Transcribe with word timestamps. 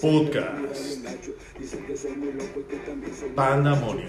Podcast. 0.00 0.58
Pandamonio. 3.34 4.08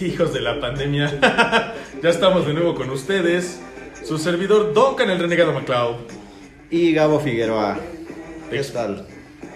Hijos 0.00 0.32
de 0.32 0.40
la 0.40 0.60
pandemia. 0.60 1.18
ya 2.02 2.08
estamos 2.08 2.46
de 2.46 2.54
nuevo 2.54 2.74
con 2.74 2.88
ustedes. 2.90 3.60
Su 4.04 4.18
servidor 4.18 4.72
Duncan 4.72 5.10
el 5.10 5.18
Renegado 5.18 5.52
MacLeod. 5.52 5.96
Y 6.70 6.92
Gabo 6.92 7.20
Figueroa. 7.20 7.78
¿Qué 8.50 8.62
tal? 8.62 9.06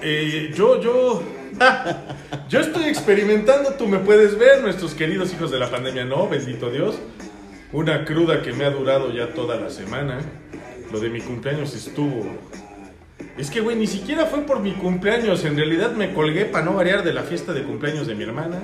Eh, 0.02 0.52
yo, 0.54 0.80
yo. 0.80 1.22
yo 2.48 2.60
estoy 2.60 2.84
experimentando, 2.84 3.74
tú 3.74 3.86
me 3.86 3.98
puedes 3.98 4.38
ver, 4.38 4.62
nuestros 4.62 4.94
queridos 4.94 5.32
hijos 5.32 5.50
de 5.50 5.58
la 5.58 5.70
pandemia, 5.70 6.04
no, 6.04 6.28
bendito 6.28 6.70
Dios. 6.70 6.98
Una 7.72 8.04
cruda 8.04 8.42
que 8.42 8.52
me 8.52 8.64
ha 8.64 8.70
durado 8.70 9.12
ya 9.12 9.32
toda 9.32 9.56
la 9.56 9.70
semana. 9.70 10.20
Lo 10.92 11.00
de 11.00 11.08
mi 11.08 11.20
cumpleaños 11.20 11.74
estuvo. 11.74 12.26
Es 13.38 13.50
que, 13.50 13.60
güey, 13.60 13.76
ni 13.76 13.86
siquiera 13.86 14.26
fue 14.26 14.40
por 14.40 14.60
mi 14.60 14.72
cumpleaños. 14.72 15.44
En 15.46 15.56
realidad 15.56 15.92
me 15.92 16.12
colgué 16.12 16.44
para 16.44 16.64
no 16.66 16.74
variar 16.74 17.02
de 17.02 17.14
la 17.14 17.22
fiesta 17.22 17.52
de 17.54 17.62
cumpleaños 17.62 18.06
de 18.06 18.14
mi 18.14 18.24
hermana. 18.24 18.60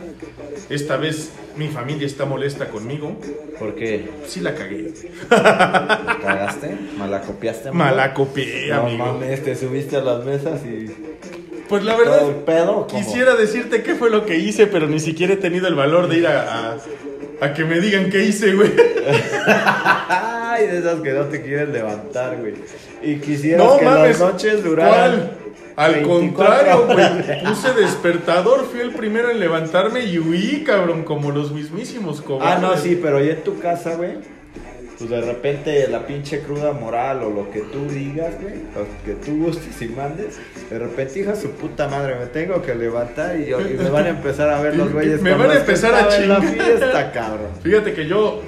Esta 0.69 0.97
vez 0.99 1.31
mi 1.57 1.69
familia 1.69 2.07
está 2.07 2.27
molesta 2.27 2.69
conmigo. 2.69 3.17
¿Por 3.59 3.75
qué? 3.75 4.11
Sí 4.27 4.41
la 4.41 4.55
cagué. 4.55 4.93
¿La 5.31 6.19
cagaste? 6.23 6.77
¿Malacopiaste? 6.99 7.69
amigo? 7.71 7.83
Mala 7.85 8.13
copié, 8.13 8.69
No 8.69 8.83
amigo. 8.83 9.07
mames, 9.07 9.43
te 9.43 9.57
subiste 9.57 9.97
a 9.97 10.01
las 10.03 10.25
mesas 10.25 10.61
y... 10.67 10.91
Pues 11.69 11.85
la 11.85 11.97
¿Todo 11.97 12.03
el 12.05 12.35
verdad, 12.35 12.45
pedo? 12.47 12.87
quisiera 12.87 13.37
decirte 13.37 13.83
qué 13.83 13.95
fue 13.95 14.09
lo 14.11 14.25
que 14.25 14.37
hice, 14.37 14.67
pero 14.67 14.87
ni 14.87 15.01
siquiera 15.01 15.35
he 15.35 15.37
tenido 15.37 15.69
el 15.69 15.75
valor 15.75 16.09
de 16.09 16.17
ir 16.19 16.27
a, 16.27 16.73
a, 16.73 16.77
a 17.41 17.53
que 17.55 17.65
me 17.65 17.81
digan 17.81 18.11
qué 18.11 18.25
hice, 18.25 18.55
güey. 18.55 18.73
Ay, 20.09 20.67
de 20.67 20.79
esas 20.79 21.01
que 21.01 21.13
no 21.13 21.25
te 21.27 21.43
quieren 21.43 21.73
levantar, 21.73 22.37
güey. 22.39 22.55
Y 23.03 23.17
quisieras 23.17 23.67
No 23.67 23.79
que 23.79 23.85
mames. 23.85 24.19
las 24.19 24.33
noches 24.33 24.65
duraran... 24.65 25.11
¿Cuál? 25.17 25.31
Al 25.77 25.93
24 25.95 26.35
contrario, 26.35 26.87
güey. 26.87 27.45
Puse 27.45 27.73
despertador, 27.75 28.67
fui 28.69 28.81
el 28.81 28.91
primero 28.91 29.31
en 29.31 29.39
levantarme 29.39 30.05
y 30.07 30.19
huí, 30.19 30.65
cabrón, 30.65 31.05
como 31.05 31.31
los 31.31 31.53
mismísimos 31.53 32.21
cobardes. 32.21 32.57
Ah, 32.57 32.59
no, 32.61 32.77
sí, 32.77 32.99
pero 33.01 33.23
ya 33.23 33.35
en 33.35 33.45
tu 33.45 33.61
casa, 33.61 33.95
güey. 33.95 34.15
Pues 34.99 35.11
de 35.11 35.21
repente 35.21 35.87
la 35.89 36.05
pinche 36.07 36.41
cruda 36.41 36.73
moral 36.73 37.23
o 37.23 37.31
lo 37.31 37.51
que 37.53 37.61
tú 37.61 37.89
digas, 37.89 38.35
güey, 38.41 38.55
lo 38.75 38.85
que 39.05 39.15
tú 39.25 39.45
gustes 39.45 39.81
y 39.81 39.87
mandes, 39.91 40.39
de 40.69 40.77
repente, 40.79 41.21
hija 41.21 41.37
su 41.37 41.51
puta 41.53 41.87
madre, 41.87 42.17
me 42.17 42.27
tengo 42.27 42.61
que 42.63 42.75
levantar 42.75 43.39
y, 43.39 43.47
yo- 43.47 43.61
y 43.61 43.75
me 43.75 43.91
van 43.91 44.07
a 44.07 44.09
empezar 44.09 44.51
a 44.51 44.61
ver 44.61 44.77
los 44.77 44.93
güeyes. 44.93 45.23
Me 45.23 45.35
van 45.35 45.51
a 45.53 45.55
empezar 45.55 45.95
a 45.95 46.17
en 46.17 46.29
la 46.29 46.41
chingar. 46.41 46.65
fiesta, 46.67 47.13
cabrón. 47.13 47.47
Fíjate 47.63 47.95
que 47.95 48.07
yo. 48.07 48.43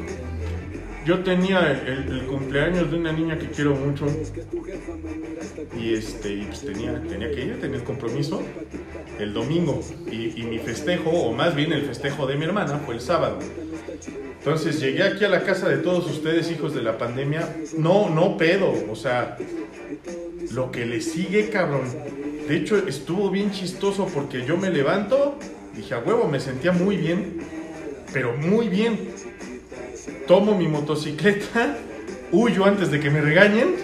Yo 1.11 1.25
tenía 1.25 1.73
el, 1.73 2.25
cumpleaños 2.27 2.89
de 2.89 2.97
una 2.97 3.11
niña 3.11 3.37
que 3.37 3.49
quiero 3.49 3.75
mucho. 3.75 4.07
Y 5.77 5.95
este, 5.95 6.35
y 6.35 6.43
pues 6.45 6.61
tenía, 6.61 7.03
tenía 7.03 7.33
que 7.33 7.47
ir, 7.47 7.61
tenía 7.61 7.79
el 7.79 7.83
compromiso 7.83 8.41
el 9.19 9.35
domingo. 9.35 9.83
Y, 10.09 10.41
y 10.41 10.45
mi 10.45 10.61
festejo, 10.61 11.11
o 11.11 11.33
más 11.33 11.57
bien 11.57 11.73
el 11.73 11.83
festejo 11.83 12.29
de 12.29 12.37
mi 12.37 12.45
hermana, 12.45 12.79
fue 12.87 12.95
el 12.95 13.01
sábado. 13.01 13.41
Entonces 14.39 14.79
llegué 14.79 15.03
aquí 15.03 15.25
a 15.25 15.29
la 15.29 15.43
casa 15.43 15.69
de 15.69 15.79
todos 15.79 16.09
ustedes, 16.09 16.49
hijos 16.53 16.77
de 16.77 16.83
la 16.83 16.97
pandemia. 16.97 17.57
No, 17.77 18.09
no 18.09 18.37
pedo, 18.37 18.73
o 18.89 18.95
sea, 18.95 19.37
lo 20.53 20.71
que 20.71 20.87
le 20.87 21.01
sigue, 21.01 21.51
cabrón. 21.51 21.89
De 22.47 22.57
hecho, 22.57 22.87
estuvo 22.87 23.31
bien 23.31 23.51
chistoso 23.51 24.07
porque 24.15 24.47
yo 24.47 24.57
me 24.57 24.71
levanto, 24.71 25.37
dije 25.75 25.93
a 25.93 25.99
huevo, 25.99 26.29
me 26.29 26.39
sentía 26.39 26.71
muy 26.71 26.97
bien, 26.97 27.41
pero 28.13 28.37
muy 28.37 28.69
bien. 28.69 29.11
Tomo 30.31 30.55
mi 30.57 30.69
motocicleta, 30.69 31.77
huyo 32.31 32.65
antes 32.65 32.93
de 32.93 33.01
que 33.01 33.11
me 33.11 33.21
regañen, 33.21 33.75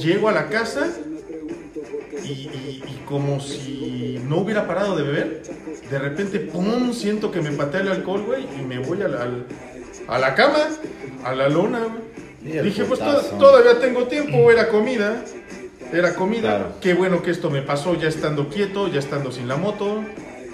llego 0.00 0.28
a 0.28 0.32
la 0.32 0.48
casa 0.48 0.88
y, 2.24 2.28
y- 2.28 2.82
y 2.84 3.02
como 3.06 3.38
si 3.38 4.20
no 4.26 4.38
hubiera 4.38 4.66
parado 4.66 4.96
de 4.96 5.04
beber, 5.04 5.42
de 5.88 5.98
repente, 6.00 6.40
¡pum! 6.40 6.92
Siento 6.92 7.30
que 7.30 7.40
me 7.40 7.52
patea 7.52 7.82
el 7.82 7.88
alcohol, 7.92 8.24
güey, 8.26 8.46
y 8.58 8.62
me 8.64 8.80
voy 8.80 9.00
al- 9.00 9.14
al- 9.16 9.46
a 10.08 10.18
la 10.18 10.34
cama, 10.34 10.58
a 11.22 11.34
la 11.36 11.48
lona, 11.50 11.82
güey. 11.84 12.62
Dije, 12.64 12.84
pues 12.84 12.98
to- 12.98 13.06
todavía 13.38 13.78
tengo 13.78 14.08
tiempo, 14.08 14.50
era 14.50 14.66
comida. 14.70 15.22
Era 15.92 16.14
comida. 16.16 16.40
Claro. 16.56 16.72
Qué 16.80 16.94
bueno 16.94 17.22
que 17.22 17.30
esto 17.30 17.48
me 17.48 17.62
pasó 17.62 17.94
ya 17.94 18.08
estando 18.08 18.48
quieto, 18.48 18.88
ya 18.88 18.98
estando 18.98 19.30
sin 19.30 19.46
la 19.46 19.54
moto, 19.56 20.02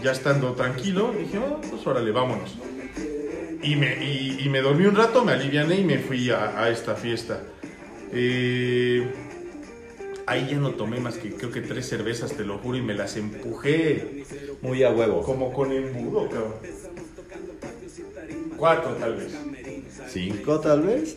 ya 0.03 0.13
estando 0.13 0.53
tranquilo. 0.53 1.15
Dije, 1.19 1.39
oh, 1.39 1.59
pues 1.71 1.87
órale, 1.87 2.11
vámonos. 2.11 2.55
Y 3.63 3.77
me, 3.77 4.05
y, 4.05 4.39
y 4.45 4.49
me 4.49 4.61
dormí 4.61 4.87
un 4.87 4.97
rato, 4.97 5.25
me 5.25 5.33
aliviané 5.33 5.77
y 5.77 5.85
me 5.85 5.99
fui 5.99 6.31
a, 6.31 6.61
a 6.61 6.69
esta 6.71 6.95
fiesta. 6.97 7.41
Eh, 8.13 9.07
ahí 10.27 10.49
ya 10.51 10.57
no 10.59 10.71
tomé 10.73 10.99
más 11.01 11.17
que 11.17 11.31
creo 11.33 11.51
que 11.53 11.61
tres 11.61 11.89
cervezas, 11.89 12.33
te 12.33 12.45
lo 12.45 12.59
juro, 12.59 12.77
y 12.79 12.83
me 12.83 12.95
las 12.95 13.17
empujé 13.17 14.25
Muy 14.63 14.83
a 14.83 14.91
huevo. 14.91 15.23
como 15.23 15.53
con 15.53 15.73
embudo, 15.73 16.29
cabrón. 16.29 16.55
Cuatro 18.57 18.93
tal 18.95 19.15
vez. 19.15 19.33
¿Cinco 20.09 20.61
tal 20.61 20.83
vez? 20.83 21.17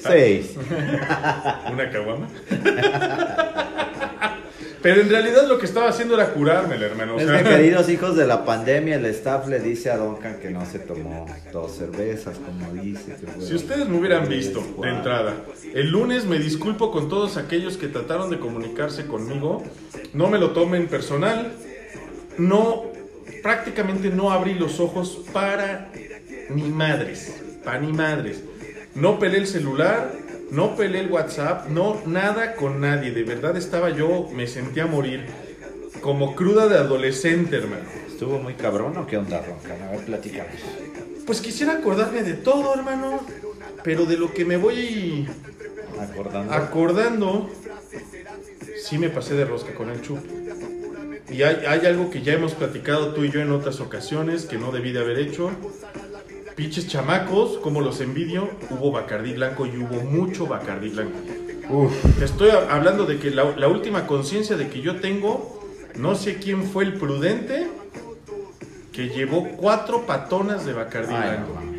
Seis. 0.00 0.56
¿Una 1.72 1.90
caguama? 1.90 2.28
Pero 4.82 5.00
en 5.00 5.08
realidad 5.08 5.46
lo 5.46 5.58
que 5.58 5.66
estaba 5.66 5.88
haciendo 5.88 6.14
era 6.14 6.32
curármela, 6.32 6.86
hermano. 6.86 7.14
o 7.14 7.18
Es 7.18 7.30
que, 7.30 7.44
queridos 7.48 7.88
hijos 7.88 8.16
de 8.16 8.26
la 8.26 8.44
pandemia, 8.44 8.96
el 8.96 9.06
staff 9.06 9.46
le 9.46 9.60
dice 9.60 9.90
a 9.90 9.96
Duncan 9.96 10.40
que 10.40 10.50
no 10.50 10.66
se 10.66 10.80
tomó 10.80 11.26
dos 11.52 11.76
cervezas, 11.76 12.38
como 12.38 12.72
dice. 12.82 13.16
Si 13.40 13.54
ustedes 13.54 13.88
me 13.88 13.98
hubieran 13.98 14.28
visto 14.28 14.60
de 14.82 14.88
entrada, 14.88 15.34
el 15.72 15.90
lunes 15.90 16.24
me 16.24 16.38
disculpo 16.38 16.90
con 16.90 17.08
todos 17.08 17.36
aquellos 17.36 17.76
que 17.76 17.86
trataron 17.88 18.30
de 18.30 18.38
comunicarse 18.38 19.06
conmigo. 19.06 19.62
No 20.14 20.28
me 20.28 20.38
lo 20.38 20.50
tomen 20.50 20.88
personal. 20.88 21.52
No, 22.38 22.84
prácticamente 23.42 24.10
no 24.10 24.32
abrí 24.32 24.54
los 24.54 24.80
ojos 24.80 25.20
para 25.32 25.92
ni 26.50 26.64
madres. 26.64 27.40
Para 27.64 27.78
ni 27.78 27.92
madres. 27.92 28.42
No 28.94 29.18
pelé 29.18 29.38
el 29.38 29.46
celular, 29.46 30.12
no 30.52 30.76
pelé 30.76 31.00
el 31.00 31.10
WhatsApp, 31.10 31.68
no, 31.70 32.02
nada 32.04 32.54
con 32.56 32.78
nadie. 32.78 33.10
De 33.10 33.24
verdad 33.24 33.56
estaba 33.56 33.88
yo, 33.88 34.28
me 34.34 34.46
sentía 34.46 34.86
morir. 34.86 35.24
Como 36.02 36.34
cruda 36.36 36.68
de 36.68 36.76
adolescente, 36.76 37.56
hermano. 37.56 37.84
¿Estuvo 38.06 38.38
muy 38.38 38.52
cabrón 38.54 38.98
o 38.98 39.06
qué 39.06 39.16
onda, 39.16 39.38
Duncan? 39.40 39.80
A 39.88 39.92
ver, 39.92 40.04
platícanos. 40.04 40.52
Pues 41.26 41.40
quisiera 41.40 41.72
acordarme 41.72 42.22
de 42.22 42.34
todo, 42.34 42.74
hermano. 42.74 43.20
Pero 43.82 44.04
de 44.04 44.18
lo 44.18 44.32
que 44.34 44.44
me 44.44 44.58
voy 44.58 45.26
Acordando. 45.98 46.52
acordando, 46.52 47.50
sí 48.82 48.98
me 48.98 49.08
pasé 49.08 49.34
de 49.34 49.46
rosca 49.46 49.74
con 49.74 49.88
el 49.88 50.02
chup. 50.02 50.18
Y 51.30 51.44
hay, 51.44 51.64
hay 51.66 51.86
algo 51.86 52.10
que 52.10 52.20
ya 52.20 52.34
hemos 52.34 52.52
platicado 52.52 53.14
tú 53.14 53.24
y 53.24 53.30
yo 53.30 53.40
en 53.40 53.52
otras 53.52 53.80
ocasiones 53.80 54.44
que 54.44 54.58
no 54.58 54.70
debí 54.70 54.92
de 54.92 55.00
haber 55.00 55.18
hecho. 55.18 55.50
Pinches 56.56 56.86
chamacos, 56.86 57.58
como 57.58 57.80
los 57.80 58.00
envidio, 58.00 58.50
hubo 58.70 58.92
Bacardí 58.92 59.32
blanco 59.32 59.66
y 59.66 59.76
hubo 59.76 60.02
mucho 60.02 60.46
Bacardí 60.46 60.90
blanco. 60.90 61.18
Uf. 61.70 61.92
Te 62.18 62.24
estoy 62.24 62.50
hablando 62.50 63.06
de 63.06 63.18
que 63.18 63.30
la, 63.30 63.56
la 63.56 63.68
última 63.68 64.06
conciencia 64.06 64.56
de 64.56 64.68
que 64.68 64.80
yo 64.80 65.00
tengo, 65.00 65.60
no 65.96 66.14
sé 66.14 66.36
quién 66.36 66.64
fue 66.64 66.84
el 66.84 66.94
prudente 66.94 67.68
que 68.92 69.08
llevó 69.08 69.48
cuatro 69.56 70.04
patonas 70.04 70.66
de 70.66 70.74
Bacardí 70.74 71.14
Ay, 71.14 71.30
blanco. 71.30 71.54
no. 71.54 71.72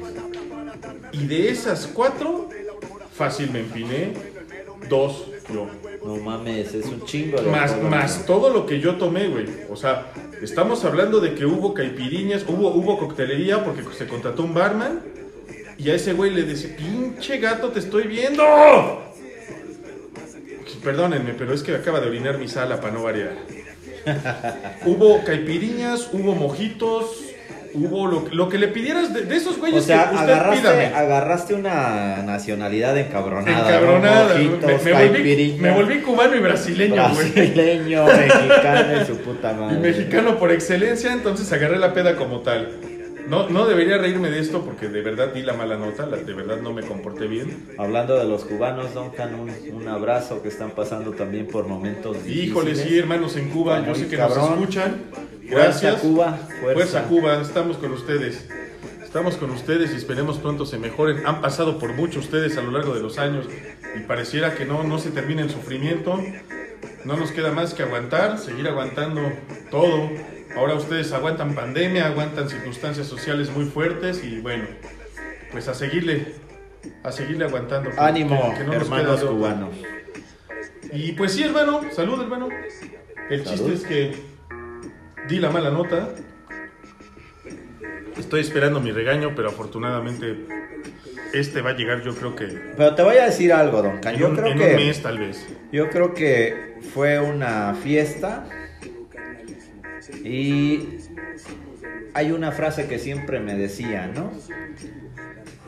Y 1.12 1.28
de 1.28 1.50
esas 1.50 1.86
cuatro, 1.86 2.50
fácil 3.16 3.52
me 3.52 3.60
empiné 3.60 4.14
dos 4.90 5.28
yo. 5.54 5.68
No 6.06 6.18
mames, 6.18 6.74
es 6.74 6.86
un 6.86 7.06
chingo 7.06 7.42
de 7.42 7.50
Más, 7.50 7.72
alcohol, 7.72 7.90
más 7.90 8.26
todo 8.26 8.50
lo 8.50 8.66
que 8.66 8.80
yo 8.80 8.96
tomé, 8.96 9.28
güey. 9.28 9.46
O 9.70 9.76
sea, 9.76 10.12
estamos 10.42 10.84
hablando 10.84 11.20
de 11.20 11.34
que 11.34 11.46
hubo 11.46 11.74
caipiriñas, 11.74 12.44
hubo, 12.48 12.70
hubo 12.70 12.98
coctelería 13.00 13.64
porque 13.64 13.84
se 13.98 14.08
contrató 14.08 14.44
un 14.44 14.54
barman. 14.54 15.02
Y 15.78 15.90
a 15.90 15.96
ese 15.96 16.14
güey 16.14 16.32
le 16.32 16.44
dice, 16.44 16.70
pinche 16.70 17.38
gato, 17.40 17.70
te 17.70 17.80
estoy 17.80 18.08
viendo. 18.08 18.44
Perdónenme, 20.84 21.34
pero 21.34 21.54
es 21.54 21.64
que 21.64 21.74
acaba 21.74 22.02
de 22.02 22.08
orinar 22.08 22.38
mi 22.38 22.48
sala 22.48 22.82
para 22.82 22.94
no 22.94 23.04
variar. 23.04 23.34
hubo 24.86 25.24
caipiriñas, 25.24 26.10
hubo 26.12 26.36
mojitos, 26.36 27.33
hubo 27.74 28.08
lo, 28.08 28.26
lo 28.32 28.50
que 28.50 28.58
le 28.58 28.68
pidieras 28.68 29.14
de, 29.14 29.22
de 29.24 29.36
esos 29.36 29.58
O 29.58 29.60
güeyes 29.60 29.84
sea, 29.86 30.10
que 30.10 30.16
usted 30.16 30.30
agarraste, 30.30 30.62
pídame. 30.62 30.86
agarraste 30.86 31.54
una 31.54 32.24
nacionalidad 32.24 32.98
encabronada. 32.98 33.70
Encabronada, 33.70 34.36
me, 34.36 35.08
volví, 35.08 35.58
me 35.60 35.72
volví 35.72 36.00
cubano 36.02 36.36
y 36.36 36.40
brasileño, 36.40 37.10
güey. 37.14 37.32
brasileño, 37.32 38.06
mexicano 38.06 39.02
y 39.02 39.06
su 39.06 39.18
puta 39.18 39.54
madre. 39.54 39.76
Y 39.76 39.80
mexicano 39.80 40.38
por 40.38 40.52
excelencia, 40.52 41.12
entonces 41.12 41.52
agarré 41.52 41.78
la 41.78 41.94
peda 41.94 42.16
como 42.16 42.40
tal. 42.40 42.70
No, 43.28 43.50
no 43.50 43.66
debería 43.66 43.98
reírme 43.98 44.30
de 44.30 44.40
esto 44.40 44.64
porque 44.66 44.90
de 44.90 45.02
verdad 45.02 45.34
di 45.34 45.44
la 45.44 45.54
mala 45.54 45.78
nota, 45.78 46.06
la- 46.06 46.18
de 46.18 46.34
verdad 46.34 46.58
no 46.62 46.74
me 46.74 46.82
comporté 46.84 47.28
bien. 47.28 47.68
Hablando 47.78 48.18
de 48.18 48.26
los 48.26 48.44
cubanos, 48.44 48.94
Duncan, 48.94 49.36
un, 49.36 49.50
un 49.74 49.88
abrazo 49.88 50.42
que 50.42 50.50
están 50.50 50.72
pasando 50.72 51.12
también 51.12 51.48
por 51.48 51.68
momentos 51.68 52.18
Híjole, 52.28 52.72
difíciles. 52.72 52.80
sí, 52.80 53.00
hermanos 53.00 53.36
en 53.38 53.50
Cuba, 53.50 53.86
yo 53.86 53.96
sé 53.96 54.08
que 54.08 54.18
nos 54.18 54.34
cabrón. 54.34 54.54
escuchan. 54.60 54.96
Fuerza, 55.50 55.56
Gracias. 55.82 55.96
Cuba, 56.02 56.38
fuerza. 56.60 56.74
Fuerza 56.74 57.04
Cuba, 57.04 57.42
estamos 57.42 57.78
con 57.78 57.92
ustedes. 57.94 58.48
Estamos 59.04 59.36
con 59.38 59.52
ustedes 59.52 59.92
y 59.94 59.96
esperemos 59.98 60.38
pronto 60.40 60.66
se 60.66 60.80
mejoren. 60.80 61.26
Han 61.28 61.40
pasado 61.42 61.78
por 61.78 61.94
mucho 61.94 62.20
ustedes 62.20 62.58
a 62.58 62.62
lo 62.62 62.72
largo 62.72 62.94
de 62.96 63.02
los 63.02 63.20
años. 63.20 63.46
y 63.96 64.00
pareciera 64.02 64.56
que 64.56 64.66
no, 64.66 64.84
no 64.84 64.98
se 64.98 65.12
termina 65.12 65.44
el 65.44 65.50
sufrimiento. 65.52 66.20
No 67.06 67.16
nos 67.18 67.32
queda 67.32 67.52
más 67.52 67.74
que 67.76 67.84
aguantar, 67.84 68.40
seguir 68.40 68.68
aguantando 68.68 69.22
todo. 69.70 70.10
Ahora 70.56 70.76
ustedes 70.76 71.12
aguantan 71.14 71.56
pandemia, 71.56 72.08
aguantan 72.08 72.48
circunstancias 72.50 73.08
sociales 73.08 73.50
muy 73.50 73.66
fuertes 73.66 74.24
y 74.24 74.40
bueno, 74.40 74.66
pues 75.52 75.68
a 75.68 75.74
seguirle, 75.74 76.34
a 77.04 77.12
seguirle 77.12 77.46
aguantando. 77.46 77.90
Ánimo, 77.98 78.54
que- 78.58 78.64
no 78.64 78.74
nos 78.74 78.84
hermanos 78.84 79.24
cubanos. 79.24 79.76
Y 80.92 81.14
pues 81.14 81.34
sí, 81.34 81.44
hermano, 81.44 81.82
salud, 81.92 82.22
hermano. 82.22 82.50
El 83.30 83.44
Salud. 83.46 83.72
chiste 83.72 83.74
es 83.74 83.84
que 83.86 84.16
di 85.28 85.40
la 85.40 85.50
mala 85.50 85.72
nota. 85.72 86.10
Estoy 88.18 88.42
esperando 88.42 88.80
mi 88.80 88.92
regaño, 88.92 89.34
pero 89.36 89.50
afortunadamente 89.50 90.46
este 91.34 91.62
va 91.62 91.72
a 91.72 91.74
llegar, 91.74 92.04
yo 92.04 92.14
creo 92.14 92.36
que 92.36 92.46
Pero 92.78 92.94
te 92.94 93.02
voy 93.02 93.18
a 93.18 93.26
decir 93.26 93.52
algo, 93.52 93.82
Don 93.82 93.98
Can. 94.00 94.14
en, 94.14 94.20
Yo 94.20 94.34
creo 94.36 94.48
en 94.52 94.58
que 94.60 94.70
un 94.70 94.76
mes 94.76 95.02
tal 95.02 95.18
vez. 95.18 95.48
yo 95.72 95.90
creo 95.90 96.14
que 96.14 96.76
fue 96.94 97.20
una 97.20 97.74
fiesta 97.74 98.46
y 100.24 100.98
hay 102.14 102.32
una 102.32 102.52
frase 102.52 102.88
que 102.88 103.00
siempre 103.00 103.40
me 103.40 103.56
decía, 103.56 104.08
¿no? 104.14 104.32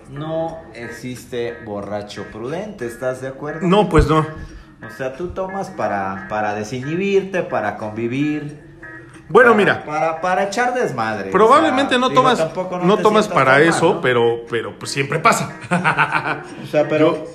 No 0.10 0.60
existe 0.74 1.56
borracho 1.66 2.25
prudente, 2.31 2.86
¿estás 2.86 3.22
de 3.22 3.28
acuerdo? 3.30 3.68
No, 3.68 3.90
pues 3.90 4.07
no. 4.07 4.19
O 4.19 4.90
sea, 4.96 5.13
tú 5.13 5.30
tomas 5.34 5.69
para, 5.72 6.28
para 6.30 6.54
desinhibirte, 6.54 7.42
para 7.42 7.75
convivir. 7.78 8.63
Bueno, 9.28 9.52
para- 9.52 9.57
mira, 9.57 9.84
Para, 9.86 10.22
para 10.22 10.44
echar 10.44 10.75
desmadre. 10.75 11.31
probablemente 11.31 11.96
O 11.96 11.98
sea, 11.98 11.98
no 12.00 12.10
digo, 12.10 12.22
tomas, 12.22 12.38
tampoco 12.38 12.78
no 12.80 12.98
tomas 13.00 13.28
para 13.28 13.60
eso, 13.62 13.96
¿no? 13.96 14.01
pero, 14.01 14.46
pero 14.50 14.78
pues 14.78 14.92
siempre 14.92 15.18
pasa. 15.19 15.58
O 16.63 16.68
sea, 16.68 16.88
pero, 16.88 17.25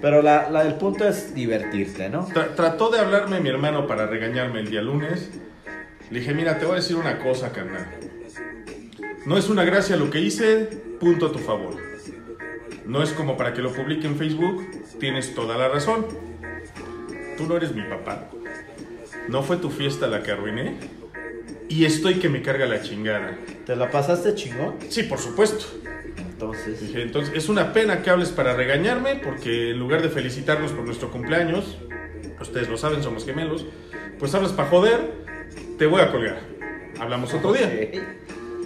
pero 0.00 0.22
la, 0.22 0.48
la- 0.48 0.62
el 0.62 0.74
punto 0.76 1.06
es 1.06 1.34
divertirte, 1.34 2.08
¿no? 2.08 2.26
Tra- 2.28 2.54
trató 2.54 2.88
de 2.88 3.00
hablarme 3.00 3.40
mi 3.40 3.50
hermano 3.50 3.86
para 3.86 4.06
regañarme 4.06 4.60
el 4.60 4.70
día 4.70 4.80
lunes. 4.80 5.30
Le 6.10 6.20
dije, 6.20 6.34
mira, 6.34 6.58
te 6.58 6.64
voy 6.64 6.74
a 6.74 6.76
decir 6.76 6.96
una 6.96 7.18
cosa, 7.18 7.52
carnal. 7.52 7.86
No 9.24 9.36
es 9.36 9.48
una 9.48 9.64
gracia 9.64 9.96
lo 9.96 10.08
que 10.10 10.20
hice, 10.20 10.68
punto 11.00 11.26
a 11.26 11.32
tu 11.32 11.38
favor. 11.38 11.76
No 12.86 13.02
es 13.02 13.10
como 13.10 13.36
para 13.36 13.52
que 13.52 13.62
lo 13.62 13.72
publique 13.72 14.06
en 14.06 14.16
Facebook, 14.16 14.64
tienes 15.00 15.34
toda 15.34 15.58
la 15.58 15.68
razón. 15.68 16.06
Tú 17.36 17.46
no 17.46 17.56
eres 17.56 17.74
mi 17.74 17.82
papá. 17.82 18.30
No 19.28 19.42
fue 19.42 19.56
tu 19.56 19.70
fiesta 19.70 20.06
la 20.06 20.22
que 20.22 20.30
arruiné. 20.30 20.78
Y 21.68 21.84
estoy 21.84 22.14
que 22.14 22.28
me 22.28 22.42
carga 22.42 22.66
la 22.66 22.80
chingada. 22.80 23.36
¿Te 23.66 23.74
la 23.74 23.90
pasaste 23.90 24.34
chingón? 24.36 24.76
Sí, 24.88 25.02
por 25.02 25.18
supuesto. 25.18 25.66
Entonces, 26.16 26.80
Dije, 26.80 27.02
entonces, 27.02 27.34
es 27.34 27.48
una 27.48 27.72
pena 27.72 28.02
que 28.02 28.10
hables 28.10 28.28
para 28.28 28.54
regañarme, 28.54 29.16
porque 29.16 29.70
en 29.70 29.78
lugar 29.78 30.02
de 30.02 30.08
felicitarnos 30.10 30.70
por 30.70 30.84
nuestro 30.84 31.10
cumpleaños, 31.10 31.78
ustedes 32.40 32.68
lo 32.68 32.76
saben, 32.76 33.02
somos 33.02 33.24
gemelos, 33.24 33.66
pues 34.18 34.34
hablas 34.34 34.52
para 34.52 34.68
joder, 34.68 35.26
te 35.78 35.86
voy 35.86 36.00
a 36.00 36.10
colgar. 36.10 36.40
Hablamos 36.98 37.32
otro 37.34 37.52
día. 37.52 37.70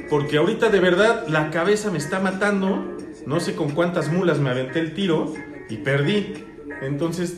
Porque 0.08 0.38
ahorita 0.38 0.70
de 0.70 0.80
verdad 0.80 1.26
la 1.28 1.50
cabeza 1.50 1.90
me 1.90 1.98
está 1.98 2.20
matando, 2.20 2.96
no 3.26 3.40
sé 3.40 3.54
con 3.54 3.70
cuántas 3.70 4.10
mulas 4.10 4.38
me 4.38 4.50
aventé 4.50 4.80
el 4.80 4.94
tiro 4.94 5.32
y 5.68 5.78
perdí. 5.78 6.46
Entonces, 6.82 7.36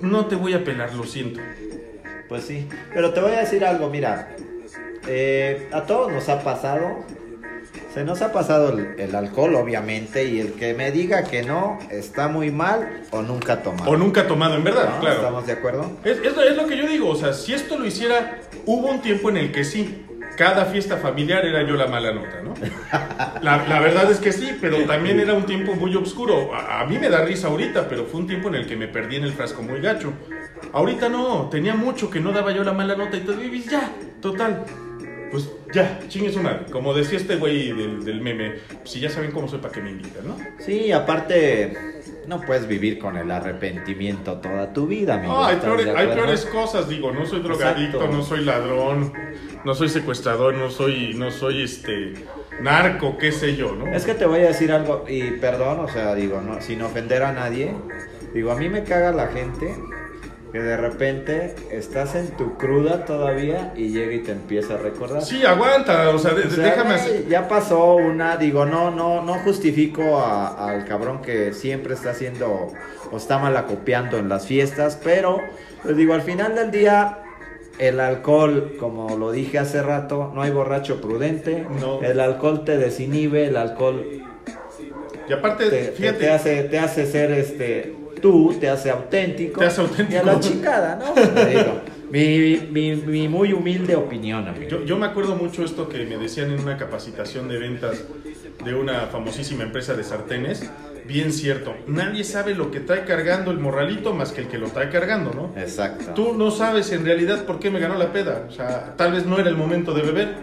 no 0.00 0.26
te 0.26 0.36
voy 0.36 0.54
a 0.54 0.64
pelar, 0.64 0.94
lo 0.94 1.04
siento. 1.04 1.40
Pues 2.28 2.44
sí, 2.44 2.68
pero 2.92 3.12
te 3.12 3.20
voy 3.20 3.32
a 3.32 3.40
decir 3.40 3.64
algo, 3.64 3.88
mira, 3.88 4.36
eh, 5.06 5.68
a 5.72 5.84
todos 5.84 6.12
nos 6.12 6.28
ha 6.28 6.42
pasado, 6.44 6.98
se 7.94 8.04
nos 8.04 8.20
ha 8.20 8.32
pasado 8.32 8.70
el, 8.76 9.00
el 9.00 9.14
alcohol 9.14 9.54
obviamente 9.54 10.24
y 10.24 10.38
el 10.38 10.52
que 10.52 10.74
me 10.74 10.92
diga 10.92 11.24
que 11.24 11.42
no 11.42 11.78
está 11.90 12.28
muy 12.28 12.50
mal 12.50 13.02
o 13.12 13.22
nunca 13.22 13.54
ha 13.54 13.62
tomado. 13.62 13.90
O 13.90 13.96
nunca 13.96 14.26
tomado, 14.26 14.56
en 14.56 14.64
verdad, 14.64 14.90
¿no? 14.94 15.00
claro. 15.00 15.16
¿Estamos 15.16 15.46
de 15.46 15.52
acuerdo? 15.52 15.90
Es, 16.04 16.18
es 16.18 16.36
lo, 16.36 16.42
es 16.42 16.54
lo 16.54 16.66
que 16.66 16.76
yo 16.76 16.86
digo, 16.86 17.08
o 17.08 17.16
sea, 17.16 17.32
si 17.32 17.54
esto 17.54 17.78
lo 17.78 17.86
hiciera, 17.86 18.38
hubo 18.68 18.88
un 18.88 19.00
tiempo 19.00 19.30
en 19.30 19.38
el 19.38 19.50
que 19.50 19.64
sí, 19.64 20.04
cada 20.36 20.66
fiesta 20.66 20.98
familiar 20.98 21.44
era 21.46 21.66
yo 21.66 21.74
la 21.74 21.86
mala 21.86 22.12
nota, 22.12 22.42
¿no? 22.42 22.52
La, 23.42 23.80
verdad 23.80 24.10
es 24.10 24.18
que 24.18 24.30
sí, 24.30 24.56
pero 24.60 24.84
también 24.84 25.18
era 25.18 25.32
un 25.32 25.46
tiempo 25.46 25.74
muy 25.74 25.94
oscuro. 25.96 26.54
A, 26.54 26.84
mí 26.84 26.98
me 26.98 27.08
da 27.08 27.24
risa 27.24 27.48
ahorita, 27.48 27.88
pero 27.88 28.04
fue 28.04 28.20
un 28.20 28.26
tiempo 28.26 28.48
en 28.48 28.56
el 28.56 28.66
que 28.66 28.76
me 28.76 28.86
perdí 28.86 29.16
en 29.16 29.24
el 29.24 29.32
frasco 29.32 29.62
muy 29.62 29.80
gacho. 29.80 30.12
Ahorita 30.72 31.08
no, 31.08 31.48
tenía 31.48 31.74
mucho 31.74 32.10
que 32.10 32.20
no 32.20 32.30
daba 32.30 32.52
yo 32.52 32.62
la 32.62 32.72
mala 32.72 32.94
nota 32.94 33.16
y 33.16 33.20
todo, 33.20 33.42
y 33.42 33.62
ya, 33.62 33.90
total. 34.20 34.64
Pues 35.30 35.50
ya, 35.72 35.98
chingue 36.08 36.30
su 36.30 36.40
madre. 36.40 36.66
Como 36.70 36.92
decía 36.92 37.18
este 37.18 37.36
güey 37.36 37.72
del, 37.72 38.20
meme, 38.20 38.56
si 38.84 39.00
ya 39.00 39.08
saben 39.08 39.32
cómo 39.32 39.48
soy, 39.48 39.60
¿para 39.60 39.72
qué 39.72 39.80
me 39.80 39.90
invitan, 39.90 40.28
no? 40.28 40.36
Sí, 40.58 40.92
aparte, 40.92 41.97
no 42.28 42.42
puedes 42.42 42.68
vivir 42.68 42.98
con 42.98 43.16
el 43.16 43.30
arrepentimiento 43.30 44.36
toda 44.36 44.72
tu 44.74 44.86
vida, 44.86 45.14
amigo. 45.14 45.32
No, 45.32 45.44
hay 45.46 45.56
¿estás 45.56 45.66
peores, 45.66 46.46
hay 46.46 46.50
cosas, 46.52 46.88
digo, 46.88 47.10
no 47.10 47.24
soy 47.24 47.40
drogadicto, 47.40 47.96
Exacto. 47.96 48.16
no 48.16 48.22
soy 48.22 48.44
ladrón, 48.44 49.12
no 49.64 49.74
soy 49.74 49.88
secuestrador, 49.88 50.54
no 50.54 50.70
soy, 50.70 51.14
no 51.14 51.30
soy 51.30 51.62
este 51.62 52.12
narco, 52.60 53.16
qué 53.16 53.32
sé 53.32 53.56
yo, 53.56 53.74
¿no? 53.74 53.86
Es 53.86 54.04
que 54.04 54.14
te 54.14 54.26
voy 54.26 54.40
a 54.40 54.48
decir 54.48 54.70
algo, 54.72 55.06
y 55.08 55.22
perdón, 55.40 55.80
o 55.80 55.88
sea, 55.88 56.14
digo, 56.14 56.42
no, 56.42 56.60
sin 56.60 56.82
ofender 56.82 57.22
a 57.22 57.32
nadie, 57.32 57.74
digo, 58.34 58.52
a 58.52 58.56
mí 58.56 58.68
me 58.68 58.84
caga 58.84 59.10
la 59.10 59.28
gente 59.28 59.74
que 60.52 60.58
de 60.60 60.76
repente 60.76 61.54
estás 61.70 62.14
en 62.14 62.28
tu 62.36 62.56
cruda 62.56 63.04
todavía 63.04 63.72
y 63.76 63.88
llega 63.88 64.12
y 64.14 64.20
te 64.20 64.32
empieza 64.32 64.74
a 64.74 64.78
recordar. 64.78 65.22
Sí, 65.22 65.44
aguanta, 65.44 66.08
o 66.10 66.18
sea, 66.18 66.32
de- 66.34 66.46
O 66.46 66.50
sea, 66.50 66.64
déjame 66.64 66.94
hacer- 66.94 67.26
Ya 67.28 67.46
pasó 67.48 67.96
una, 67.96 68.36
digo, 68.36 68.64
no, 68.64 68.90
no, 68.90 69.22
no 69.22 69.34
justifico 69.40 70.18
a- 70.18 70.70
al 70.70 70.84
cabrón 70.86 71.20
que 71.20 71.52
siempre 71.52 71.94
está 71.94 72.10
haciendo 72.10 72.72
o 73.10 73.16
está 73.16 73.38
malacopiando 73.38 74.16
en 74.18 74.28
las 74.28 74.46
fiestas, 74.46 74.98
pero, 75.02 75.38
pues 75.82 75.96
digo, 75.96 76.14
al 76.14 76.22
final 76.22 76.54
del 76.54 76.70
día, 76.70 77.18
el 77.78 78.00
alcohol, 78.00 78.74
como 78.80 79.16
lo 79.16 79.30
dije 79.30 79.58
hace 79.58 79.82
rato, 79.82 80.32
no 80.34 80.42
hay 80.42 80.50
borracho 80.50 81.00
prudente, 81.00 81.66
No. 81.80 82.00
el 82.02 82.18
alcohol 82.20 82.64
te 82.64 82.76
desinhibe, 82.76 83.46
el 83.48 83.56
alcohol 83.56 84.04
Y 85.28 85.32
aparte, 85.34 85.68
te, 85.68 85.70
te- 85.88 85.92
fíjate, 85.92 86.18
te 86.20 86.30
hace, 86.30 86.62
te 86.64 86.78
hace 86.78 87.04
ser 87.06 87.30
este 87.32 87.94
tú, 88.20 88.56
te 88.58 88.68
hace 88.68 88.90
auténtico. 88.90 89.60
Te 89.60 89.66
hace 89.66 89.80
auténtico. 89.80 90.12
Y 90.12 90.16
a 90.16 90.22
la 90.22 90.40
chingada, 90.40 90.96
¿no? 90.96 91.12
Te 91.34 91.46
digo, 91.46 91.80
mi, 92.10 92.68
mi, 92.70 92.96
mi 92.96 93.28
muy 93.28 93.52
humilde 93.52 93.96
opinión, 93.96 94.48
amigo. 94.48 94.68
yo, 94.68 94.84
yo 94.84 94.96
me 94.96 95.06
acuerdo 95.06 95.36
mucho 95.36 95.64
esto 95.64 95.88
que 95.88 96.04
me 96.06 96.16
decían 96.16 96.50
en 96.50 96.60
una 96.60 96.76
capacitación 96.76 97.48
de 97.48 97.58
ventas 97.58 98.04
de 98.64 98.74
una 98.74 99.06
famosísima 99.06 99.64
empresa 99.64 99.94
de 99.94 100.04
sartenes. 100.04 100.70
Bien 101.06 101.32
cierto, 101.32 101.74
nadie 101.86 102.22
sabe 102.22 102.54
lo 102.54 102.70
que 102.70 102.80
trae 102.80 103.04
cargando 103.04 103.50
el 103.50 103.58
morralito 103.58 104.12
más 104.12 104.32
que 104.32 104.42
el 104.42 104.48
que 104.48 104.58
lo 104.58 104.68
trae 104.68 104.90
cargando, 104.90 105.32
¿no? 105.32 105.58
Exacto. 105.58 106.12
Tú 106.12 106.34
no 106.34 106.50
sabes 106.50 106.92
en 106.92 107.02
realidad 107.02 107.46
por 107.46 107.58
qué 107.58 107.70
me 107.70 107.80
ganó 107.80 107.96
la 107.96 108.12
peda. 108.12 108.44
O 108.46 108.52
sea, 108.52 108.94
tal 108.94 109.12
vez 109.12 109.24
no 109.24 109.38
era 109.38 109.48
el 109.48 109.56
momento 109.56 109.94
de 109.94 110.02
beber, 110.02 110.34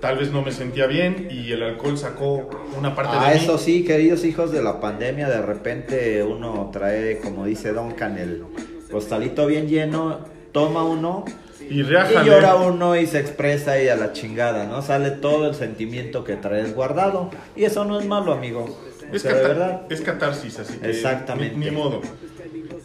tal 0.00 0.18
vez 0.18 0.30
no 0.32 0.42
me 0.42 0.52
sentía 0.52 0.86
bien 0.86 1.28
y 1.30 1.52
el 1.52 1.62
alcohol 1.62 1.96
sacó 1.98 2.48
una 2.78 2.94
parte 2.94 3.12
Ah, 3.18 3.28
de 3.30 3.36
mí. 3.38 3.42
eso 3.44 3.58
sí, 3.58 3.84
queridos 3.84 4.24
hijos 4.24 4.50
de 4.52 4.62
la 4.62 4.80
pandemia, 4.80 5.28
de 5.28 5.42
repente 5.42 6.22
uno 6.22 6.70
trae, 6.72 7.18
como 7.18 7.44
dice 7.46 7.72
Duncan, 7.72 8.18
el 8.18 8.44
costalito 8.90 9.46
bien 9.46 9.68
lleno, 9.68 10.20
toma 10.52 10.84
uno 10.84 11.24
Y 11.60 11.80
y 11.82 11.84
llora 11.84 12.56
uno 12.56 12.96
y 12.96 13.06
se 13.06 13.20
expresa 13.20 13.80
y 13.80 13.88
a 13.88 13.94
la 13.96 14.12
chingada, 14.12 14.66
¿no? 14.66 14.82
Sale 14.82 15.10
todo 15.12 15.46
el 15.48 15.54
sentimiento 15.54 16.24
que 16.24 16.34
traes 16.34 16.74
guardado. 16.74 17.30
Y 17.54 17.62
eso 17.64 17.84
no 17.84 18.00
es 18.00 18.06
malo, 18.06 18.32
amigo. 18.32 18.64
O 19.12 19.14
Es, 19.14 19.22
sea, 19.22 19.34
de 19.34 19.42
verdad. 19.42 19.82
es 19.88 20.00
catarsis, 20.00 20.58
así 20.58 20.78
que 20.78 20.90
Exactamente. 20.90 21.56
Ni, 21.56 21.66
ni 21.66 21.70
modo. 21.70 22.00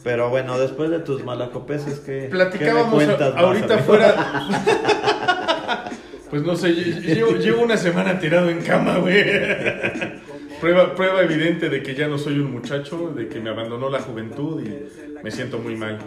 Pero 0.03 0.29
bueno, 0.29 0.59
después 0.59 0.91
de 0.91 0.99
tus 0.99 1.23
malacopeses, 1.23 1.99
¿qué, 2.01 2.27
Platicábamos 2.29 2.91
qué 2.99 3.07
me 3.07 3.15
cuentas 3.15 3.33
a- 3.35 3.39
ahorita 3.39 3.77
fuera. 3.79 4.15
pues 6.29 6.43
no 6.43 6.55
sé, 6.55 6.69
lle- 6.69 7.01
llevo, 7.01 7.31
llevo 7.37 7.63
una 7.63 7.77
semana 7.77 8.19
tirado 8.19 8.49
en 8.49 8.61
cama, 8.61 8.97
güey. 8.97 9.23
Prueba, 10.61 10.95
prueba 10.95 11.21
evidente 11.21 11.69
de 11.69 11.83
que 11.83 11.93
ya 11.95 12.07
no 12.07 12.17
soy 12.17 12.39
un 12.39 12.51
muchacho, 12.51 13.13
de 13.15 13.27
que 13.27 13.39
me 13.41 13.49
abandonó 13.49 13.89
la 13.89 13.99
juventud 13.99 14.63
y 14.65 15.21
me 15.23 15.29
siento 15.29 15.59
muy 15.59 15.75
mal. 15.75 15.99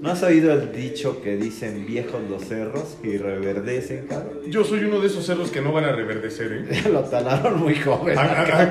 ¿No 0.00 0.10
has 0.10 0.22
oído 0.24 0.52
el 0.52 0.72
dicho 0.72 1.22
que 1.22 1.36
dicen 1.36 1.86
viejos 1.86 2.20
los 2.28 2.44
cerros 2.44 2.98
y 3.04 3.16
reverdecen, 3.16 4.06
cabrón? 4.08 4.40
Yo 4.48 4.64
soy 4.64 4.80
uno 4.84 5.00
de 5.00 5.06
esos 5.06 5.24
cerros 5.24 5.50
que 5.50 5.60
no 5.60 5.72
van 5.72 5.84
a 5.84 5.92
reverdecer, 5.92 6.66
¿eh? 6.68 6.82
Lo 6.92 7.02
talaron 7.04 7.60
muy 7.60 7.76
joven. 7.76 8.18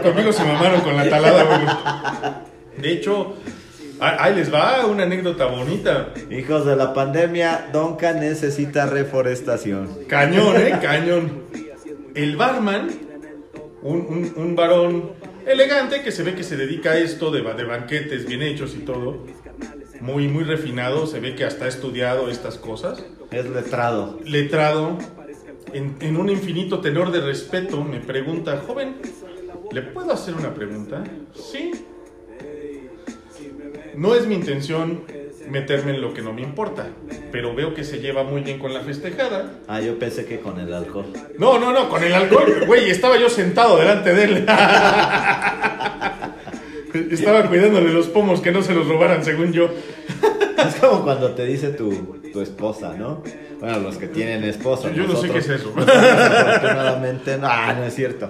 Conmigo 0.03 0.31
se 0.33 0.43
mamaron 0.43 0.81
con 0.81 0.95
la 0.97 1.09
talada, 1.09 1.43
güey. 2.75 2.83
De 2.83 2.91
hecho, 2.91 3.35
ahí 4.07 4.35
les 4.35 4.53
va 4.53 4.85
una 4.85 5.03
anécdota 5.03 5.45
bonita. 5.45 6.13
Hijos 6.29 6.65
de 6.65 6.75
la 6.75 6.93
pandemia, 6.93 7.69
Duncan 7.71 8.19
necesita 8.19 8.85
reforestación. 8.85 9.89
Cañón, 10.07 10.55
¿eh? 10.57 10.77
Cañón. 10.81 11.43
El 12.15 12.35
barman, 12.37 12.89
un, 13.81 13.97
un- 14.01 14.33
un 14.35 14.55
varón 14.55 15.11
elegante 15.45 16.01
que 16.03 16.11
se 16.11 16.23
ve 16.23 16.35
que 16.35 16.43
se 16.43 16.55
dedica 16.57 16.91
a 16.91 16.97
esto 16.97 17.31
de, 17.31 17.41
de 17.41 17.63
banquetes 17.63 18.25
bien 18.27 18.41
hechos 18.41 18.75
y 18.75 18.79
todo. 18.79 19.25
Muy, 20.01 20.27
muy 20.27 20.43
refinado, 20.43 21.07
se 21.07 21.19
ve 21.19 21.33
que 21.35 21.45
hasta 21.45 21.65
ha 21.65 21.67
estudiado 21.69 22.29
estas 22.29 22.57
cosas. 22.57 23.03
Es 23.31 23.49
letrado. 23.49 24.19
Letrado, 24.25 24.97
en, 25.73 25.95
en 26.01 26.17
un 26.17 26.29
infinito 26.29 26.81
tenor 26.81 27.11
de 27.11 27.21
respeto, 27.21 27.83
me 27.83 27.99
pregunta, 27.99 28.61
joven, 28.67 28.97
¿le 29.71 29.81
puedo 29.81 30.11
hacer 30.11 30.35
una 30.35 30.53
pregunta? 30.53 31.03
Sí. 31.33 31.71
No 33.95 34.15
es 34.15 34.27
mi 34.27 34.35
intención 34.35 35.01
meterme 35.49 35.91
en 35.91 36.01
lo 36.01 36.13
que 36.13 36.21
no 36.21 36.33
me 36.33 36.41
importa, 36.41 36.87
pero 37.31 37.53
veo 37.53 37.73
que 37.73 37.83
se 37.83 37.99
lleva 37.99 38.23
muy 38.23 38.41
bien 38.41 38.59
con 38.59 38.73
la 38.73 38.81
festejada. 38.81 39.59
Ah, 39.67 39.81
yo 39.81 39.99
pensé 39.99 40.25
que 40.25 40.39
con 40.39 40.59
el 40.59 40.73
alcohol. 40.73 41.13
No, 41.37 41.59
no, 41.59 41.71
no, 41.71 41.89
con 41.89 42.03
el 42.03 42.13
alcohol, 42.13 42.63
güey, 42.65 42.89
estaba 42.89 43.17
yo 43.17 43.29
sentado 43.29 43.77
delante 43.77 44.13
de 44.13 44.23
él. 44.23 44.45
Estaba 47.09 47.47
cuidándole 47.47 47.91
los 47.91 48.05
pomos 48.07 48.39
que 48.39 48.51
no 48.51 48.61
se 48.61 48.71
los 48.75 48.87
robaran, 48.87 49.25
según 49.25 49.51
yo. 49.51 49.67
Es 50.67 50.75
como 50.75 51.03
cuando 51.03 51.31
te 51.31 51.43
dice 51.43 51.69
tu, 51.69 52.19
tu 52.31 52.39
esposa, 52.39 52.93
¿no? 52.95 53.23
Bueno, 53.59 53.79
los 53.79 53.97
que 53.97 54.07
tienen 54.07 54.43
esposa. 54.43 54.91
Yo 54.91 55.07
no 55.07 55.15
sé 55.15 55.29
qué 55.29 55.39
es 55.39 55.49
eso. 55.49 55.73
nosotros, 55.75 55.97
afortunadamente, 55.97 57.37
no, 57.39 57.47
ah, 57.49 57.73
no 57.73 57.85
es 57.85 57.95
cierto. 57.95 58.29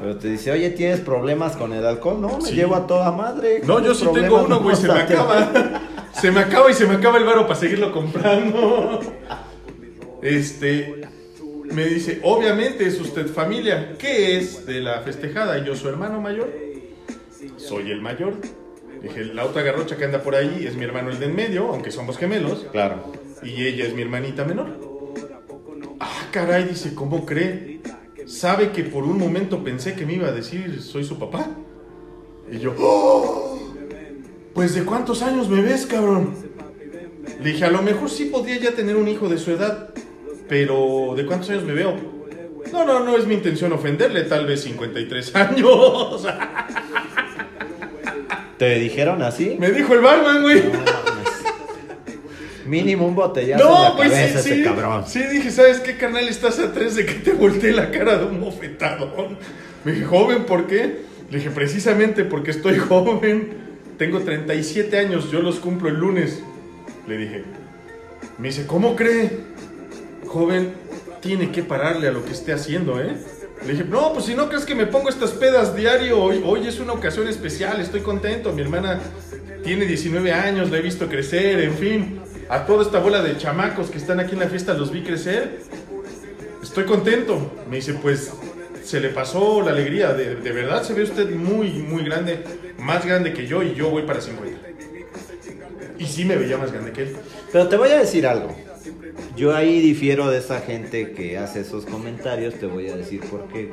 Pero 0.00 0.16
te 0.16 0.28
dice, 0.28 0.52
oye, 0.52 0.70
¿tienes 0.70 1.00
problemas 1.00 1.56
con 1.56 1.72
el 1.72 1.84
alcohol? 1.84 2.20
No, 2.20 2.38
me 2.38 2.42
Sí. 2.44 2.54
llevo 2.54 2.76
a 2.76 2.86
toda 2.86 3.10
madre. 3.12 3.60
No, 3.64 3.80
yo 3.82 3.94
sí 3.94 4.06
tengo 4.14 4.42
uno, 4.44 4.60
güey, 4.60 4.76
se 4.76 4.86
me 4.88 5.00
acaba. 5.00 5.50
Se 6.12 6.32
me 6.32 6.40
acaba 6.40 6.68
y 6.68 6.74
se 6.74 6.84
me 6.86 6.94
acaba 6.96 7.16
el 7.18 7.24
varo 7.24 7.46
para 7.46 7.60
seguirlo 7.60 7.92
comprando. 7.92 9.00
Este, 10.20 11.02
me 11.72 11.84
dice, 11.84 12.18
obviamente 12.24 12.86
es 12.86 13.00
usted 13.00 13.28
familia. 13.28 13.94
¿Qué 13.98 14.36
es 14.36 14.66
de 14.66 14.80
la 14.80 15.00
festejada? 15.02 15.64
Yo, 15.64 15.76
su 15.76 15.88
hermano 15.88 16.20
mayor. 16.20 16.52
Soy 17.56 17.92
el 17.92 18.00
mayor. 18.00 18.34
Dije, 19.00 19.26
la 19.26 19.44
otra 19.44 19.62
garrocha 19.62 19.96
que 19.96 20.06
anda 20.06 20.20
por 20.22 20.34
ahí 20.34 20.64
es 20.66 20.74
mi 20.74 20.84
hermano 20.84 21.10
el 21.10 21.20
de 21.20 21.26
en 21.26 21.36
medio, 21.36 21.68
aunque 21.68 21.92
somos 21.92 22.18
gemelos. 22.18 22.66
Claro. 22.72 23.12
Y 23.44 23.66
ella 23.66 23.84
es 23.84 23.94
mi 23.94 24.02
hermanita 24.02 24.44
menor. 24.44 24.66
Ah, 26.00 26.26
caray, 26.32 26.64
dice, 26.64 26.96
¿cómo 26.96 27.24
cree? 27.24 27.80
¿Sabe 28.28 28.72
que 28.72 28.84
por 28.84 29.04
un 29.04 29.18
momento 29.18 29.64
pensé 29.64 29.94
que 29.94 30.04
me 30.04 30.14
iba 30.14 30.28
a 30.28 30.32
decir 30.32 30.82
soy 30.82 31.02
su 31.02 31.18
papá? 31.18 31.48
Y 32.52 32.58
yo, 32.58 32.74
"Oh, 32.78 33.58
pues 34.52 34.74
¿de 34.74 34.84
cuántos 34.84 35.22
años 35.22 35.48
me 35.48 35.62
ves, 35.62 35.86
cabrón? 35.86 36.34
Le 37.42 37.52
dije, 37.52 37.64
a 37.64 37.70
lo 37.70 37.82
mejor 37.82 38.10
sí 38.10 38.26
podría 38.26 38.58
ya 38.58 38.72
tener 38.72 38.96
un 38.96 39.08
hijo 39.08 39.28
de 39.28 39.38
su 39.38 39.50
edad, 39.50 39.90
pero 40.48 41.14
¿de 41.16 41.24
cuántos 41.24 41.48
años 41.50 41.64
me 41.64 41.72
veo? 41.72 41.94
No, 42.72 42.84
no, 42.84 43.00
no 43.04 43.16
es 43.16 43.26
mi 43.26 43.34
intención 43.34 43.72
ofenderle, 43.72 44.24
tal 44.24 44.46
vez 44.46 44.62
53 44.62 45.34
años. 45.36 46.26
¿Te 48.58 48.78
dijeron 48.78 49.22
así? 49.22 49.56
Me 49.58 49.70
dijo 49.70 49.94
el 49.94 50.00
barman, 50.00 50.42
güey. 50.42 50.62
No. 50.64 51.07
Mínimo 52.68 53.06
un 53.06 53.14
botellazo 53.14 53.62
en 53.64 53.68
No, 53.70 53.82
la 53.90 53.96
pues 53.96 54.08
sí, 54.12 54.14
cabeza 54.16 54.38
ese 54.40 54.54
sí. 54.56 54.62
cabrón. 54.62 55.04
Sí, 55.06 55.22
dije, 55.30 55.50
¿sabes 55.50 55.80
qué, 55.80 55.96
carnal? 55.96 56.28
Estás 56.28 56.58
a 56.58 56.72
tres 56.72 56.94
de 56.96 57.06
que 57.06 57.14
te 57.14 57.32
volteé 57.32 57.72
la 57.72 57.90
cara 57.90 58.18
de 58.18 58.26
un 58.26 58.40
mofetadón. 58.40 59.38
Me 59.84 59.92
dije, 59.92 60.04
joven, 60.04 60.44
¿por 60.44 60.66
qué? 60.66 61.02
Le 61.30 61.38
dije, 61.38 61.50
precisamente 61.50 62.24
porque 62.24 62.50
estoy 62.50 62.78
joven. 62.78 63.66
Tengo 63.98 64.20
37 64.20 64.96
años, 64.98 65.30
yo 65.30 65.40
los 65.40 65.56
cumplo 65.56 65.88
el 65.88 65.96
lunes. 65.96 66.40
Le 67.08 67.16
dije, 67.18 67.44
me 68.38 68.48
dice, 68.48 68.66
¿cómo 68.66 68.94
cree? 68.94 69.30
Joven, 70.26 70.72
tiene 71.20 71.50
que 71.50 71.62
pararle 71.62 72.08
a 72.08 72.12
lo 72.12 72.24
que 72.24 72.32
esté 72.32 72.52
haciendo, 72.52 73.00
¿eh? 73.00 73.16
Le 73.66 73.72
dije, 73.72 73.84
no, 73.88 74.12
pues 74.12 74.26
si 74.26 74.34
no 74.34 74.48
crees 74.48 74.64
que 74.64 74.74
me 74.76 74.86
pongo 74.86 75.08
estas 75.08 75.32
pedas 75.32 75.74
diario, 75.74 76.20
hoy, 76.22 76.40
hoy 76.44 76.66
es 76.68 76.78
una 76.78 76.92
ocasión 76.92 77.26
especial, 77.26 77.80
estoy 77.80 78.02
contento. 78.02 78.52
Mi 78.52 78.62
hermana 78.62 79.00
tiene 79.64 79.84
19 79.84 80.32
años, 80.32 80.70
la 80.70 80.78
he 80.78 80.82
visto 80.82 81.08
crecer, 81.08 81.58
en 81.60 81.74
fin. 81.74 82.20
A 82.48 82.64
toda 82.64 82.82
esta 82.82 82.98
bola 82.98 83.22
de 83.22 83.36
chamacos 83.36 83.90
que 83.90 83.98
están 83.98 84.20
aquí 84.20 84.32
en 84.32 84.40
la 84.40 84.48
fiesta 84.48 84.72
los 84.72 84.90
vi 84.90 85.02
crecer. 85.02 85.60
Estoy 86.62 86.84
contento. 86.84 87.52
Me 87.68 87.76
dice, 87.76 87.94
pues 87.94 88.32
se 88.82 89.00
le 89.00 89.10
pasó 89.10 89.60
la 89.60 89.72
alegría. 89.72 90.14
De, 90.14 90.36
de 90.36 90.52
verdad 90.52 90.82
se 90.82 90.94
ve 90.94 91.02
usted 91.02 91.28
muy, 91.34 91.70
muy 91.82 92.04
grande, 92.04 92.42
más 92.78 93.04
grande 93.04 93.34
que 93.34 93.46
yo 93.46 93.62
y 93.62 93.74
yo 93.74 93.90
voy 93.90 94.04
para 94.04 94.22
50. 94.22 94.66
Y 95.98 96.06
sí 96.06 96.24
me 96.24 96.36
veía 96.36 96.56
más 96.56 96.72
grande 96.72 96.92
que 96.92 97.02
él. 97.02 97.16
Pero 97.52 97.68
te 97.68 97.76
voy 97.76 97.90
a 97.90 97.98
decir 97.98 98.26
algo. 98.26 98.56
Yo 99.36 99.54
ahí 99.54 99.80
difiero 99.80 100.30
de 100.30 100.38
esa 100.38 100.60
gente 100.60 101.12
que 101.12 101.36
hace 101.36 101.60
esos 101.60 101.84
comentarios. 101.84 102.54
Te 102.54 102.66
voy 102.66 102.88
a 102.88 102.96
decir 102.96 103.20
por 103.20 103.46
qué. 103.48 103.70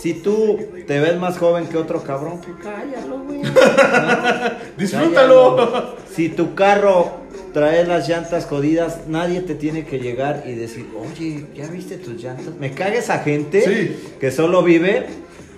Si 0.00 0.14
tú 0.14 0.58
te 0.86 1.00
ves 1.00 1.18
más 1.18 1.38
joven 1.38 1.66
que 1.66 1.76
otro 1.78 2.02
cabrón, 2.02 2.40
pues 2.44 2.56
cállalo, 2.62 3.18
güey. 3.20 3.40
Disfrútalo. 4.76 5.56
Cállalo. 5.56 5.96
Si 6.14 6.28
tu 6.28 6.54
carro 6.54 7.12
trae 7.52 7.84
las 7.86 8.08
llantas 8.08 8.46
jodidas, 8.46 9.06
nadie 9.08 9.40
te 9.40 9.54
tiene 9.54 9.84
que 9.86 9.98
llegar 9.98 10.42
y 10.46 10.52
decir, 10.54 10.86
oye, 10.98 11.46
¿ya 11.54 11.68
viste 11.68 11.96
tus 11.96 12.22
llantas? 12.22 12.54
Me 12.58 12.72
caga 12.72 12.94
esa 12.96 13.18
gente 13.20 13.62
Sí. 13.62 13.96
que 14.20 14.30
solo 14.30 14.62
vive 14.62 15.06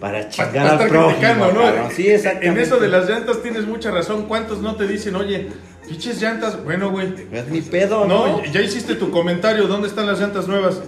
para 0.01 0.23
Pa- 0.23 0.29
chingar 0.29 0.77
pa 0.79 0.85
al 0.85 0.89
prójimo. 0.91 1.47
¿no? 1.53 1.91
Sí, 1.91 2.09
exactamente. 2.09 2.49
En 2.49 2.59
eso 2.59 2.77
de 2.79 2.89
las 2.89 3.09
llantas 3.09 3.43
tienes 3.43 3.67
mucha 3.67 3.91
razón. 3.91 4.27
¿Cuántos 4.29 4.61
no 4.61 4.77
te 4.77 4.87
dicen, 4.87 5.17
oye, 5.17 5.49
pinches 5.89 6.21
llantas? 6.21 6.63
Bueno, 6.63 6.91
güey. 6.91 7.15
Es 7.33 7.49
mi 7.49 7.63
pedo, 7.63 8.05
¿no? 8.07 8.27
No, 8.39 8.45
ya 8.45 8.61
hiciste 8.61 8.95
tu 8.95 9.11
comentario. 9.11 9.67
¿Dónde 9.67 9.89
están 9.89 10.07
las 10.07 10.21
llantas 10.21 10.47
nuevas? 10.47 10.81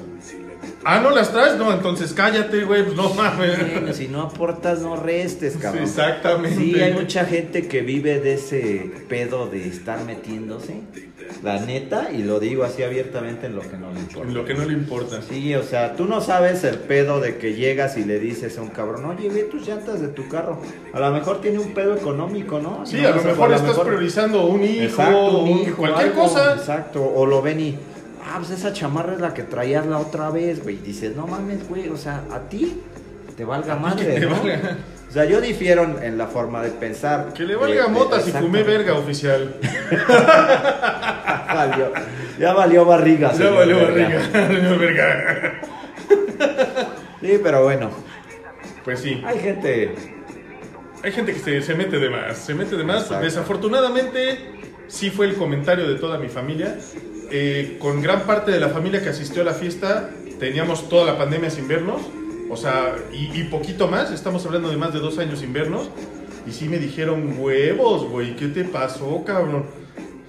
Ah, 0.90 1.00
¿no 1.02 1.10
las 1.10 1.30
traes? 1.32 1.56
No, 1.56 1.70
entonces 1.72 2.14
cállate, 2.14 2.64
güey. 2.64 2.82
Pues 2.82 2.96
no 2.96 3.12
mames. 3.12 3.58
Bueno, 3.72 3.92
si 3.92 4.08
no 4.08 4.22
aportas, 4.22 4.80
no 4.80 4.96
restes, 4.96 5.56
cabrón. 5.58 5.82
Exactamente. 5.84 6.56
Sí, 6.56 6.80
hay 6.80 6.94
mucha 6.94 7.26
gente 7.26 7.68
que 7.68 7.82
vive 7.82 8.20
de 8.20 8.34
ese 8.34 8.90
pedo 9.08 9.46
de 9.48 9.68
estar 9.68 10.02
metiéndose. 10.04 10.80
La 11.42 11.60
neta, 11.60 12.08
y 12.10 12.22
lo 12.22 12.40
digo 12.40 12.64
así 12.64 12.82
abiertamente 12.82 13.46
en 13.46 13.54
lo 13.54 13.60
que 13.60 13.76
no 13.76 13.92
le 13.92 14.00
importa. 14.00 14.28
En 14.28 14.34
lo 14.34 14.44
que 14.46 14.54
no 14.54 14.64
le 14.64 14.72
importa. 14.72 15.20
Sí, 15.20 15.54
o 15.54 15.62
sea, 15.62 15.94
tú 15.94 16.06
no 16.06 16.22
sabes 16.22 16.64
el 16.64 16.76
pedo 16.78 17.20
de 17.20 17.36
que 17.36 17.52
llegas 17.52 17.98
y 17.98 18.04
le 18.04 18.18
dices 18.18 18.56
a 18.56 18.62
un 18.62 18.68
cabrón, 18.68 19.04
oye, 19.04 19.28
ve 19.28 19.42
tus 19.42 19.66
llantas 19.68 20.00
de 20.00 20.08
tu 20.08 20.26
carro. 20.28 20.58
A 20.94 21.00
lo 21.00 21.10
mejor 21.10 21.42
tiene 21.42 21.58
un 21.58 21.74
pedo 21.74 21.94
económico, 21.94 22.60
¿no? 22.60 22.86
Sí, 22.86 22.96
No, 23.02 23.08
a 23.08 23.10
lo 23.10 23.16
o 23.18 23.20
sea, 23.20 23.30
mejor 23.32 23.52
a 23.52 23.56
estás 23.56 23.78
priorizando 23.78 24.46
un 24.46 24.64
hijo, 24.64 24.84
Exacto, 24.84 25.38
un 25.42 25.50
un- 25.50 25.58
hijo, 25.58 25.76
cualquier 25.76 26.06
algo, 26.08 26.22
cosa. 26.22 26.54
Exacto, 26.54 27.04
o 27.04 27.26
lo 27.26 27.42
ven 27.42 27.60
y, 27.60 27.78
ah, 28.28 28.36
pues 28.38 28.50
esa 28.50 28.72
chamarra 28.72 29.14
es 29.14 29.20
la 29.20 29.34
que 29.34 29.42
traías 29.42 29.86
la 29.86 29.98
otra 29.98 30.30
vez, 30.30 30.62
güey. 30.62 30.76
Dices, 30.76 31.14
no 31.16 31.26
mames, 31.26 31.68
güey, 31.68 31.88
o 31.88 31.96
sea, 31.96 32.22
a 32.32 32.40
ti 32.48 32.80
te 33.36 33.44
valga 33.44 33.76
madre, 33.76 34.04
te 34.14 34.20
¿no? 34.20 34.30
valga. 34.30 34.76
O 35.08 35.12
sea, 35.12 35.24
yo 35.24 35.40
difiero 35.40 36.00
en- 36.02 36.18
la 36.18 36.26
forma 36.26 36.62
de 36.62 36.70
pensar. 36.70 37.32
Que 37.32 37.44
le 37.44 37.56
valga 37.56 37.74
De- 37.82 37.82
de- 37.82 37.88
motas 37.88 38.28
y 38.28 38.30
fumé 38.32 38.60
exactamente. 38.60 38.70
verga 38.70 38.94
oficial. 38.94 39.54
Valió- 41.48 41.92
ya 42.38 42.52
valió 42.52 42.84
barriga. 42.84 43.32
Ya 43.32 43.50
valió 43.50 43.76
verga. 43.78 44.20
barriga. 44.32 44.76
verga. 44.76 45.60
Sí, 47.20 47.40
pero 47.42 47.64
bueno, 47.64 47.90
Pues 48.84 49.00
sí. 49.00 49.22
hay 49.26 49.38
gente... 49.40 49.94
Hay 51.02 51.12
gente 51.12 51.32
que 51.32 51.38
se, 51.38 51.62
se 51.62 51.74
mete 51.74 51.98
de 51.98 52.10
más, 52.10 52.36
se 52.38 52.54
mete 52.54 52.76
de 52.76 52.82
más. 52.84 53.02
Exacto. 53.04 53.24
Desafortunadamente, 53.24 54.60
sí 54.88 55.10
fue 55.10 55.26
el 55.26 55.36
comentario 55.36 55.88
de 55.88 55.94
toda 55.94 56.18
mi 56.18 56.28
familia. 56.28 56.76
Eh, 57.30 57.76
con 57.78 58.00
gran 58.00 58.22
parte 58.22 58.50
de 58.50 58.60
la 58.60 58.68
familia 58.68 59.02
que 59.02 59.10
asistió 59.10 59.42
a 59.42 59.44
la 59.44 59.54
fiesta, 59.54 60.10
teníamos 60.38 60.88
toda 60.88 61.04
la 61.06 61.18
pandemia 61.18 61.50
sin 61.50 61.68
vernos. 61.68 62.02
O 62.50 62.56
sea, 62.56 62.96
y, 63.12 63.38
y 63.38 63.44
poquito 63.44 63.88
más, 63.88 64.10
estamos 64.10 64.44
hablando 64.46 64.70
de 64.70 64.76
más 64.76 64.92
de 64.94 65.00
dos 65.00 65.18
años 65.18 65.40
sin 65.40 65.52
vernos. 65.52 65.90
Y 66.46 66.52
sí 66.52 66.68
me 66.68 66.78
dijeron, 66.78 67.36
huevos, 67.38 68.08
güey, 68.08 68.34
¿qué 68.34 68.48
te 68.48 68.64
pasó, 68.64 69.22
cabrón? 69.24 69.66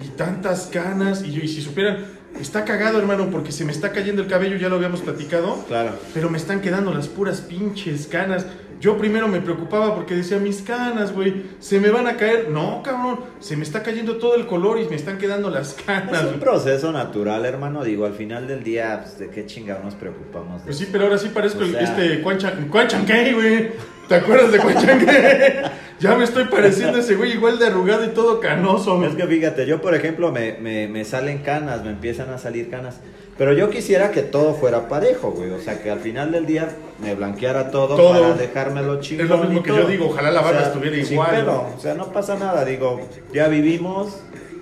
Y 0.04 0.10
tantas 0.10 0.68
canas. 0.68 1.24
Y 1.24 1.32
yo, 1.32 1.42
y 1.42 1.48
si 1.48 1.62
supieran, 1.62 2.06
está 2.40 2.66
cagado, 2.66 3.00
hermano, 3.00 3.30
porque 3.32 3.54
se 3.54 3.64
me 3.64 3.72
está 3.72 3.94
cayendo 3.94 4.22
el 4.22 4.28
cabello, 4.28 4.58
ya 4.58 4.68
lo 4.68 4.76
habíamos 4.76 5.00
platicado. 5.00 5.64
Claro. 5.68 5.98
Pero 6.14 6.30
me 6.30 6.38
están 6.38 6.60
quedando 6.60 6.94
las 6.94 7.08
puras 7.08 7.40
pinches 7.42 8.08
canas. 8.08 8.46
Yo 8.80 8.98
primero 8.98 9.28
me 9.28 9.42
preocupaba 9.42 9.94
porque 9.94 10.16
decía, 10.16 10.38
mis 10.38 10.62
canas, 10.62 11.12
güey, 11.14 11.44
se 11.60 11.80
me 11.82 11.90
van 11.90 12.08
a 12.08 12.16
caer. 12.16 12.50
No, 12.50 12.82
cabrón, 12.82 13.20
se 13.40 13.58
me 13.58 13.64
está 13.64 13.84
cayendo 13.84 14.16
todo 14.18 14.36
el 14.36 14.48
color 14.48 14.80
y 14.80 14.88
me 14.88 14.96
están 14.96 15.18
quedando 15.18 15.50
las 15.50 15.74
canas. 15.74 16.24
Es 16.24 16.34
un 16.34 16.40
proceso 16.40 16.92
natural, 16.94 17.44
hermano. 17.46 17.84
Digo, 17.84 18.06
al 18.06 18.14
final 18.14 18.48
del 18.48 18.64
día, 18.64 19.02
pues, 19.04 19.20
¿de 19.20 19.30
qué 19.30 19.46
chingados 19.46 19.84
nos 19.84 19.96
preocupamos? 19.96 20.62
de 20.62 20.66
Pues 20.68 20.78
sí, 20.78 20.88
pero 20.92 21.06
ahora 21.06 21.18
sí 21.18 21.28
parezco 21.30 21.60
O 21.60 21.64
el- 21.64 21.72
sea- 21.72 21.82
este 21.82 22.22
Quan 22.22 22.38
güey. 22.38 23.72
¿Te 24.08 24.16
acuerdas 24.16 24.52
de 24.52 24.58
Quan 24.60 24.76
Chankey? 24.76 25.08
ya 26.00 26.16
me 26.16 26.24
estoy 26.24 26.46
pareciendo 26.46 26.98
a 26.98 27.02
ese 27.02 27.16
güey 27.16 27.34
igual 27.34 27.60
de 27.60 27.68
arrugado 27.68 28.06
y 28.06 28.10
todo 28.10 28.40
canoso. 28.40 29.04
Es 29.06 29.14
que 29.16 29.28
fíjate, 29.28 29.68
yo 29.68 29.82
por 29.82 29.94
ejemplo 29.94 30.32
me, 30.32 30.54
me, 30.54 30.88
me 30.88 31.04
salen 31.06 31.40
canas, 31.40 31.84
me 31.84 31.92
empiezan 31.92 32.30
a 32.30 32.38
salir 32.38 32.70
canas. 32.70 33.02
Pero 33.40 33.54
yo 33.54 33.70
quisiera 33.72 34.12
que 34.12 34.22
todo 34.22 34.54
fuera 34.54 34.88
parejo, 34.90 35.32
güey. 35.32 35.50
O 35.52 35.60
sea, 35.62 35.82
que 35.82 35.90
al 35.90 36.02
final 36.02 36.32
del 36.32 36.46
día 36.46 36.70
me 37.02 37.16
blanqueara 37.16 37.72
todo, 37.72 37.96
Todo. 37.96 38.12
para 38.22 38.34
dejármelo 38.36 39.00
chingón. 39.00 39.24
Es 39.26 39.30
lo 39.32 39.38
mismo 39.40 39.64
que 39.64 39.70
yo 39.70 39.88
digo, 39.88 40.08
ojalá 40.08 40.30
la 40.30 40.42
barba 40.42 40.62
estuviera 40.64 40.98
igual, 40.98 41.30
pedo. 41.32 41.46
¿no? 41.46 41.76
O 41.76 41.80
sea, 41.80 41.94
no 41.96 42.12
pasa 42.12 42.36
nada. 42.38 42.66
Digo, 42.66 43.00
ya 43.34 43.48
vivimos, 43.48 44.18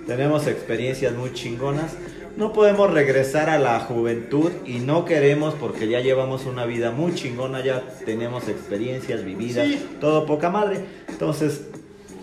tenemos 0.06 0.46
experiencias 0.46 1.12
muy 1.12 1.32
chingonas. 1.34 1.92
No 2.36 2.52
podemos 2.52 2.92
regresar 2.92 3.50
a 3.50 3.58
la 3.58 3.80
juventud 3.80 4.52
y 4.64 4.78
no 4.78 5.04
queremos 5.04 5.54
porque 5.54 5.88
ya 5.88 5.98
llevamos 5.98 6.46
una 6.46 6.64
vida 6.64 6.92
muy 6.92 7.12
chingona, 7.16 7.64
ya 7.64 7.82
tenemos 8.06 8.46
experiencias 8.48 9.24
vividas, 9.24 9.66
Sí. 9.66 9.84
todo 10.00 10.24
poca 10.24 10.48
madre. 10.50 10.78
Entonces, 11.08 11.62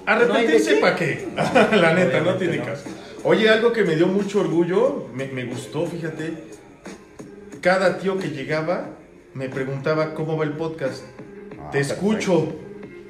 Arrepentirse 0.06 0.76
No 0.76 0.82
para 0.82 0.96
qué. 0.96 1.28
La 1.82 1.94
neta, 1.96 2.22
no 2.22 2.36
tiene 2.36 2.58
no. 2.60 2.66
caso. 2.66 2.84
Oye, 3.28 3.50
algo 3.50 3.74
que 3.74 3.84
me 3.84 3.96
dio 3.96 4.08
mucho 4.08 4.40
orgullo, 4.42 5.08
me, 5.14 5.26
me 5.28 5.46
gustó, 5.46 5.86
fíjate. 5.88 6.34
Cada 7.62 7.98
tío 7.98 8.20
que 8.20 8.30
llegaba 8.30 8.92
me 9.34 9.50
preguntaba 9.50 10.14
cómo 10.14 10.38
va 10.38 10.44
el 10.46 10.52
podcast. 10.52 11.04
Ah, 11.60 11.72
Te 11.72 11.80
perfecto. 11.80 11.94
escucho. 11.94 12.54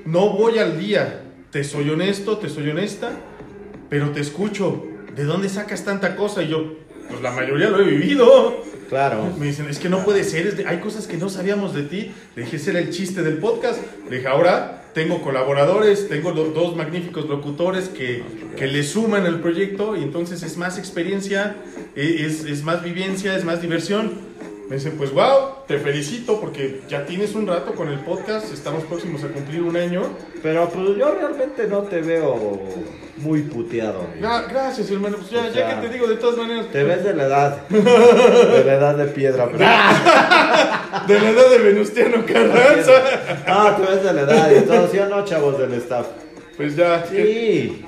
No 0.05 0.29
voy 0.29 0.59
al 0.59 0.79
día. 0.79 1.21
te 1.51 1.63
soy 1.63 1.89
honesto, 1.89 2.37
te 2.37 2.49
soy 2.49 2.69
honesta, 2.69 3.11
pero 3.89 4.11
te 4.11 4.19
escucho. 4.21 4.83
¿De 5.15 5.23
dónde 5.23 5.47
sacas 5.49 5.83
tanta 5.85 6.15
cosa? 6.15 6.43
Y 6.43 6.49
yo, 6.49 6.75
pues 7.09 7.21
la 7.21 7.31
mayoría 7.31 7.69
lo 7.69 7.79
he 7.79 7.83
vivido. 7.85 8.63
Claro. 8.89 9.33
Me 9.39 9.47
dicen, 9.47 9.67
es 9.69 9.79
que 9.79 9.89
no 9.89 10.03
puede 10.05 10.23
ser, 10.23 10.45
es 10.47 10.57
de- 10.57 10.67
hay 10.67 10.77
cosas 10.79 11.07
que 11.07 11.17
no 11.17 11.29
sabíamos 11.29 11.73
de 11.73 11.83
ti. 11.83 12.11
Le 12.35 12.43
dije, 12.43 12.57
ese 12.57 12.69
era 12.71 12.79
el 12.79 12.91
chiste 12.91 13.23
del 13.23 13.37
podcast. 13.39 13.79
Le 14.09 14.17
dije, 14.17 14.27
ahora 14.27 14.83
tengo 14.93 15.21
colaboradores, 15.21 16.07
tengo 16.07 16.31
lo- 16.31 16.45
dos 16.51 16.75
magníficos 16.75 17.27
locutores 17.27 17.89
que, 17.89 18.23
que 18.55 18.67
le 18.67 18.83
suman 18.83 19.25
al 19.25 19.39
proyecto 19.41 19.95
y 19.97 20.03
entonces 20.03 20.43
es 20.43 20.55
más 20.57 20.77
experiencia, 20.77 21.55
e- 21.95 22.25
es, 22.25 22.45
es 22.45 22.63
más 22.63 22.83
vivencia, 22.83 23.35
es 23.35 23.43
más 23.43 23.61
diversión. 23.61 24.13
Me 24.69 24.77
dicen, 24.77 24.93
pues 24.97 25.11
wow, 25.11 25.49
te 25.67 25.77
felicito 25.77 26.39
porque 26.41 26.81
ya 26.89 27.05
tienes 27.05 27.35
un 27.35 27.45
rato 27.45 27.73
con 27.73 27.87
el 27.87 27.99
podcast, 27.99 28.51
estamos 28.51 28.83
próximos 28.85 29.23
a 29.23 29.27
cumplir 29.27 29.61
un 29.61 29.77
año. 29.77 30.01
Pero 30.41 30.67
pues 30.69 30.97
yo 30.97 31.11
realmente 31.13 31.67
no 31.67 31.83
te 31.83 32.01
veo 32.01 32.59
muy 33.17 33.43
puteado. 33.43 34.01
Gra- 34.19 34.47
gracias, 34.49 34.89
hermano. 34.89 35.17
Pues 35.17 35.29
ya, 35.29 35.45
O 35.45 35.53
ya 35.53 35.79
que 35.81 35.87
te 35.87 35.93
digo, 35.93 36.07
de 36.07 36.15
todas 36.15 36.37
maneras, 36.37 36.65
Te 36.71 36.83
ves 36.83 37.03
de 37.03 37.13
la 37.13 37.23
edad. 37.25 37.67
De 37.69 38.63
la 38.65 38.73
edad 38.73 38.95
de 38.97 39.05
piedra. 39.05 39.45
de 39.47 41.19
la 41.19 41.29
edad 41.29 41.49
de 41.51 41.57
Venustiano 41.59 42.25
Carranza, 42.25 42.91
Ah, 43.47 43.77
te 43.79 43.91
ves 43.91 44.03
de 44.03 44.13
la 44.13 44.21
edad 44.21 44.51
y 44.51 44.61
todo. 44.65 44.87
¿Sí 44.87 44.97
o 44.97 45.05
no, 45.07 45.23
chavos 45.25 45.59
del 45.59 45.73
staff? 45.75 46.07
pues 46.57 46.75
ya. 46.75 47.05
Sí. 47.09 47.85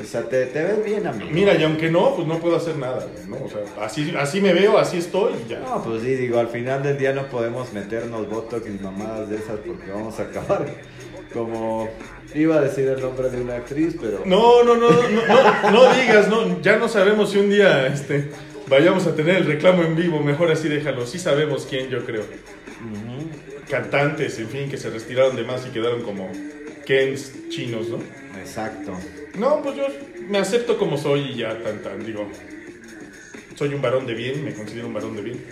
O 0.00 0.04
sea, 0.04 0.22
te, 0.22 0.46
te 0.46 0.62
ves 0.62 0.84
bien, 0.84 1.06
amigo. 1.06 1.30
Mira, 1.32 1.54
y 1.56 1.64
aunque 1.64 1.90
no, 1.90 2.14
pues 2.14 2.28
no 2.28 2.38
puedo 2.38 2.56
hacer 2.56 2.76
nada, 2.76 3.04
¿no? 3.26 3.36
O 3.44 3.48
sea, 3.48 3.84
así, 3.84 4.14
así 4.16 4.40
me 4.40 4.52
veo, 4.52 4.78
así 4.78 4.98
estoy 4.98 5.32
y 5.44 5.50
ya. 5.50 5.58
No, 5.58 5.82
pues 5.82 6.02
sí, 6.02 6.14
digo, 6.14 6.38
al 6.38 6.48
final 6.48 6.84
del 6.84 6.96
día 6.96 7.12
no 7.12 7.26
podemos 7.26 7.72
meternos 7.72 8.28
botox 8.28 8.64
y 8.68 8.82
mamadas 8.82 9.28
de 9.28 9.36
esas 9.36 9.58
porque 9.66 9.90
vamos 9.90 10.18
a 10.20 10.22
acabar 10.22 10.66
como... 11.32 11.88
Iba 12.34 12.56
a 12.56 12.60
decir 12.60 12.86
el 12.86 13.00
nombre 13.00 13.30
de 13.30 13.40
una 13.40 13.56
actriz, 13.56 13.96
pero... 14.00 14.22
No, 14.24 14.62
no, 14.62 14.76
no, 14.76 14.90
no, 14.90 15.26
no, 15.26 15.70
no 15.72 15.94
digas, 15.94 16.28
no, 16.28 16.60
ya 16.60 16.76
no 16.76 16.88
sabemos 16.88 17.32
si 17.32 17.38
un 17.38 17.48
día 17.48 17.86
este, 17.86 18.30
vayamos 18.68 19.06
a 19.06 19.14
tener 19.14 19.36
el 19.36 19.46
reclamo 19.46 19.82
en 19.82 19.96
vivo, 19.96 20.20
mejor 20.20 20.50
así 20.52 20.68
déjalo, 20.68 21.06
sí 21.06 21.18
sabemos 21.18 21.66
quién 21.68 21.88
yo 21.88 22.04
creo. 22.04 22.22
Ujú. 22.22 23.30
Cantantes, 23.68 24.38
en 24.38 24.48
fin, 24.48 24.70
que 24.70 24.76
se 24.76 24.90
retiraron 24.90 25.36
de 25.36 25.42
más 25.42 25.66
y 25.66 25.70
quedaron 25.70 26.02
como 26.02 26.30
Kens 26.84 27.32
chinos, 27.48 27.88
¿no? 27.88 27.98
Exacto. 28.38 28.92
No, 29.36 29.62
pues 29.62 29.76
yo 29.76 29.86
me 30.28 30.38
acepto 30.38 30.78
como 30.78 30.96
soy 30.96 31.20
y 31.32 31.36
ya, 31.36 31.56
tan, 31.62 31.78
tan, 31.82 32.04
digo, 32.04 32.28
soy 33.56 33.74
un 33.74 33.82
varón 33.82 34.06
de 34.06 34.14
bien, 34.14 34.44
me 34.44 34.52
considero 34.54 34.86
un 34.86 34.94
varón 34.94 35.16
de 35.16 35.22
bien. 35.22 35.44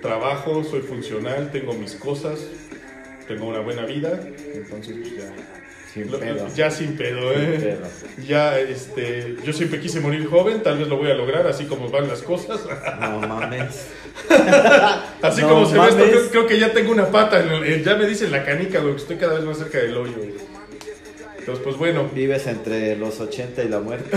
Trabajo, 0.00 0.64
soy 0.64 0.80
funcional, 0.82 1.50
tengo 1.52 1.72
mis 1.74 1.94
cosas, 1.94 2.40
tengo 3.28 3.46
una 3.46 3.60
buena 3.60 3.84
vida, 3.86 4.20
entonces 4.54 4.96
pues 5.00 5.16
ya. 5.16 5.32
Sin 5.92 6.10
Lo- 6.10 6.18
pedo. 6.18 6.48
Ya 6.56 6.70
sin 6.70 6.96
pedo, 6.96 7.34
Sin 7.34 7.42
¿eh? 7.42 7.58
pedo. 7.58 8.26
Ya, 8.26 8.58
este, 8.58 9.36
yo 9.44 9.52
siempre 9.52 9.78
quise 9.78 10.00
morir 10.00 10.26
joven, 10.26 10.62
tal 10.62 10.78
vez 10.78 10.88
lo 10.88 10.96
voy 10.96 11.10
a 11.10 11.14
lograr, 11.14 11.46
así 11.46 11.66
como 11.66 11.90
van 11.90 12.08
las 12.08 12.22
cosas. 12.22 12.60
No 13.00 13.20
mames. 13.20 13.88
Así 15.22 15.42
No 15.42 15.48
como 15.48 15.66
se 15.66 15.78
ve 15.78 15.88
esto, 15.88 15.96
creo, 16.04 16.28
creo 16.30 16.46
que 16.46 16.58
ya 16.58 16.72
tengo 16.72 16.92
una 16.92 17.06
pata, 17.10 17.40
en 17.42 17.48
el- 17.50 17.64
en- 17.64 17.84
ya 17.84 17.94
me 17.96 18.06
dicen 18.06 18.30
la 18.32 18.44
canica, 18.44 18.80
güey, 18.80 18.94
que 18.94 19.02
estoy 19.02 19.16
cada 19.16 19.34
vez 19.34 19.44
más 19.44 19.58
cerca 19.58 19.78
del 19.78 19.96
hoyo, 19.96 20.16
güey. 20.16 20.32
Entonces, 21.42 21.64
pues 21.64 21.76
bueno, 21.76 22.08
Vives 22.14 22.46
entre 22.46 22.94
los 22.96 23.18
80 23.20 23.64
y 23.64 23.68
la 23.68 23.80
muerte. 23.80 24.16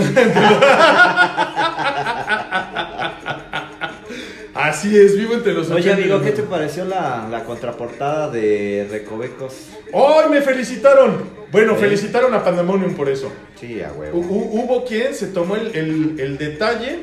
así 4.54 4.96
es, 4.96 5.16
vivo 5.18 5.34
entre 5.34 5.52
los 5.52 5.68
Oye, 5.70 5.80
80 5.90 5.98
y 6.00 6.02
amigo, 6.04 6.18
¿qué 6.20 6.30
te 6.30 6.42
90. 6.42 6.50
pareció 6.50 6.84
la, 6.84 7.28
la 7.30 7.44
contraportada 7.44 8.30
de 8.30 8.86
Recovecos? 8.90 9.54
¡Ay, 9.92 10.30
me 10.30 10.40
felicitaron! 10.40 11.24
Bueno, 11.50 11.74
felicitaron 11.76 12.32
a 12.34 12.42
Pandemonium 12.44 12.94
por 12.94 13.08
eso. 13.08 13.32
Sí, 13.60 13.80
a 13.82 13.92
huevo. 13.92 14.18
Hubo 14.18 14.84
quien 14.84 15.14
se 15.14 15.26
tomó 15.28 15.56
el, 15.56 15.74
el- 15.74 16.20
el 16.20 16.38
detalle. 16.38 17.00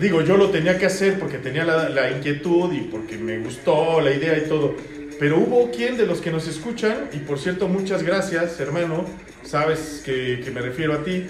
Digo, 0.00 0.20
yo 0.22 0.36
lo 0.36 0.50
tenía 0.50 0.78
que 0.78 0.86
hacer 0.86 1.18
porque 1.18 1.38
tenía 1.38 1.64
la, 1.64 1.88
la 1.88 2.10
inquietud 2.10 2.72
y 2.72 2.82
porque 2.82 3.16
me 3.16 3.38
gustó 3.38 4.00
la 4.00 4.10
idea 4.12 4.36
y 4.38 4.42
todo. 4.48 4.74
Pero 5.18 5.38
hubo 5.38 5.70
quien 5.70 5.96
de 5.96 6.06
los 6.06 6.20
que 6.20 6.30
nos 6.30 6.46
escuchan, 6.46 7.08
y 7.12 7.18
por 7.18 7.38
cierto, 7.38 7.66
muchas 7.68 8.02
gracias, 8.02 8.58
hermano. 8.60 9.04
Sabes 9.42 10.02
que, 10.04 10.40
que 10.44 10.50
me 10.50 10.60
refiero 10.60 10.92
a 10.94 11.02
ti, 11.02 11.26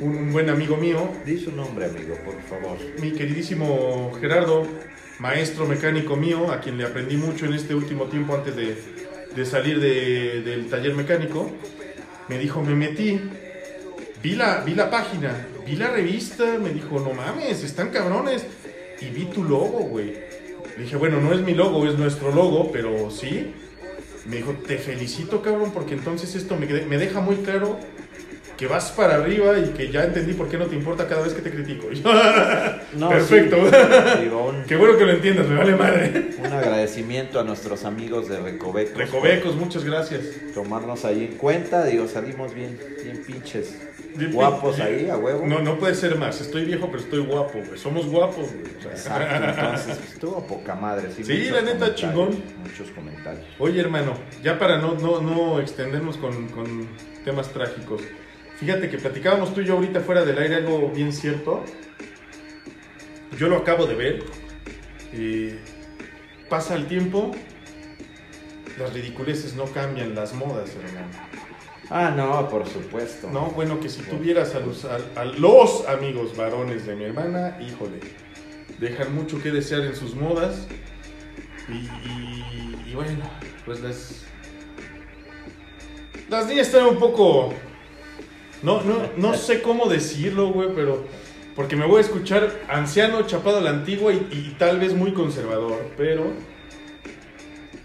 un, 0.00 0.16
un 0.16 0.32
buen 0.32 0.48
amigo 0.48 0.76
mío, 0.76 1.10
Di 1.26 1.38
su 1.38 1.52
nombre, 1.52 1.86
amigo, 1.86 2.16
por 2.24 2.40
favor. 2.42 2.78
mi 3.00 3.12
queridísimo 3.12 4.12
Gerardo, 4.20 4.66
maestro 5.18 5.66
mecánico 5.66 6.16
mío, 6.16 6.50
a 6.50 6.60
quien 6.60 6.78
le 6.78 6.84
aprendí 6.84 7.16
mucho 7.16 7.46
en 7.46 7.54
este 7.54 7.74
último 7.74 8.04
tiempo 8.04 8.34
antes 8.34 8.56
de, 8.56 8.76
de 9.36 9.46
salir 9.46 9.80
de- 9.80 10.42
del 10.42 10.68
taller 10.68 10.94
mecánico, 10.94 11.50
me 12.28 12.38
dijo, 12.38 12.62
me 12.62 12.74
metí, 12.74 13.20
vi 14.22 14.34
la, 14.34 14.60
vi 14.64 14.74
la 14.74 14.90
página, 14.90 15.46
vi 15.66 15.76
la 15.76 15.90
revista, 15.90 16.58
me 16.58 16.70
dijo, 16.70 17.00
no 17.00 17.12
mames, 17.12 17.62
están 17.64 17.90
cabrones, 17.90 18.46
y 19.00 19.06
vi 19.10 19.26
tu 19.26 19.44
logo, 19.44 19.80
güey. 19.80 20.23
Le 20.76 20.82
dije, 20.84 20.96
bueno, 20.96 21.20
no 21.20 21.32
es 21.32 21.40
mi 21.40 21.54
logo, 21.54 21.86
es 21.86 21.98
nuestro 21.98 22.32
logo, 22.32 22.70
pero 22.72 23.10
sí. 23.10 23.52
Me 24.26 24.36
dijo, 24.36 24.52
te 24.66 24.78
felicito, 24.78 25.42
cabrón, 25.42 25.70
porque 25.72 25.94
entonces 25.94 26.34
esto 26.34 26.56
me, 26.56 26.66
me 26.66 26.96
deja 26.98 27.20
muy 27.20 27.36
claro 27.36 27.78
que 28.56 28.66
vas 28.68 28.92
para 28.92 29.16
arriba 29.16 29.58
y 29.58 29.70
que 29.70 29.90
ya 29.90 30.04
entendí 30.04 30.32
por 30.32 30.48
qué 30.48 30.56
no 30.56 30.66
te 30.66 30.76
importa 30.76 31.08
cada 31.08 31.22
vez 31.22 31.34
que 31.34 31.42
te 31.42 31.50
critico. 31.50 31.88
No, 32.96 33.08
Perfecto. 33.08 33.56
sí. 33.56 34.28
Un, 34.28 34.64
Qué 34.68 34.76
bueno 34.76 34.96
que 34.96 35.04
lo 35.04 35.12
entiendas, 35.12 35.48
me 35.48 35.56
vale 35.56 35.74
madre. 35.74 36.28
un 36.38 36.52
agradecimiento 36.52 37.40
a 37.40 37.42
nuestros 37.42 37.84
amigos 37.84 38.28
de 38.28 38.38
Recovecos. 38.38 38.96
Recovecos, 38.96 39.56
muchas 39.56 39.82
gracias. 39.84 40.20
Tomarnos 40.54 41.04
ahí 41.04 41.24
en 41.24 41.36
cuenta, 41.36 41.84
digo, 41.84 42.06
salimos 42.06 42.54
bien, 42.54 42.78
bien 43.02 43.20
pinches. 43.26 43.74
Guapos 44.32 44.78
ahí, 44.80 45.08
a 45.10 45.16
huevo. 45.16 45.46
No, 45.46 45.60
no 45.60 45.78
puede 45.78 45.94
ser 45.94 46.16
más. 46.16 46.40
Estoy 46.40 46.64
viejo, 46.64 46.86
pero 46.86 47.02
estoy 47.02 47.20
guapo, 47.20 47.58
güey. 47.66 47.78
Somos 47.78 48.06
guapos, 48.06 48.52
güey. 48.52 48.76
O 48.76 48.80
sea, 48.80 48.92
Exacto, 48.92 49.44
entonces 49.62 50.12
estuvo 50.12 50.46
poca 50.46 50.74
madre. 50.74 51.10
Sí, 51.10 51.24
Sí, 51.24 51.50
la 51.50 51.62
neta, 51.62 51.94
chingón. 51.94 52.42
Muchos 52.62 52.90
comentarios. 52.90 53.44
Oye, 53.58 53.80
hermano, 53.80 54.14
ya 54.42 54.58
para 54.58 54.78
no, 54.78 54.94
no, 54.94 55.20
no 55.20 55.60
extendernos 55.60 56.16
con, 56.16 56.48
con 56.48 56.88
temas 57.24 57.48
trágicos. 57.52 58.02
Fíjate 58.56 58.88
que 58.88 58.98
platicábamos 58.98 59.52
tú 59.52 59.62
y 59.62 59.66
yo 59.66 59.74
ahorita 59.74 60.00
fuera 60.00 60.24
del 60.24 60.38
aire 60.38 60.56
algo 60.56 60.90
bien 60.90 61.12
cierto. 61.12 61.64
Yo 63.36 63.48
lo 63.48 63.56
acabo 63.56 63.86
de 63.86 63.94
ver. 63.94 64.22
Eh, 65.12 65.58
pasa 66.48 66.76
el 66.76 66.86
tiempo. 66.86 67.32
Las 68.78 68.92
ridiculeces 68.92 69.54
no 69.54 69.64
cambian, 69.66 70.14
las 70.14 70.34
modas, 70.34 70.70
hermano. 70.76 71.08
Ah, 71.90 72.10
no, 72.16 72.48
por 72.48 72.66
supuesto. 72.66 73.28
No, 73.30 73.50
bueno, 73.50 73.78
que 73.80 73.88
si 73.88 74.00
tuvieras 74.02 74.54
a 74.54 74.60
los, 74.60 74.84
a, 74.84 74.98
a 75.16 75.24
los 75.24 75.86
amigos 75.86 76.36
varones 76.36 76.86
de 76.86 76.96
mi 76.96 77.04
hermana, 77.04 77.58
híjole, 77.60 78.00
dejan 78.78 79.14
mucho 79.14 79.40
que 79.42 79.50
desear 79.50 79.82
en 79.82 79.94
sus 79.94 80.14
modas. 80.14 80.66
Y, 81.68 81.72
y- 82.08 82.84
y 82.90 82.94
bueno, 82.94 83.24
pues 83.64 83.80
las. 83.80 84.24
Las 86.30 86.46
niñas 86.46 86.68
están 86.68 86.86
un 86.86 86.98
poco. 86.98 87.52
No, 88.62 88.82
no, 88.82 89.10
no 89.16 89.34
sé 89.36 89.60
cómo 89.62 89.86
decirlo, 89.88 90.48
güey, 90.52 90.70
pero. 90.74 91.04
Porque 91.54 91.76
me 91.76 91.86
voy 91.86 91.98
a 91.98 92.00
escuchar 92.00 92.50
anciano, 92.68 93.22
chapado 93.22 93.58
a 93.58 93.60
la 93.60 93.70
antigua 93.70 94.12
y, 94.12 94.16
y 94.32 94.56
tal 94.58 94.80
vez 94.80 94.94
muy 94.94 95.12
conservador, 95.12 95.90
pero. 95.96 96.32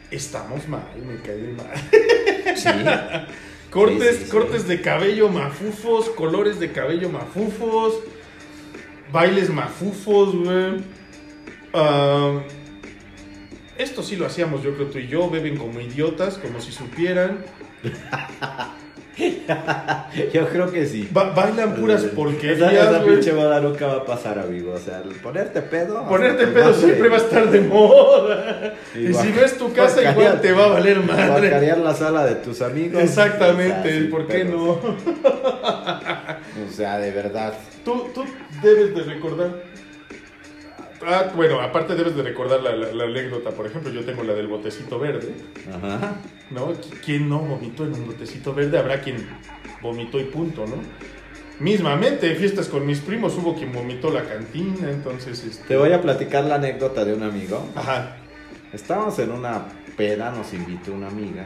Estamos 0.10 0.68
mal, 0.68 0.88
me 1.06 1.22
cae 1.22 1.54
mal. 1.54 2.56
Sí. 2.56 2.70
Cortes, 3.70 4.16
Sí, 4.16 4.18
sí, 4.20 4.26
sí. 4.26 4.32
cortes 4.32 4.68
de 4.68 4.82
cabello 4.82 5.30
mafufos, 5.30 6.10
colores 6.10 6.60
de 6.60 6.72
cabello 6.72 7.10
mafufos, 7.10 8.00
bailes 9.12 9.50
mafufos, 9.50 10.36
güey. 10.36 10.84
Ah, 11.74 12.42
esto 13.78 14.02
sí 14.04 14.16
lo 14.16 14.26
hacíamos, 14.26 14.64
yo 14.64 14.74
creo 14.76 14.88
tú 14.88 14.98
y 14.98 15.08
yo, 15.08 15.30
beben 15.30 15.56
como 15.58 15.80
idiotas, 15.80 16.38
como 16.38 16.60
si 16.60 16.72
supieran. 16.72 17.46
Yo 20.34 20.48
creo 20.48 20.72
que 20.72 20.86
sí. 20.86 21.08
Ba- 21.12 21.32
bailan 21.36 21.76
puras 21.76 22.04
porquerías, 22.04 22.72
esa 22.74 23.04
pinche 23.04 23.32
boda 23.34 23.60
nunca 23.60 23.88
va 23.88 23.94
a 23.96 24.06
pasar, 24.06 24.40
amigo. 24.40 24.74
O 24.74 24.80
sea, 24.80 25.02
ponerte 25.22 25.62
pedo. 25.62 26.06
Ponerte 26.10 26.48
tu 26.48 26.54
pedo 26.54 26.66
madre. 26.72 26.78
siempre 26.80 27.10
va 27.10 27.16
a 27.16 27.20
estar 27.20 27.50
de 27.52 27.62
moda. 27.62 28.74
Y 28.96 29.08
Y 29.10 29.14
si 29.14 29.28
guac- 29.30 29.36
ves 29.36 29.58
tu 29.58 29.72
casa, 29.74 30.12
igual 30.12 30.42
te 30.42 30.52
va 30.52 30.66
a 30.66 30.68
valer 30.70 31.00
madre. 31.02 31.28
guacarear 31.50 31.78
la 31.80 31.94
sala 31.94 32.26
de 32.26 32.36
tus 32.36 32.62
amigos. 32.62 33.02
Exactamente, 33.02 33.80
O 33.80 33.84
sea, 33.84 33.92
sin 33.94 34.10
¿por 34.10 34.28
qué 34.28 34.34
pedos. 34.46 34.52
no? 34.54 34.80
O 36.68 36.72
sea, 36.72 36.98
de 37.00 37.12
verdad. 37.12 37.54
Tú, 37.86 38.08
tú 38.14 38.24
debes 38.62 38.96
de 38.96 39.04
recordar. 39.04 39.50
Ah, 41.06 41.32
bueno, 41.36 41.62
aparte 41.62 41.96
debes 41.96 42.16
de 42.16 42.24
recordar 42.24 42.62
la, 42.62 42.76
la- 42.76 42.92
la 42.94 43.04
anécdota, 43.06 43.52
por 43.52 43.66
ejemplo, 43.66 43.90
yo 43.92 44.04
tengo 44.04 44.24
la 44.24 44.34
del 44.34 44.48
botecito 44.48 45.00
verde, 45.00 45.34
Ajá. 45.74 46.16
¿no? 46.52 46.74
¿Quién 47.06 47.30
no 47.30 47.40
vomitó 47.40 47.86
en 47.86 47.94
un 47.94 48.06
botecito 48.08 48.54
verde? 48.54 48.78
Habrá 48.78 49.02
quien 49.02 49.26
vomitó 49.82 50.20
y 50.20 50.26
punto, 50.26 50.66
¿no? 50.68 50.76
Mismamente, 51.60 52.34
fiestas 52.36 52.68
con 52.68 52.86
mis 52.86 53.00
primos, 53.00 53.36
hubo 53.38 53.56
quien 53.56 53.72
vomitó 53.72 54.12
la 54.12 54.24
cantina, 54.24 54.90
entonces... 54.92 55.44
Este... 55.44 55.64
Te 55.68 55.76
voy 55.78 55.92
a 55.94 56.02
platicar 56.02 56.44
la 56.46 56.56
anécdota 56.56 57.04
de 57.06 57.14
un 57.14 57.24
amigo. 57.24 57.68
Ajá, 57.76 58.18
Estábamos 58.72 59.18
en 59.20 59.32
una 59.32 59.66
peda, 59.98 60.32
nos 60.32 60.54
invitó 60.54 60.94
una 60.94 61.08
amiga. 61.08 61.46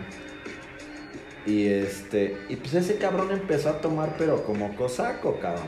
Y 1.46 1.68
este, 1.68 2.38
y 2.50 2.56
pues 2.58 2.74
ese 2.74 2.98
cabrón 2.98 3.32
empezó 3.32 3.70
a 3.70 3.82
tomar, 3.82 4.16
pero 4.18 4.44
como 4.44 4.76
cosaco, 4.76 5.40
cabrón. 5.42 5.68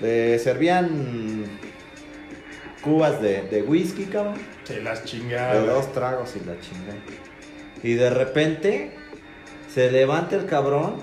Le 0.00 0.38
servían 0.38 1.44
cubas 2.82 3.20
de, 3.22 3.42
de 3.42 3.62
whisky, 3.62 4.04
cabrón. 4.04 4.34
Se 4.64 4.82
las 4.82 5.02
De 5.02 5.08
chingaba. 5.08 5.54
dos 5.60 5.92
tragos 5.92 6.34
y 6.36 6.40
la 6.46 6.58
chingada. 6.60 6.98
Y 7.82 7.94
de 7.94 8.10
repente 8.10 8.92
se 9.72 9.90
levanta 9.90 10.36
el 10.36 10.46
cabrón 10.46 10.96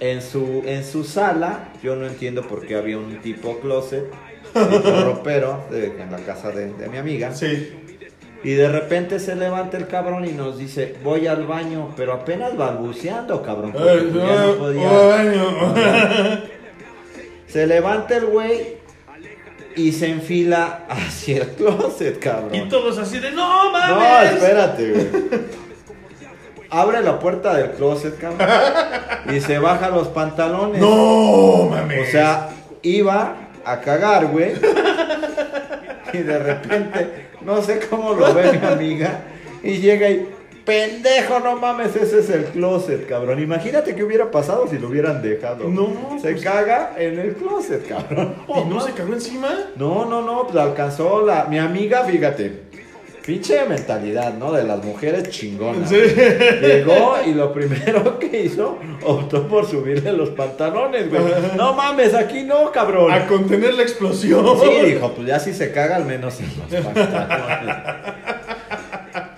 en 0.00 0.22
su, 0.22 0.62
en 0.66 0.84
su 0.84 1.04
sala. 1.04 1.72
Yo 1.82 1.96
no 1.96 2.06
entiendo 2.06 2.42
por 2.46 2.66
qué 2.66 2.76
había 2.76 2.98
un 2.98 3.20
tipo 3.20 3.58
closet, 3.60 4.04
tipo 4.52 4.90
ropero 5.04 5.64
de- 5.70 6.00
en 6.00 6.10
la 6.10 6.18
casa 6.18 6.50
de, 6.50 6.72
de 6.72 6.88
mi 6.88 6.98
amiga. 6.98 7.34
Sí. 7.34 7.78
Y 8.44 8.54
de 8.54 8.68
repente 8.68 9.20
se 9.20 9.36
levanta 9.36 9.76
el 9.76 9.86
cabrón 9.86 10.24
y 10.24 10.32
nos 10.32 10.58
dice, 10.58 10.96
voy 11.04 11.28
al 11.28 11.46
baño, 11.46 11.90
pero 11.96 12.12
apenas 12.12 12.56
balbuceando, 12.56 13.40
cabrón. 13.42 13.72
porque 13.72 13.88
pues 14.10 14.14
ya 14.14 14.46
no 14.46 14.54
podía. 14.56 16.42
Se 17.46 17.66
levanta 17.66 18.16
el 18.16 18.26
güey 18.26 18.78
y 19.76 19.92
se 19.92 20.08
enfila 20.10 20.86
hacia 20.88 21.42
el 21.42 21.48
closet, 21.50 22.18
cabrón. 22.18 22.54
Y 22.54 22.68
todos 22.68 22.98
así 22.98 23.18
de, 23.18 23.30
no 23.32 23.72
No, 23.72 23.72
mames. 23.72 24.32
espérate, 24.32 24.90
güey. 24.92 25.08
Abre 26.70 27.02
la 27.02 27.18
puerta 27.18 27.54
del 27.54 27.72
closet, 27.72 28.18
cabrón. 28.18 28.48
Y 29.34 29.40
se 29.40 29.58
baja 29.58 29.90
los 29.90 30.08
pantalones. 30.08 30.80
No 30.80 31.68
mames. 31.70 32.08
O 32.08 32.10
sea, 32.10 32.50
iba 32.82 33.36
a 33.64 33.80
cagar, 33.80 34.26
güey. 34.26 34.52
Y 36.12 36.18
de 36.18 36.38
repente, 36.38 37.28
no 37.42 37.62
sé 37.62 37.80
cómo 37.88 38.12
lo 38.14 38.34
ve 38.34 38.58
mi 38.58 38.66
amiga. 38.66 39.20
Y 39.62 39.78
llega 39.78 40.10
y, 40.10 40.28
pendejo, 40.64 41.40
no 41.40 41.56
mames, 41.56 41.94
ese 41.96 42.20
es 42.20 42.30
el 42.30 42.44
closet, 42.46 43.08
cabrón. 43.08 43.40
Imagínate 43.42 43.94
qué 43.94 44.04
hubiera 44.04 44.30
pasado 44.30 44.66
si 44.68 44.78
lo 44.78 44.88
hubieran 44.88 45.20
dejado. 45.22 45.68
No, 45.68 46.18
Se 46.20 46.32
pues- 46.32 46.42
caga 46.42 46.94
en 46.98 47.18
el 47.18 47.34
closet, 47.34 47.86
cabrón. 47.88 48.34
¿Y 48.48 48.68
no 48.68 48.80
se 48.80 48.92
cagó 48.92 49.12
encima? 49.12 49.48
No, 49.76 50.04
no, 50.04 50.22
no, 50.22 50.46
pues 50.46 50.56
alcanzó 50.56 51.24
la. 51.24 51.44
Mi 51.44 51.58
amiga, 51.58 52.04
fíjate. 52.04 52.72
Pinche 53.24 53.64
mentalidad, 53.68 54.34
¿no? 54.34 54.50
De 54.50 54.64
las 54.64 54.84
mujeres 54.84 55.30
chingonas. 55.30 55.88
Sí. 55.88 55.94
Llegó 55.96 57.18
y 57.24 57.32
lo 57.34 57.52
primero 57.52 58.18
que 58.18 58.42
hizo, 58.42 58.78
optó 59.04 59.46
por 59.46 59.64
subirle 59.64 60.12
los 60.12 60.30
pantalones, 60.30 61.08
güey. 61.08 61.22
No 61.56 61.72
mames, 61.72 62.14
aquí 62.14 62.42
no, 62.42 62.72
cabrón. 62.72 63.12
A 63.12 63.28
contener 63.28 63.74
la 63.74 63.82
explosión. 63.84 64.44
Sí, 64.60 64.86
dijo, 64.86 65.12
pues 65.12 65.28
ya 65.28 65.38
si 65.38 65.52
se 65.54 65.70
caga, 65.70 65.94
al 65.96 66.04
menos 66.04 66.40
en 66.40 66.46
los 66.58 66.84
pantalones. 66.84 67.76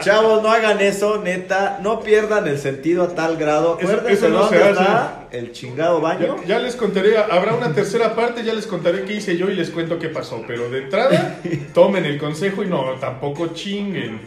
Chavos, 0.05 0.43
no 0.43 0.51
hagan 0.51 0.81
eso, 0.81 1.21
neta. 1.23 1.79
No 1.83 2.01
pierdan 2.01 2.47
el 2.47 2.59
sentido 2.59 3.05
a 3.05 3.15
tal 3.15 3.37
grado. 3.37 3.75
Acuérdense 3.75 4.29
no 4.29 4.41
dónde 4.41 4.71
está 4.71 5.29
el 5.33 5.53
chingado 5.53 6.01
baño. 6.01 6.37
Ya, 6.43 6.45
ya 6.47 6.59
les 6.59 6.77
contaré, 6.77 7.17
habrá 7.19 7.55
una 7.55 7.73
tercera 7.73 8.15
parte, 8.15 8.45
ya 8.45 8.53
les 8.55 8.67
contaré 8.67 9.05
qué 9.05 9.15
hice 9.15 9.37
yo 9.37 9.49
y 9.51 9.55
les 9.55 9.71
cuento 9.71 9.99
qué 9.99 10.09
pasó. 10.09 10.43
Pero 10.47 10.69
de 10.71 10.83
entrada, 10.85 11.41
tomen 11.75 12.05
el 12.05 12.19
consejo 12.19 12.63
y 12.63 12.67
no, 12.67 12.93
tampoco 13.01 13.49
chinguen. 13.49 14.21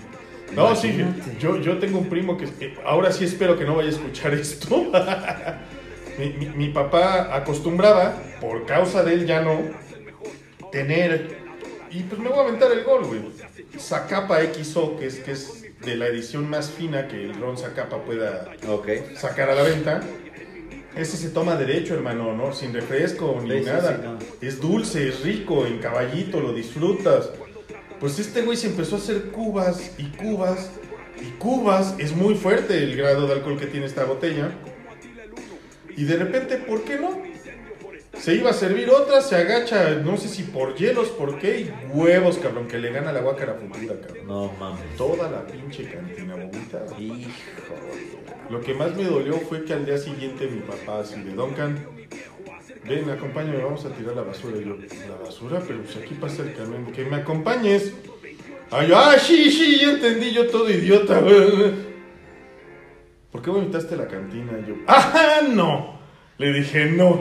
No, 0.55 0.75
sí, 0.75 0.97
yo, 1.39 1.57
yo 1.59 1.77
tengo 1.77 1.99
un 1.99 2.07
primo 2.09 2.37
que 2.37 2.45
que 2.45 2.77
ahora 2.85 3.11
sí 3.11 3.25
espero 3.25 3.57
que 3.57 3.65
no 3.65 3.75
vaya 3.75 3.89
a 3.89 3.91
escuchar 3.91 4.33
esto. 4.33 4.85
mi, 6.17 6.29
mi- 6.29 6.49
mi 6.55 6.69
papá 6.69 7.35
acostumbraba, 7.35 8.15
por 8.39 8.65
causa 8.65 9.03
de 9.03 9.13
él 9.13 9.25
ya 9.27 9.41
no, 9.41 9.59
tener, 10.71 11.37
y 11.91 12.03
pues 12.03 12.19
me 12.19 12.29
voy 12.29 12.39
a 12.39 12.41
aventar 12.43 12.71
el 12.71 12.83
gol, 12.83 13.03
güey. 13.05 13.19
Zacapa 13.77 14.37
XO, 14.53 14.97
que 14.97 15.07
es, 15.07 15.15
que 15.19 15.31
es 15.33 15.56
de 15.85 15.95
la 15.95 16.07
edición 16.07 16.49
más 16.49 16.69
fina 16.71 17.07
que 17.07 17.23
el 17.23 17.35
Ron 17.39 17.57
Zacapa 17.57 18.03
pueda 18.03 18.51
sacar 19.15 19.49
a 19.49 19.55
la 19.55 19.63
venta. 19.63 20.01
Ese 20.95 21.15
se 21.17 21.29
toma 21.29 21.55
derecho, 21.55 21.93
hermano, 21.93 22.35
¿no? 22.35 22.53
Sin 22.53 22.73
refresco 22.73 23.39
ni 23.43 23.51
Sí, 23.51 23.59
sí, 23.59 23.65
nada. 23.65 23.95
sí, 23.95 24.01
no. 24.03 24.17
Es 24.47 24.59
dulce, 24.59 25.07
es 25.09 25.21
rico, 25.21 25.67
en 25.67 25.77
caballito, 25.79 26.39
lo 26.39 26.53
disfrutas. 26.53 27.29
Pues 27.99 28.17
este 28.19 28.41
güey 28.41 28.57
se 28.57 28.67
empezó 28.67 28.95
a 28.95 28.99
hacer 28.99 29.25
cubas 29.31 29.91
y 29.99 30.05
cubas 30.17 30.71
y 31.21 31.31
cubas. 31.37 31.93
Es 31.99 32.15
muy 32.15 32.33
fuerte 32.35 32.81
el 32.83 32.95
grado 32.97 33.27
de 33.27 33.33
alcohol 33.33 33.59
que 33.59 33.67
tiene 33.67 33.85
esta 33.85 34.05
botella. 34.05 34.51
Y 35.95 36.03
de 36.05 36.15
repente, 36.17 36.57
¿por 36.57 36.83
qué 36.83 36.97
no? 36.97 37.21
Se 38.13 38.33
iba 38.33 38.49
a 38.49 38.53
servir 38.53 38.89
otra, 38.89 39.21
se 39.21 39.35
agacha, 39.35 39.95
no 39.95 40.17
sé 40.17 40.27
si 40.27 40.43
por 40.43 40.75
hielos, 40.75 41.09
por 41.09 41.39
qué, 41.39 41.61
y 41.61 41.73
huevos, 41.93 42.37
cabrón, 42.37 42.67
que 42.67 42.79
le 42.79 42.91
gana 42.91 43.11
la 43.11 43.21
guacara 43.21 43.53
futura, 43.53 43.99
cabrón. 43.99 44.27
No 44.27 44.51
mames. 44.59 44.95
Toda 44.97 45.29
la 45.29 45.45
pinche 45.45 45.89
cantina 45.89 46.35
vomitada. 46.35 46.99
Hijo. 46.99 47.29
Lo 48.49 48.61
que 48.61 48.73
más 48.73 48.95
me 48.95 49.03
dolió 49.03 49.37
fue 49.39 49.65
que 49.65 49.73
al 49.73 49.85
día 49.85 49.97
siguiente 49.97 50.47
mi 50.47 50.61
papá 50.61 51.01
así 51.01 51.21
de 51.21 51.33
Duncan, 51.33 51.77
ven, 52.87 53.09
acompáñame, 53.09 53.61
vamos 53.63 53.83
a 53.85 53.89
tirar 53.89 54.15
la 54.15 54.23
basura. 54.23 54.57
Y 54.57 54.65
yo, 54.65 54.75
la 55.07 55.17
basura, 55.23 55.61
pero 55.67 55.83
pues 55.83 55.97
aquí 55.97 56.15
pasa 56.15 56.41
el 56.43 56.55
camión, 56.55 56.91
que 56.91 57.05
me 57.05 57.17
acompañes. 57.17 57.93
Ay, 58.71 58.91
ah, 58.93 59.15
sí, 59.19 59.51
sí, 59.51 59.79
ya 59.79 59.91
entendí, 59.91 60.31
yo 60.31 60.47
todo 60.47 60.69
idiota. 60.69 61.21
¿Por 63.31 63.41
qué 63.41 63.49
vomitaste 63.49 63.95
la 63.95 64.07
cantina? 64.07 64.53
Y 64.63 64.69
yo, 64.69 64.75
¡ah, 64.87 65.41
no! 65.49 65.97
Le 66.37 66.53
dije, 66.53 66.85
no, 66.85 67.19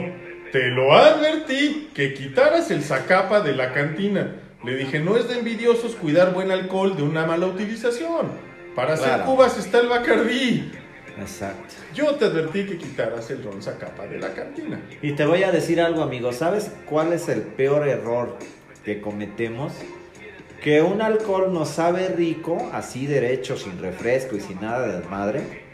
te 0.57 0.69
lo 0.69 0.91
advertí, 0.91 1.89
que 1.93 2.15
quitaras 2.15 2.71
el 2.71 2.81
zacapa 2.81 3.41
de 3.41 3.53
la 3.53 3.73
cantina. 3.73 4.37
Le 4.63 4.75
dije, 4.75 4.99
no 4.99 5.15
es 5.15 5.27
de 5.27 5.37
envidiosos 5.37 5.95
cuidar 5.95 6.33
buen 6.33 6.49
alcohol 6.49 6.97
de 6.97 7.03
una 7.03 7.27
mala 7.27 7.45
utilización. 7.45 8.31
Para 8.75 8.93
hacer 8.93 9.07
Claro. 9.07 9.25
cubas 9.25 9.55
está 9.59 9.79
el 9.79 9.87
Bacardí. 9.87 10.71
Exacto. 11.19 11.75
Yo 11.93 12.15
te 12.15 12.25
advertí 12.25 12.65
que 12.65 12.77
quitaras 12.79 13.29
el 13.29 13.43
ron 13.43 13.61
zacapa 13.61 14.07
de 14.07 14.17
la 14.17 14.33
cantina. 14.33 14.79
Y 15.03 15.11
te 15.11 15.27
voy 15.27 15.43
a 15.43 15.51
decir 15.51 15.79
algo, 15.79 16.01
amigo. 16.01 16.33
¿Sabes 16.33 16.71
cuál 16.87 17.13
es 17.13 17.29
el 17.29 17.41
peor 17.41 17.87
error 17.87 18.37
que 18.83 18.99
cometemos? 18.99 19.73
Que 20.63 20.81
un 20.81 21.03
alcohol 21.03 21.53
nos 21.53 21.69
sabe 21.69 22.07
rico, 22.09 22.71
así 22.73 23.05
derecho, 23.05 23.57
sin 23.57 23.79
refresco 23.79 24.35
y 24.35 24.41
sin 24.41 24.59
nada 24.59 24.87
de 24.87 25.07
madre. 25.07 25.66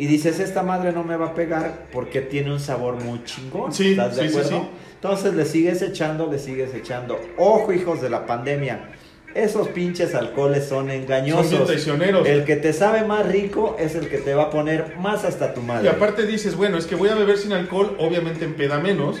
Y 0.00 0.06
dices, 0.06 0.40
esta 0.40 0.62
madre 0.62 0.92
no 0.92 1.04
me 1.04 1.14
va 1.16 1.26
a 1.26 1.34
pegar 1.34 1.88
porque 1.92 2.22
tiene 2.22 2.50
un 2.50 2.58
sabor 2.60 2.94
muy 3.04 3.22
chingón. 3.24 3.70
Sí, 3.70 3.90
¿Estás 3.90 4.16
de 4.16 4.22
sí, 4.22 4.28
acuerdo? 4.28 4.48
sí. 4.62 4.68
Entonces 4.94 5.34
le 5.34 5.44
sigues 5.44 5.82
echando, 5.82 6.26
le 6.32 6.38
sigues 6.38 6.72
echando. 6.74 7.20
Ojo, 7.36 7.70
hijos 7.72 8.00
de 8.00 8.08
la 8.08 8.24
pandemia. 8.24 8.88
Esos 9.34 9.68
pinches 9.68 10.14
alcoholes 10.14 10.64
son 10.64 10.86
Son 10.86 10.90
engañosos. 10.90 11.66
traicioneros. 11.66 12.26
El 12.26 12.44
que 12.44 12.56
te 12.56 12.72
sabe 12.72 13.04
más 13.04 13.26
rico 13.30 13.76
es 13.78 13.94
el 13.94 14.08
que 14.08 14.16
te 14.18 14.32
va 14.34 14.44
a 14.44 14.50
poner 14.50 14.96
más 14.98 15.24
hasta 15.26 15.52
tu 15.52 15.60
Y 15.60 15.64
madre. 15.64 15.88
aparte 15.90 16.26
dices, 16.26 16.56
bueno, 16.56 16.78
es 16.78 16.86
que 16.86 16.94
voy 16.94 17.10
a 17.10 17.14
beber 17.14 17.36
sin 17.36 17.52
alcohol, 17.52 17.94
obviamente 17.98 18.46
en 18.46 18.54
peda 18.54 18.78
menos. 18.80 19.20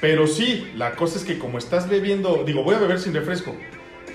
Pero 0.00 0.26
sí, 0.28 0.70
la 0.76 0.92
cosa 0.92 1.18
es 1.18 1.24
que 1.24 1.38
como 1.40 1.58
estás 1.58 1.88
bebiendo, 1.88 2.44
digo, 2.46 2.62
voy 2.62 2.76
a 2.76 2.78
beber 2.78 3.00
sin 3.00 3.14
refresco. 3.14 3.54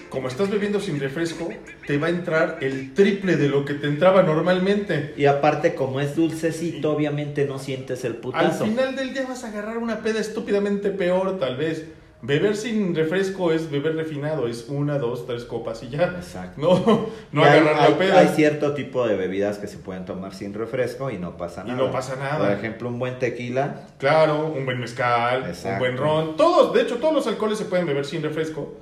Como 0.10 0.28
estás 0.28 0.50
bebiendo 0.50 0.80
sin 0.80 1.00
refresco, 1.00 1.50
te 1.86 1.98
va 2.00 2.08
a 2.08 2.10
entrar 2.10 2.58
el 2.62 2.94
triple 2.96 3.36
de 3.36 3.48
lo 3.48 3.64
que 3.64 3.76
te 3.76 3.88
entraba 3.88 4.24
normalmente. 4.24 5.14
Y 5.18 5.26
aparte, 5.26 5.76
como 5.76 6.00
es 6.00 6.16
dulcecito, 6.16 6.92
obviamente 6.92 7.46
no 7.46 7.60
sientes 7.60 8.04
el 8.06 8.14
Al 8.14 8.18
putazo. 8.18 8.66
final 8.66 8.96
del 8.96 9.14
día 9.14 9.26
vas 9.28 9.44
a 9.44 9.50
agarrar 9.50 9.78
una 9.78 10.00
peda 10.02 10.20
estúpidamente 10.20 10.90
peor, 10.90 11.38
tal 11.40 11.58
vez. 11.58 11.86
Beber 12.22 12.58
sin 12.58 12.96
refresco 12.96 13.54
es 13.54 13.72
beber 13.72 13.96
refinado, 13.96 14.48
es 14.50 14.66
una, 14.68 14.98
dos, 14.98 15.26
tres 15.26 15.46
copas 15.46 15.82
y 15.84 15.90
ya. 15.90 16.16
Exacto. 16.18 16.60
No, 16.60 17.10
no 17.32 17.42
Y 17.42 17.46
hay, 17.48 17.60
agarrar 17.60 17.82
hay- 17.84 17.92
la 17.92 17.98
peda. 17.98 18.20
hay 18.20 18.28
cierto 18.30 18.74
tipo 18.74 19.08
de 19.08 19.16
bebidas 19.16 19.58
que 19.58 19.68
se 19.68 19.78
pueden 19.78 20.04
tomar 20.04 20.34
sin 20.34 20.54
refresco 20.54 21.10
y 21.12 21.18
no 21.18 21.38
pasa 21.38 21.64
Y 21.66 21.70
nada. 21.70 21.80
no 21.86 21.92
pasa 21.92 22.16
nada. 22.18 22.40
Por 22.40 22.52
ejemplo, 22.58 22.90
un 22.90 23.00
buen 23.00 23.20
tequila. 23.20 23.88
Claro, 24.00 24.48
un 24.48 24.66
buen 24.66 24.80
mezcal, 24.82 25.46
Exacto. 25.48 25.70
un 25.72 25.80
buen 25.80 25.98
ron. 25.98 26.36
Todos, 26.36 26.74
de 26.74 26.82
hecho, 26.82 26.98
todos 26.98 27.14
los 27.14 27.28
alcoholes 27.28 27.58
se 27.58 27.66
pueden 27.66 27.86
beber 27.86 28.06
sin 28.06 28.22
refresco 28.22 28.74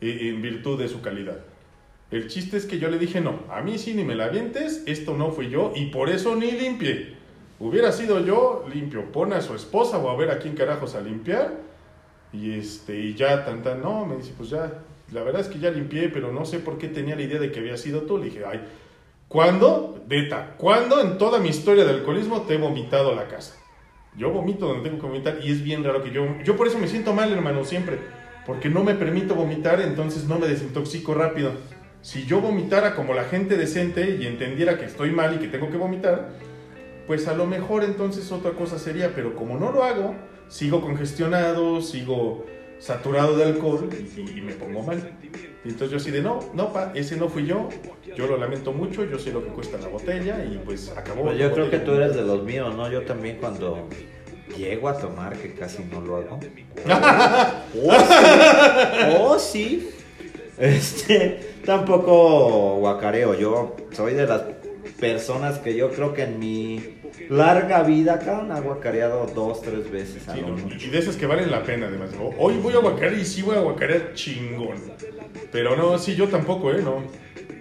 en 0.00 0.42
virtud 0.42 0.78
de 0.78 0.88
su 0.88 1.00
calidad. 1.00 1.38
El 2.10 2.28
chiste 2.28 2.56
es 2.56 2.66
que 2.66 2.78
yo 2.78 2.88
le 2.88 2.98
dije, 2.98 3.20
no, 3.20 3.40
a 3.50 3.62
mí 3.62 3.78
sí 3.78 3.94
ni 3.94 4.04
me 4.04 4.14
la 4.14 4.26
avientes, 4.26 4.84
esto 4.86 5.16
no 5.16 5.32
fui 5.32 5.50
yo 5.50 5.72
y 5.74 5.86
por 5.86 6.08
eso 6.08 6.36
ni 6.36 6.52
limpié. 6.52 7.16
Hubiera 7.58 7.90
sido 7.90 8.24
yo, 8.24 8.64
limpio, 8.72 9.10
pone 9.10 9.34
a 9.34 9.40
su 9.40 9.54
esposa 9.54 9.98
o 9.98 10.10
a 10.10 10.16
ver 10.16 10.30
a 10.30 10.38
quién 10.38 10.54
carajos 10.54 10.94
a 10.94 11.00
limpiar. 11.00 11.54
Y 12.32 12.52
este, 12.52 12.98
y 13.00 13.14
ya, 13.14 13.44
tan, 13.44 13.62
tan, 13.62 13.82
no, 13.82 14.04
me 14.04 14.16
dice, 14.16 14.34
pues 14.36 14.50
ya, 14.50 14.82
la 15.10 15.22
verdad 15.22 15.40
es 15.40 15.48
que 15.48 15.58
ya 15.58 15.70
limpié, 15.70 16.08
pero 16.08 16.32
no 16.32 16.44
sé 16.44 16.58
por 16.58 16.78
qué 16.78 16.88
tenía 16.88 17.16
la 17.16 17.22
idea 17.22 17.40
de 17.40 17.50
que 17.50 17.60
había 17.60 17.76
sido 17.76 18.02
tú. 18.02 18.18
Le 18.18 18.26
dije, 18.26 18.44
ay, 18.46 18.60
¿cuándo? 19.26 20.00
Beta, 20.06 20.54
¿cuándo 20.58 21.00
en 21.00 21.18
toda 21.18 21.38
mi 21.38 21.48
historia 21.48 21.84
de 21.84 21.90
alcoholismo 21.90 22.42
te 22.42 22.54
he 22.54 22.58
vomitado 22.58 23.14
la 23.14 23.26
casa? 23.26 23.56
Yo 24.16 24.30
vomito 24.30 24.66
donde 24.66 24.88
tengo 24.88 25.00
que 25.00 25.08
vomitar 25.08 25.38
y 25.42 25.50
es 25.50 25.62
bien 25.62 25.82
raro 25.82 26.02
que 26.02 26.10
yo... 26.10 26.24
Yo 26.44 26.56
por 26.56 26.66
eso 26.66 26.78
me 26.78 26.88
siento 26.88 27.12
mal, 27.14 27.32
hermano, 27.32 27.64
siempre. 27.64 27.98
Porque 28.46 28.68
no 28.68 28.84
me 28.84 28.94
permito 28.94 29.34
vomitar, 29.34 29.80
entonces 29.80 30.24
no 30.24 30.38
me 30.38 30.46
desintoxico 30.46 31.14
rápido. 31.14 31.52
Si 32.00 32.24
yo 32.24 32.40
vomitara 32.40 32.94
como 32.94 33.12
la 33.12 33.24
gente 33.24 33.56
decente 33.56 34.16
y 34.20 34.26
entendiera 34.26 34.78
que 34.78 34.84
estoy 34.84 35.10
mal 35.10 35.34
y 35.34 35.38
que 35.38 35.48
tengo 35.48 35.70
que 35.70 35.76
vomitar, 35.76 36.30
pues 37.06 37.26
a 37.26 37.34
lo 37.34 37.46
mejor 37.46 37.82
entonces 37.82 38.30
otra 38.30 38.52
cosa 38.52 38.78
sería. 38.78 39.12
Pero 39.14 39.34
como 39.34 39.58
no 39.58 39.72
lo 39.72 39.82
hago, 39.82 40.14
sigo 40.48 40.80
congestionado, 40.80 41.82
sigo 41.82 42.46
saturado 42.78 43.36
de 43.36 43.44
alcohol 43.44 43.88
y, 43.92 44.38
y 44.38 44.40
me 44.40 44.52
pongo 44.52 44.82
mal. 44.82 45.18
Y 45.64 45.70
entonces 45.70 45.90
yo 45.90 45.96
así 45.96 46.12
de, 46.12 46.22
no, 46.22 46.38
no, 46.54 46.72
pa, 46.72 46.92
ese 46.94 47.16
no 47.16 47.28
fui 47.28 47.44
yo, 47.44 47.68
yo 48.16 48.28
lo 48.28 48.36
lamento 48.36 48.72
mucho, 48.72 49.04
yo 49.04 49.18
sé 49.18 49.32
lo 49.32 49.42
que 49.42 49.50
cuesta 49.50 49.78
la 49.78 49.88
botella 49.88 50.44
y 50.44 50.60
pues 50.64 50.96
acabó. 50.96 51.24
Pues 51.24 51.38
yo 51.38 51.52
creo 51.52 51.70
que 51.70 51.78
tú 51.78 51.94
eres 51.94 52.14
de 52.14 52.22
los 52.22 52.44
míos, 52.44 52.72
¿no? 52.76 52.88
Yo 52.88 53.02
también 53.02 53.38
cuando 53.38 53.88
llego 54.56 54.88
a 54.88 54.98
tomar, 54.98 55.36
que 55.36 55.54
casi 55.54 55.84
no 55.84 56.00
lo 56.00 56.16
hago. 56.16 56.40
Oh, 57.78 57.98
sí. 57.98 59.18
Oh, 59.18 59.38
sí. 59.38 59.90
Este, 60.58 61.54
tampoco 61.64 62.76
guacareo. 62.76 63.34
Yo 63.34 63.76
soy 63.92 64.14
de 64.14 64.26
las 64.26 64.42
personas 64.98 65.58
que 65.58 65.76
yo 65.76 65.90
creo 65.90 66.14
que 66.14 66.22
en 66.22 66.38
mi 66.38 66.96
larga 67.28 67.82
vida 67.82 68.18
cada 68.18 68.40
una 68.40 68.56
ha 68.56 68.60
guacareado 68.60 69.26
dos, 69.34 69.60
tres 69.60 69.90
veces 69.90 70.26
a 70.28 70.34
Sí, 70.34 70.40
lo 70.40 70.48
no, 70.48 70.74
y 70.74 70.88
de 70.88 70.98
esas 70.98 71.16
que 71.16 71.26
valen 71.26 71.50
la 71.50 71.62
pena, 71.62 71.88
además. 71.88 72.10
Hoy 72.38 72.56
voy 72.58 72.74
a 72.74 72.78
guacarear 72.78 73.18
y 73.18 73.24
sí 73.24 73.42
voy 73.42 73.56
a 73.56 73.60
guacarear 73.60 74.14
chingón. 74.14 74.76
Pero 75.52 75.76
no, 75.76 75.98
sí, 75.98 76.14
yo 76.14 76.28
tampoco, 76.28 76.72
¿eh? 76.72 76.80
No, 76.82 77.02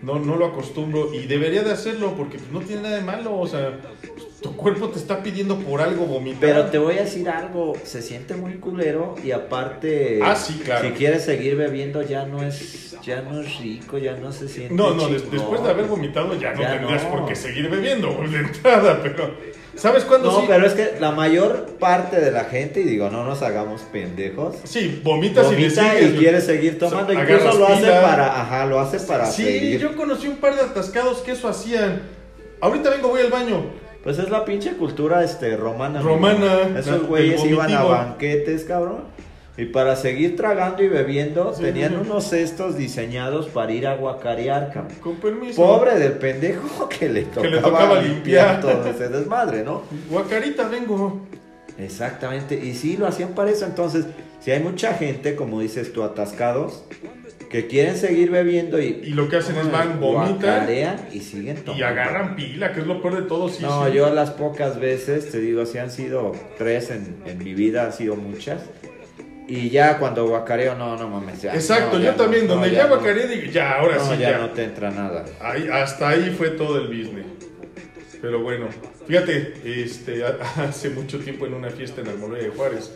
no, 0.01 0.19
no 0.19 0.35
lo 0.37 0.45
acostumbro. 0.45 1.13
Y 1.13 1.25
debería 1.27 1.63
de 1.63 1.71
hacerlo 1.71 2.13
porque 2.15 2.37
no 2.51 2.61
tiene 2.61 2.83
nada 2.83 2.95
de 2.95 3.01
malo. 3.01 3.37
O 3.37 3.47
sea, 3.47 3.79
tu 4.45 4.55
cuerpo 4.55 4.89
te 4.89 4.99
está 4.99 5.23
pidiendo 5.23 5.57
por 5.57 5.81
algo 5.81 6.05
vomitar. 6.05 6.39
Pero 6.41 6.65
te 6.65 6.77
voy 6.77 6.97
a 6.99 7.01
decir 7.01 7.27
algo, 7.29 7.73
se 7.83 8.01
siente 8.03 8.35
muy 8.35 8.53
culero 8.55 9.15
y 9.23 9.31
aparte, 9.31 10.19
Ah, 10.21 10.35
sí, 10.35 10.61
claro. 10.63 10.85
si 10.87 10.93
quieres 10.93 11.23
seguir 11.23 11.55
bebiendo 11.55 12.03
ya 12.03 12.25
no 12.27 12.43
es, 12.43 12.95
ya 13.01 13.21
no 13.21 13.41
es 13.41 13.57
rico, 13.59 13.97
ya 13.97 14.15
no 14.17 14.31
se 14.31 14.47
siente. 14.47 14.73
No, 14.75 14.91
no, 14.93 15.07
chingón. 15.07 15.31
después 15.31 15.63
de 15.63 15.69
haber 15.69 15.85
vomitado 15.85 16.39
ya 16.39 16.53
no 16.53 16.61
Ya 16.61 16.77
tendrías 16.77 17.03
no. 17.05 17.09
por 17.09 17.25
qué 17.27 17.35
seguir 17.35 17.69
bebiendo 17.69 18.09
de 18.29 18.37
entrada, 18.37 18.99
pero 19.01 19.31
¿sabes 19.75 20.03
cuándo 20.03 20.31
No, 20.31 20.41
sí? 20.41 20.45
pero 20.47 20.67
es 20.67 20.73
que 20.73 20.91
la 20.99 21.11
mayor 21.11 21.65
parte 21.79 22.21
de 22.21 22.29
la 22.31 22.43
gente, 22.43 22.81
y 22.81 22.83
digo, 22.83 23.09
no 23.09 23.23
nos 23.23 23.41
hagamos 23.41 23.81
pendejos, 23.91 24.57
Sí, 24.63 25.01
vomitas 25.03 25.47
y 25.47 25.55
le 25.55 25.55
vomita 25.69 25.91
sigues. 25.91 26.13
y 26.13 26.17
quiere 26.17 26.39
seguir 26.41 26.77
tomando, 26.77 27.11
O 27.13 27.15
sea, 27.15 27.23
incluso 27.23 27.57
lo 27.57 27.67
hace 27.67 27.87
para, 27.87 28.41
ajá, 28.41 28.65
lo 28.67 28.79
hace 28.79 28.99
para 28.99 29.25
Sí, 29.25 29.43
seguir. 29.43 29.79
yo 29.79 29.95
conocí 29.95 30.27
un 30.27 30.37
par 30.37 30.53
de 30.55 30.61
atascados 30.61 31.17
que 31.21 31.31
eso 31.31 31.47
hacían. 31.47 32.01
Ahorita 32.61 32.89
vengo, 32.91 33.09
voy 33.09 33.21
al 33.21 33.31
baño. 33.31 33.83
Pues 34.05 34.19
es 34.19 34.29
la 34.29 34.45
pinche 34.45 34.73
cultura 34.77 35.23
este 35.23 35.57
romana. 35.57 35.99
Romana, 36.01 36.77
Esos 36.79 37.05
güeyes 37.07 37.43
iban 37.43 37.73
a 37.73 37.83
banquetes, 37.83 38.63
cabrón. 38.63 38.99
Y 39.57 39.65
para 39.65 39.95
seguir 39.95 40.35
tragando 40.35 40.83
y 40.83 40.87
bebiendo, 40.89 41.53
Sí, 41.55 41.63
tenían 41.63 41.91
sí. 41.93 41.97
unos 42.01 42.25
cestos 42.25 42.77
diseñados 42.77 43.47
para 43.47 43.71
ir 43.71 43.87
a 43.87 43.95
guacarear, 43.95 44.71
cabrón. 44.71 44.95
Con 45.01 45.15
permiso. 45.15 45.59
Pobre 45.61 45.97
del 45.97 46.13
pendejo 46.13 46.87
que 46.99 47.09
le 47.09 47.23
tocaba, 47.23 47.49
le 47.49 47.57
tocaba 47.61 48.01
limpiar 48.01 48.53
limpiar. 48.55 48.61
todo 48.61 48.85
ese 48.89 49.09
desmadre, 49.09 49.63
¿no? 49.63 49.81
Guacarita 50.09 50.67
vengo. 50.67 51.21
Exactamente, 51.79 52.55
y 52.63 52.73
sí 52.75 52.95
lo 52.97 53.07
hacían 53.07 53.29
para 53.29 53.49
eso. 53.49 53.65
Entonces, 53.65 54.05
si 54.39 54.51
hay 54.51 54.61
mucha 54.61 54.93
gente, 54.93 55.35
como 55.35 55.59
dices 55.61 55.91
tú, 55.93 56.03
atascados, 56.03 56.83
que 57.49 57.67
quieren 57.67 57.97
seguir 57.97 58.31
bebiendo 58.31 58.81
y, 58.81 59.01
Y 59.03 59.09
lo 59.11 59.29
que 59.29 59.37
hacen 59.37 59.55
es 59.57 59.71
van, 59.71 59.99
vomitan 59.99 60.67
y 61.11 61.19
siguen 61.19 61.57
tomando. 61.57 61.73
y 61.77 61.83
agarran 61.83 62.35
pila, 62.35 62.73
que 62.73 62.81
es 62.81 62.87
lo 62.87 63.01
peor 63.01 63.15
de 63.21 63.27
todo. 63.27 63.49
Sí, 63.49 63.63
no, 63.63 63.85
sí. 63.87 63.93
yo 63.93 64.13
las 64.13 64.31
pocas 64.31 64.79
veces, 64.79 65.31
te 65.31 65.39
digo, 65.39 65.65
si 65.65 65.77
han 65.77 65.91
sido 65.91 66.33
tres 66.57 66.89
en, 66.91 67.17
en 67.25 67.37
mi 67.37 67.53
vida, 67.53 67.85
han 67.85 67.93
sido 67.93 68.15
muchas. 68.15 68.61
Y 69.47 69.69
ya 69.69 69.99
cuando 69.99 70.27
guacareo, 70.27 70.75
no, 70.75 70.97
no 70.97 71.07
mames. 71.07 71.41
ya, 71.43 71.53
Exacto, 71.53 71.97
no, 71.97 72.03
yo 72.03 72.11
ya 72.11 72.15
también, 72.15 72.47
no, 72.47 72.55
donde 72.55 72.71
ya 72.71 72.83
no. 72.87 72.95
guacareé, 72.95 73.27
digo, 73.27 73.51
ya, 73.51 73.73
ahora 73.75 73.97
No, 73.97 74.03
sí, 74.05 74.17
ya, 74.19 74.31
ya. 74.31 74.37
no 74.39 74.49
te 74.49 74.63
entra 74.63 74.89
nada. 74.89 75.23
Ahí, 75.39 75.67
hasta 75.71 76.09
ahí 76.09 76.33
fue 76.35 76.49
todo 76.51 76.79
el 76.79 76.87
business. 76.87 77.25
Pero 78.21 78.41
bueno, 78.41 78.67
fíjate, 79.07 79.53
este, 79.63 80.23
hace 80.57 80.89
mucho 80.89 81.19
tiempo 81.19 81.45
en 81.45 81.53
una 81.53 81.69
fiesta 81.69 82.01
en 82.01 82.07
Almoloya 82.07 82.43
de 82.43 82.49
Juárez. 82.49 82.91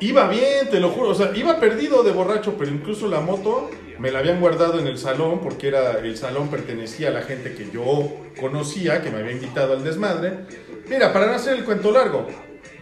Iba 0.00 0.28
bien, 0.28 0.70
te 0.70 0.80
lo 0.80 0.90
juro, 0.90 1.10
o 1.10 1.14
sea, 1.14 1.32
iba 1.34 1.60
perdido 1.60 2.02
de 2.02 2.12
borracho, 2.12 2.56
pero 2.58 2.70
incluso 2.70 3.08
la 3.08 3.20
moto 3.20 3.70
me 3.98 4.10
la 4.10 4.20
habían 4.20 4.40
guardado 4.40 4.78
en 4.78 4.86
el 4.86 4.96
salón 4.96 5.40
porque 5.40 5.68
era 5.68 5.98
el 5.98 6.16
salón 6.16 6.48
pertenecía 6.48 7.08
a 7.08 7.12
la 7.12 7.22
gente 7.22 7.54
que 7.54 7.70
yo 7.70 8.10
conocía, 8.40 9.02
que 9.02 9.10
me 9.10 9.18
había 9.18 9.32
invitado 9.32 9.74
al 9.74 9.84
desmadre. 9.84 10.46
Mira, 10.88 11.12
para 11.12 11.26
no 11.26 11.32
hacer 11.32 11.58
el 11.58 11.64
cuento 11.64 11.92
largo, 11.92 12.26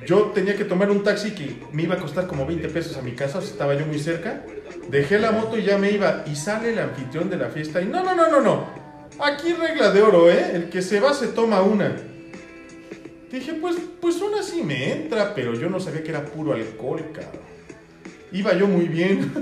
yo 0.06 0.30
tenía 0.34 0.56
que 0.56 0.64
tomar 0.64 0.90
un 0.90 1.02
taxi 1.02 1.32
que 1.32 1.56
me 1.72 1.82
iba 1.82 1.96
a 1.96 1.98
costar 1.98 2.26
como 2.26 2.46
20 2.46 2.68
pesos 2.68 2.96
a 2.96 3.02
mi 3.02 3.12
casa, 3.12 3.38
o 3.38 3.40
sea, 3.42 3.50
estaba 3.50 3.74
yo 3.74 3.84
muy 3.84 3.98
cerca. 3.98 4.44
Dejé 4.88 5.18
la 5.18 5.32
moto 5.32 5.58
y 5.58 5.64
ya 5.64 5.76
me 5.76 5.90
iba. 5.90 6.24
Y 6.26 6.36
sale 6.36 6.72
el 6.72 6.78
anfitrión 6.78 7.28
de 7.28 7.36
la 7.36 7.48
fiesta 7.48 7.80
y 7.82 7.86
no, 7.86 8.02
no, 8.02 8.14
no, 8.14 8.30
no, 8.30 8.40
no. 8.40 8.66
Aquí 9.20 9.52
regla 9.52 9.90
de 9.90 10.02
oro, 10.02 10.30
¿eh? 10.30 10.52
El 10.54 10.70
que 10.70 10.82
se 10.82 11.00
va 11.00 11.12
se 11.12 11.28
toma 11.28 11.60
una. 11.62 11.96
Dije, 13.30 13.54
pues, 13.54 13.76
pues 14.00 14.20
una 14.22 14.42
sí 14.42 14.62
me 14.62 14.92
entra, 14.92 15.34
pero 15.34 15.54
yo 15.54 15.68
no 15.68 15.80
sabía 15.80 16.02
que 16.02 16.10
era 16.10 16.24
puro 16.24 16.54
alcohol, 16.54 17.02
cabrón. 17.12 17.42
Iba 18.32 18.54
yo 18.54 18.66
muy 18.66 18.88
bien. 18.88 19.32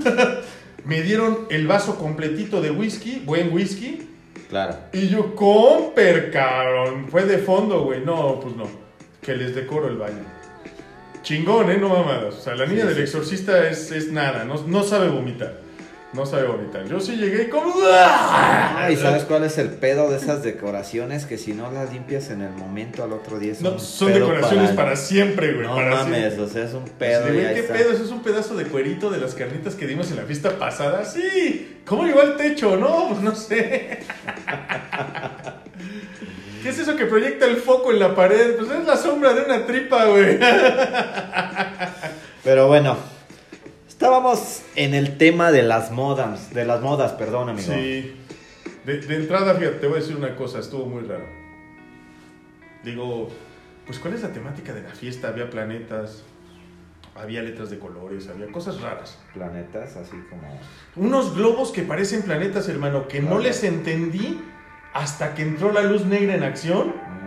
me 0.85 1.01
dieron 1.01 1.45
el 1.49 1.67
vaso 1.67 1.97
completito 1.97 2.61
de 2.61 2.71
whisky, 2.71 3.21
buen 3.25 3.53
whisky. 3.53 4.07
Claro. 4.49 4.77
Y 4.93 5.07
yo, 5.09 5.35
comper, 5.35 6.31
cabrón. 6.31 7.07
Fue 7.09 7.25
de 7.25 7.37
fondo, 7.37 7.83
güey. 7.83 8.01
No, 8.03 8.39
pues 8.41 8.55
no. 8.55 8.63
Que 9.21 9.35
les 9.35 9.53
decoro 9.55 9.87
el 9.89 9.97
baño. 9.97 10.23
Chingón, 11.21 11.69
¿eh? 11.69 11.77
No 11.77 11.89
mamadas. 11.89 12.35
O 12.35 12.41
sea, 12.41 12.55
la 12.55 12.65
niña 12.65 12.83
Sí, 12.83 12.87
del 12.87 12.95
sí. 12.97 13.01
exorcista 13.03 13.69
es, 13.69 13.91
es 13.91 14.11
nada. 14.11 14.45
No, 14.45 14.61
no 14.65 14.83
sabe 14.83 15.09
vomitar. 15.09 15.59
No 16.17 16.25
sabe 16.25 16.47
vomitar. 16.47 16.83
Yo 16.87 16.99
sí 16.99 17.15
llegué 17.15 17.47
como... 17.47 17.71
¡Ah! 17.93 18.85
Ah, 18.85 18.91
¿y 18.91 18.97
sabes 18.97 19.23
cuál 19.23 19.43
es 19.43 19.59
el 19.59 19.69
pedo 19.69 20.09
de 20.09 20.17
esas 20.17 20.41
decoraciones? 20.41 21.25
Que 21.27 21.37
si 21.37 21.53
no 21.53 21.71
las 21.71 21.93
limpias 21.93 22.31
en 22.31 22.41
el 22.41 22.49
momento, 22.51 23.03
al 23.03 23.13
otro 23.13 23.37
día 23.37 23.51
es 23.51 23.61
No, 23.61 23.73
un 23.73 23.79
son 23.79 24.07
pedo 24.11 24.27
decoraciones 24.27 24.71
para, 24.71 24.95
siempre, 24.95 25.53
güey. 25.53 25.67
No 25.67 25.75
para 25.75 25.91
mames, 25.91 26.33
siempre. 26.33 26.43
o 26.43 26.47
sea, 26.49 26.63
es 26.65 26.73
un 26.73 26.83
Así 26.83 26.91
pedo 26.97 27.29
y 27.29 27.33
güey, 27.33 27.45
ahí 27.45 27.53
¿Qué 27.53 27.59
está. 27.61 27.73
pedo? 27.75 27.91
¿Eso 27.91 28.03
es 28.03 28.09
un 28.09 28.23
pedazo 28.23 28.55
de 28.55 28.65
cuerito 28.65 29.11
de 29.11 29.19
las 29.19 29.35
carnitas 29.35 29.75
que 29.75 29.85
dimos 29.85 30.09
en 30.09 30.17
la 30.17 30.23
fiesta 30.23 30.57
pasada? 30.57 31.05
Sí. 31.05 31.81
¿Cómo 31.85 32.03
llegó 32.03 32.21
al 32.21 32.35
techo? 32.35 32.75
No, 32.77 33.09
pues 33.09 33.21
no 33.21 33.35
sé. 33.35 33.99
¿Qué 36.63 36.69
es 36.69 36.79
eso 36.79 36.95
que 36.95 37.05
proyecta 37.05 37.45
el 37.45 37.57
foco 37.57 37.91
en 37.91 37.99
la 37.99 38.15
pared? 38.15 38.55
Pues 38.57 38.71
es 38.71 38.85
la 38.87 38.97
sombra 38.97 39.33
de 39.33 39.43
una 39.43 39.67
tripa, 39.67 40.05
güey. 40.05 40.39
Pero 42.43 42.67
bueno, 42.67 42.97
estábamos 43.97 44.61
en 44.75 44.93
el 44.93 45.17
tema 45.17 45.51
de 45.51 45.63
las 45.63 45.91
modas, 45.91 46.53
de 46.53 46.65
las 46.65 46.81
modas, 46.83 47.13
perdón, 47.13 47.49
amigo. 47.49 47.73
Sí. 47.73 48.15
De, 48.85 48.99
de 48.99 49.15
entrada, 49.15 49.55
fíjate, 49.55 49.77
te 49.77 49.87
voy 49.87 49.97
a 49.97 50.01
decir 50.01 50.15
una 50.15 50.35
cosa, 50.35 50.59
estuvo 50.59 50.85
muy 50.85 51.01
raro. 51.01 51.25
Digo, 52.83 53.27
pues 53.87 53.97
¿cuál 53.97 54.13
es 54.13 54.21
la 54.21 54.31
temática 54.31 54.71
de 54.71 54.83
la 54.83 54.91
fiesta? 54.91 55.29
Había 55.29 55.49
planetas, 55.49 56.21
había 57.15 57.41
letras 57.41 57.71
de 57.71 57.79
colores, 57.79 58.29
había 58.29 58.51
cosas 58.51 58.81
raras. 58.81 59.17
Planetas, 59.33 59.97
así 59.97 60.15
como. 60.29 60.59
Unos 60.95 61.35
globos 61.35 61.71
que 61.71 61.81
parecen 61.81 62.21
planetas, 62.21 62.69
hermano, 62.69 63.07
que 63.07 63.19
no 63.19 63.39
les 63.39 63.63
entendí 63.63 64.39
hasta 64.93 65.33
que 65.33 65.41
entró 65.41 65.71
la 65.71 65.81
luz 65.81 66.05
negra 66.05 66.35
en 66.35 66.43
acción. 66.43 66.89
mm, 66.89 67.26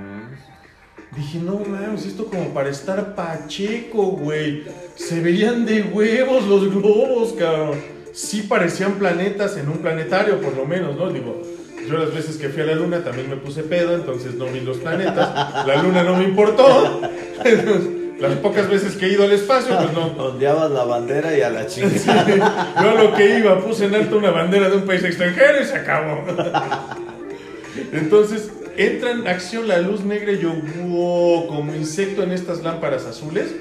Dije, 1.17 1.39
no 1.39 1.61
mames, 1.67 2.07
esto 2.07 2.27
como 2.27 2.55
para 2.55 2.71
estar 2.71 3.17
pacheco, 3.17 4.13
güey. 4.13 4.65
Se 4.95 5.21
veían 5.21 5.67
de 5.67 5.83
huevos 5.83 6.47
los 6.47 6.73
globos, 6.73 7.33
cabrón. 7.33 7.79
Sí 8.13 8.43
parecían 8.43 8.95
planetas 8.95 9.57
en 9.57 9.69
un 9.69 9.79
planetario, 9.79 10.41
por 10.41 10.57
lo 10.57 10.67
menos, 10.67 10.97
¿no? 10.97 11.11
Digo, 11.11 11.43
yo 11.89 11.99
las 11.99 12.15
veces 12.15 12.37
que 12.37 12.49
fui 12.49 12.63
a 12.63 12.67
la 12.67 12.75
luna 12.75 13.03
también 13.03 13.29
me 13.29 13.37
puse 13.37 13.65
pedo, 13.65 13.95
entonces 13.95 14.35
no 14.35 14.47
vi 14.47 14.61
los 14.61 14.79
planetas. 14.79 15.67
La 15.67 15.83
luna 15.83 16.05
no 16.05 16.17
me 16.17 16.25
importó. 16.25 17.01
Las 18.21 18.35
pocas 18.37 18.69
veces 18.69 18.97
que 18.97 19.07
he 19.07 19.13
ido 19.13 19.25
al 19.25 19.33
espacio, 19.33 19.75
pues 19.79 19.95
no, 19.95 20.09
Ondeabas 20.23 20.71
la 20.71 20.85
bandera 20.85 21.35
y 21.35 21.41
a 21.41 21.49
la 21.49 21.67
chingada. 21.67 22.75
Yo 22.83 23.03
lo 23.03 23.15
que 23.15 23.39
iba, 23.39 23.59
puse 23.61 23.87
en 23.87 23.95
alto 23.95 24.19
una 24.19 24.31
bandera 24.31 24.69
de 24.69 24.77
un 24.77 24.85
país 24.85 25.03
extranjero 25.03 25.63
y 25.63 25.65
se 25.65 25.77
acabó. 25.77 26.23
Entonces, 27.93 28.51
entra 28.87 29.11
en 29.13 29.27
acción 29.27 29.69
la 29.69 29.79
luz 29.81 30.05
negra 30.05 30.33
y 30.33 30.39
yo, 30.41 30.53
wow, 30.87 31.47
como 31.47 31.75
insecto 31.75 32.23
en 32.23 32.33
estas 32.33 32.63
lámparas 32.63 33.05
azules. 33.07 33.55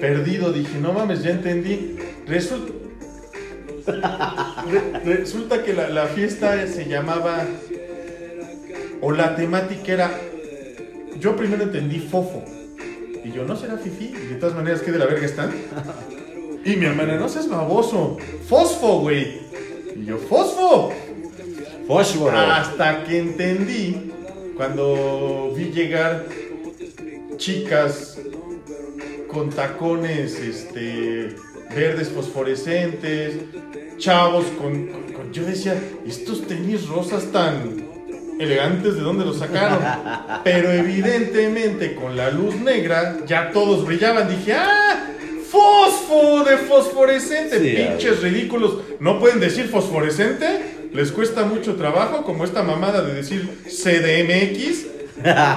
Perdido, 0.00 0.52
dije, 0.52 0.78
no 0.80 0.92
mames, 0.92 1.22
ya 1.22 1.30
entendí. 1.30 1.96
Resulta, 2.26 2.72
re- 4.70 5.00
resulta 5.04 5.62
que 5.62 5.72
la, 5.74 5.88
la 5.88 6.06
fiesta 6.06 6.66
se 6.66 6.86
llamaba, 6.86 7.44
o 9.00 9.12
la 9.12 9.34
temática 9.36 9.92
era, 9.92 10.10
yo 11.20 11.36
primero 11.36 11.64
entendí 11.64 11.98
fofo. 11.98 12.42
Y 13.24 13.30
yo, 13.30 13.44
¿no 13.44 13.56
será 13.56 13.76
fifi? 13.76 14.06
Y 14.06 14.26
de 14.30 14.34
todas 14.36 14.54
maneras, 14.56 14.80
¿qué 14.82 14.90
de 14.90 14.98
la 14.98 15.06
verga 15.06 15.26
están? 15.26 15.50
Y 16.64 16.76
mi 16.76 16.86
hermana, 16.86 17.16
no 17.16 17.28
seas 17.28 17.48
baboso. 17.48 18.18
Fosfo, 18.48 19.00
güey. 19.00 19.40
Y 19.96 20.04
yo, 20.04 20.16
fosfo. 20.16 20.92
Fósforo. 21.88 22.38
Hasta 22.38 23.02
que 23.02 23.18
entendí, 23.18 24.11
cuando 24.56 25.52
vi 25.56 25.64
llegar 25.70 26.26
chicas 27.36 28.18
con 29.28 29.50
tacones 29.50 30.38
este, 30.38 31.34
verdes 31.74 32.08
fosforescentes, 32.10 33.34
chavos 33.98 34.44
con, 34.60 34.88
con- 34.88 35.12
con- 35.12 35.32
Yo 35.32 35.44
decía, 35.44 35.80
estos 36.06 36.46
tenis 36.46 36.86
rosas 36.88 37.24
tan 37.32 37.82
elegantes, 38.38 38.94
¿de 38.94 39.00
dónde 39.00 39.24
los 39.24 39.38
sacaron? 39.38 39.78
Pero 40.44 40.70
evidentemente 40.70 41.94
con 41.94 42.16
la 42.16 42.30
luz 42.30 42.54
negra 42.56 43.18
ya 43.26 43.50
todos 43.52 43.86
brillaban. 43.86 44.28
Dije, 44.28 44.52
¡ah! 44.54 45.08
¡Fosfo 45.50 46.44
de 46.44 46.56
fosforescente, 46.58 47.58
Sí, 47.60 47.76
pinches 47.76 48.22
ridículos. 48.22 48.78
¿No 49.00 49.18
pueden 49.18 49.38
decir 49.40 49.66
fosforescente? 49.68 50.81
¿Les 50.92 51.10
cuesta 51.12 51.44
mucho 51.44 51.76
trabajo? 51.76 52.22
Como 52.24 52.44
esta 52.44 52.62
mamada 52.62 53.02
de 53.02 53.14
decir 53.14 53.48
CDMX. 53.64 54.86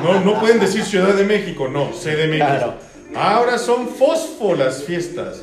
No, 0.03 0.19
no 0.23 0.39
pueden 0.39 0.59
decir 0.59 0.83
Ciudad 0.83 1.13
de 1.13 1.23
México, 1.25 1.67
no, 1.67 1.91
CDMX. 1.91 2.35
Claro. 2.37 2.73
Ahora 3.15 3.57
son 3.57 3.89
fosfo 3.89 4.55
las 4.55 4.83
fiestas. 4.83 5.41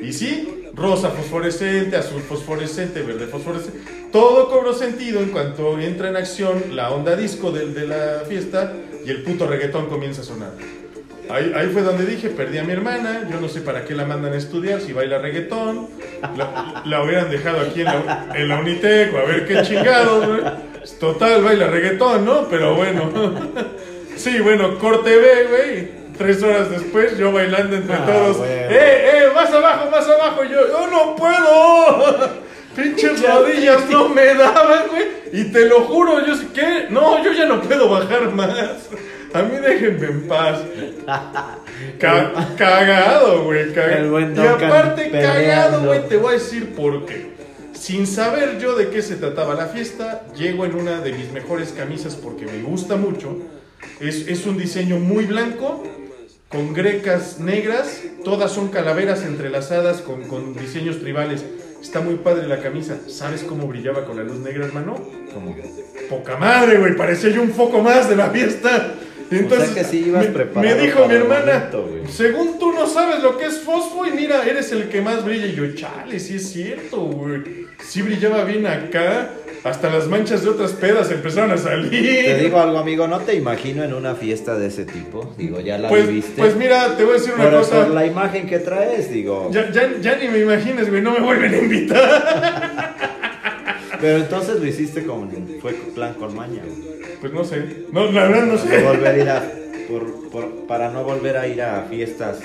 Y 0.00 0.12
sí, 0.12 0.64
rosa 0.74 1.10
fosforescente, 1.10 1.96
azul 1.96 2.22
fosforescente, 2.22 3.02
verde 3.02 3.26
fosforescente. 3.26 3.78
Todo 4.10 4.48
cobró 4.50 4.74
sentido 4.74 5.20
en 5.20 5.30
cuanto 5.30 5.78
entra 5.78 6.08
en 6.08 6.16
acción 6.16 6.62
la 6.76 6.90
onda 6.90 7.14
disco 7.16 7.50
del- 7.52 7.72
de, 7.74 7.86
la 7.86 8.22
fiesta 8.28 8.72
y 9.04 9.10
el 9.10 9.22
puto 9.22 9.46
reggaetón 9.46 9.86
comienza 9.86 10.22
a 10.22 10.24
sonar. 10.24 10.50
Ahí, 11.32 11.52
ahí 11.56 11.68
fue 11.72 11.82
donde 11.82 12.04
dije, 12.06 12.28
perdí 12.28 12.58
a 12.58 12.64
mi 12.64 12.72
hermana, 12.72 13.26
yo 13.30 13.40
no 13.40 13.48
sé 13.48 13.60
para 13.62 13.84
qué 13.84 13.94
la 13.94 14.04
mandan 14.04 14.32
a 14.32 14.36
estudiar, 14.36 14.80
si 14.80 14.92
baila 14.92 15.18
reggaetón, 15.18 15.88
la, 16.36 16.82
la 16.84 17.02
hubieran 17.02 17.30
dejado 17.30 17.60
aquí 17.60 17.80
en 17.80 17.86
la, 17.86 18.26
en 18.34 18.48
la 18.48 18.58
Unitec, 18.60 19.14
o 19.14 19.18
a 19.18 19.24
ver 19.24 19.46
qué 19.46 19.62
chingados, 19.62 20.26
güey. 20.26 20.40
Total, 21.00 21.42
baila 21.42 21.68
reggaetón, 21.68 22.24
¿no? 22.24 22.48
Pero 22.48 22.74
bueno. 22.74 23.10
Sí, 24.14 24.38
bueno, 24.40 24.78
corte 24.78 25.16
B, 25.16 25.46
güey. 25.48 25.88
Tres 26.18 26.42
horas 26.42 26.70
después, 26.70 27.16
yo 27.16 27.32
bailando 27.32 27.74
entre 27.74 27.94
Ah, 27.96 28.04
todos. 28.06 28.36
¡Eh, 28.46 28.68
eh! 28.70 29.22
¡Más 29.34 29.50
abajo, 29.52 29.90
más 29.90 30.06
abajo! 30.06 30.44
Yo, 30.44 30.68
¡yo 30.68 30.86
no 30.88 31.16
puedo! 31.16 32.30
Pinches 32.76 33.26
rodillas 33.26 33.88
no 33.90 34.10
me 34.10 34.34
daban, 34.34 34.82
güey. 34.90 35.04
Y 35.32 35.44
te 35.50 35.64
lo 35.66 35.80
juro, 35.80 36.24
yo 36.26 36.36
sé 36.36 36.46
que. 36.54 36.86
No, 36.90 37.24
yo 37.24 37.32
ya 37.32 37.46
no 37.46 37.62
puedo 37.62 37.88
bajar 37.88 38.30
más. 38.32 38.88
A 39.34 39.42
mí 39.42 39.56
déjenme 39.60 40.06
en 40.06 40.28
paz. 40.28 40.60
Ca- 41.98 42.32
cagado, 42.56 43.44
güey. 43.44 43.72
caga- 43.72 43.98
El 43.98 44.10
buen 44.10 44.34
y 44.36 44.38
aparte, 44.46 45.10
cagado, 45.10 45.84
güey. 45.84 46.08
Te 46.08 46.16
voy 46.16 46.30
a 46.30 46.38
decir 46.38 46.74
por 46.74 47.06
qué. 47.06 47.32
Sin 47.72 48.06
saber 48.06 48.58
yo 48.58 48.76
de 48.76 48.90
qué 48.90 49.02
se 49.02 49.16
trataba 49.16 49.54
la 49.54 49.66
fiesta, 49.66 50.22
llego 50.36 50.64
en 50.64 50.74
una 50.76 51.00
de 51.00 51.12
mis 51.12 51.32
mejores 51.32 51.72
camisas 51.72 52.14
porque 52.14 52.46
me 52.46 52.62
gusta 52.62 52.96
mucho. 52.96 53.36
Es, 54.00 54.28
es 54.28 54.46
un 54.46 54.56
diseño 54.56 54.98
muy 54.98 55.24
blanco, 55.24 55.82
con 56.48 56.72
grecas 56.74 57.40
negras, 57.40 58.00
todas 58.24 58.52
son 58.52 58.68
calaveras 58.68 59.24
entrelazadas 59.24 60.02
con, 60.02 60.22
con 60.28 60.54
diseños 60.54 61.00
tribales. 61.00 61.44
Está 61.80 62.00
muy 62.00 62.14
padre 62.16 62.46
la 62.46 62.60
camisa. 62.60 62.96
¿Sabes 63.08 63.42
cómo 63.42 63.66
brillaba 63.66 64.04
con 64.04 64.16
la 64.16 64.22
luz 64.22 64.38
negra, 64.38 64.66
hermano? 64.66 64.94
Como- 65.34 65.56
Poca 66.08 66.36
madre, 66.36 66.76
güey. 66.78 66.94
Parecía 66.94 67.30
yo 67.30 67.42
un 67.42 67.50
foco 67.52 67.80
más 67.80 68.08
de 68.08 68.14
la 68.16 68.30
fiesta. 68.30 68.94
Entonces, 69.38 69.70
O 69.70 69.74
sea 69.74 69.82
que 69.82 69.88
sí 69.88 70.04
ibas 70.06 70.26
me, 70.28 70.62
me 70.62 70.74
dijo 70.74 71.06
mi 71.06 71.14
hermana, 71.14 71.68
momento, 71.72 71.88
según 72.10 72.58
tú 72.58 72.72
no 72.72 72.86
sabes 72.86 73.22
lo 73.22 73.36
que 73.38 73.46
es 73.46 73.58
fosfo 73.60 74.06
y 74.06 74.10
mira, 74.12 74.44
eres 74.46 74.72
el 74.72 74.88
que 74.88 75.00
más 75.00 75.24
brilla. 75.24 75.46
Y 75.46 75.54
yo, 75.54 75.74
chale, 75.74 76.18
sí 76.20 76.36
es 76.36 76.52
cierto, 76.52 76.98
güey. 76.98 77.66
Sí 77.82 78.02
brillaba 78.02 78.44
bien 78.44 78.66
acá. 78.66 79.30
Hasta 79.64 79.88
las 79.90 80.08
manchas 80.08 80.42
de 80.42 80.50
otras 80.50 80.72
pedas 80.72 81.08
empezaron 81.12 81.52
a 81.52 81.56
salir. 81.56 81.90
Te 82.24 82.36
digo 82.38 82.58
algo, 82.58 82.78
amigo, 82.78 83.06
no 83.06 83.20
te 83.20 83.34
imagino 83.36 83.84
en 83.84 83.94
una 83.94 84.16
fiesta 84.16 84.58
de 84.58 84.66
ese 84.66 84.84
tipo. 84.84 85.34
Digo, 85.38 85.60
ya 85.60 85.78
la 85.78 85.88
pues, 85.88 86.08
viviste. 86.08 86.32
pues 86.36 86.56
mira, 86.56 86.96
te 86.96 87.04
voy 87.04 87.12
a 87.12 87.18
decir 87.18 87.34
una 87.34 87.44
Por- 87.44 87.58
cosa. 87.60 87.84
por 87.84 87.94
la 87.94 88.04
imagen 88.04 88.48
que 88.48 88.58
traes, 88.58 89.12
digo. 89.12 89.50
Ya, 89.52 89.70
ya, 89.70 89.88
ya 90.00 90.16
ni 90.16 90.26
me 90.26 90.40
imagines, 90.40 90.90
güey, 90.90 91.00
no 91.00 91.12
me 91.12 91.20
vuelven 91.20 91.54
a 91.54 91.58
invitar. 91.58 92.96
Pero 94.00 94.16
entonces 94.18 94.58
lo 94.58 94.66
hiciste 94.66 95.04
con. 95.04 95.30
Fue 95.60 95.72
plan 95.94 96.14
con 96.14 96.34
maña, 96.34 96.62
güey. 96.64 97.01
Pues 97.22 97.32
no 97.32 97.42
sé. 97.44 97.86
No, 97.90 98.12
la 98.12 98.24
verdad 98.28 98.44
no 98.46 98.58
Por 98.58 98.68
sé. 98.68 98.82
volver 98.82 99.06
a 99.06 99.16
ir 99.18 99.30
a. 99.30 99.52
por- 99.88 100.28
por- 100.30 100.66
para 100.66 100.90
no 100.90 101.04
volver 101.04 101.36
a 101.38 101.46
ir 101.48 101.62
a 101.62 101.86
fiestas 101.88 102.40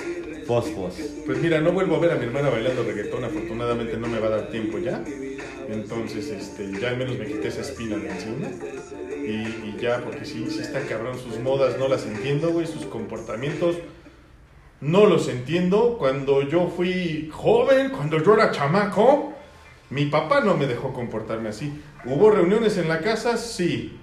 fosfos. 0.46 0.94
Pues 1.26 1.38
mira, 1.38 1.60
no 1.60 1.72
vuelvo 1.72 1.96
a 1.96 1.98
ver 1.98 2.12
a 2.12 2.14
mi 2.14 2.24
hermana 2.24 2.48
bailando 2.48 2.82
reggaetón, 2.82 3.24
afortunadamente 3.24 3.96
no 3.98 4.06
me 4.08 4.18
va 4.18 4.28
a 4.28 4.30
dar 4.30 4.48
tiempo 4.48 4.78
ya. 4.78 5.04
Entonces, 5.68 6.28
este, 6.30 6.72
ya 6.80 6.88
al 6.90 6.96
menos 6.96 7.18
me 7.18 7.26
quité 7.26 7.48
esa 7.48 7.60
espina 7.60 7.96
de 7.96 8.08
encima. 8.08 8.48
Y, 9.26 9.68
y 9.68 9.76
ya, 9.78 9.98
porque 10.02 10.24
sí, 10.24 10.46
sí 10.48 10.60
está 10.60 10.80
cabrón, 10.82 11.18
sus 11.18 11.38
modas 11.40 11.76
no 11.78 11.88
las 11.88 12.06
entiendo, 12.06 12.50
güey, 12.50 12.66
sus 12.66 12.86
comportamientos 12.86 13.76
no 14.80 15.04
los 15.06 15.28
entiendo. 15.28 15.96
Cuando 15.98 16.42
yo 16.48 16.68
fui 16.74 17.28
joven, 17.32 17.90
cuando 17.90 18.22
yo 18.22 18.32
era 18.34 18.50
chamaco, 18.52 19.34
mi 19.90 20.06
papá 20.06 20.40
no 20.40 20.56
me 20.56 20.66
dejó 20.66 20.92
comportarme 20.94 21.50
así. 21.50 21.72
¿Hubo 22.06 22.30
reuniones 22.30 22.78
en 22.78 22.88
la 22.88 23.00
casa? 23.00 23.36
Sí. 23.36 23.98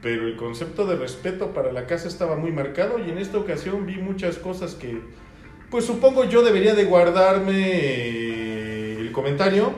Pero 0.00 0.28
el 0.28 0.36
concepto 0.36 0.86
de 0.86 0.96
respeto 0.96 1.52
para 1.52 1.72
la 1.72 1.86
casa 1.86 2.06
estaba 2.08 2.36
muy 2.36 2.52
marcado 2.52 2.98
y 2.98 3.10
en 3.10 3.18
esta 3.18 3.38
ocasión 3.38 3.84
vi 3.84 3.96
muchas 3.96 4.38
cosas 4.38 4.74
que, 4.74 5.00
pues 5.70 5.84
supongo 5.84 6.24
yo 6.24 6.42
debería 6.42 6.74
de 6.74 6.84
guardarme 6.84 7.52
eh, 7.56 8.96
el 9.00 9.10
comentario 9.10 9.72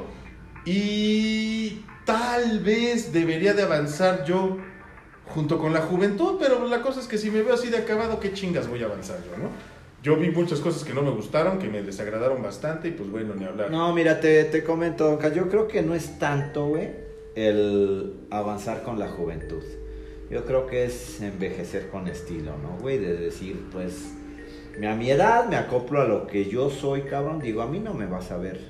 y 0.66 1.80
tal 2.04 2.61
vez 2.61 3.12
debería 3.12 3.54
de 3.54 3.62
avanzar 3.62 4.24
yo 4.24 4.59
junto 5.26 5.59
con 5.59 5.72
la 5.72 5.80
juventud, 5.80 6.37
pero 6.38 6.66
la 6.66 6.83
cosa 6.83 7.00
es 7.00 7.06
que 7.06 7.16
si 7.16 7.30
me 7.30 7.42
veo 7.42 7.54
así 7.54 7.70
de 7.70 7.78
acabado, 7.78 8.20
¿qué 8.20 8.33
chingas 8.33 8.68
voy 8.68 8.83
a 8.83 8.87
avanzar 8.87 9.18
yo, 9.24 9.38
no? 9.42 9.48
Yo 10.02 10.16
vi 10.16 10.30
muchas 10.30 10.61
cosas 10.61 10.83
que 10.85 10.94
no 10.94 11.02
me 11.02 11.11
gustaron, 11.11 11.59
que 11.59 11.68
me 11.68 11.83
desagradaron 11.83 12.42
bastante 12.42 12.88
y 12.88 12.90
pues 12.92 13.11
bueno, 13.11 13.35
ni 13.35 13.44
hablar. 13.44 13.70
No, 13.70 13.94
mira, 13.94 14.20
te, 14.20 14.44
te 14.44 14.64
comento, 14.64 15.18
yo 15.33 15.48
creo 15.48 15.68
que 15.68 15.83
no 15.83 15.94
es 15.94 16.18
tanto, 16.18 16.66
güey, 16.66 16.90
el 17.35 18.14
avanzar 18.30 18.83
con 18.83 18.98
la 18.98 19.09
juventud. 19.09 19.62
Yo 20.31 20.45
creo 20.45 20.66
que 20.66 20.85
es 20.85 21.21
envejecer 21.21 21.88
con 21.88 22.07
estilo, 22.07 22.53
¿no, 22.62 22.79
güey? 22.81 22.99
De 22.99 23.16
decir, 23.16 23.64
pues, 23.73 24.12
a 24.88 24.95
mi 24.95 25.11
edad 25.11 25.49
me 25.49 25.57
acoplo 25.57 26.01
a 26.01 26.05
lo 26.05 26.27
que 26.29 26.45
yo 26.49 26.71
soy, 26.71 27.03
cabrón. 27.03 27.40
Digo, 27.40 27.62
a 27.62 27.66
mí 27.66 27.81
no 27.81 27.95
me 27.95 28.07
vas 28.07 28.31
a 28.31 28.37
ver 28.37 28.61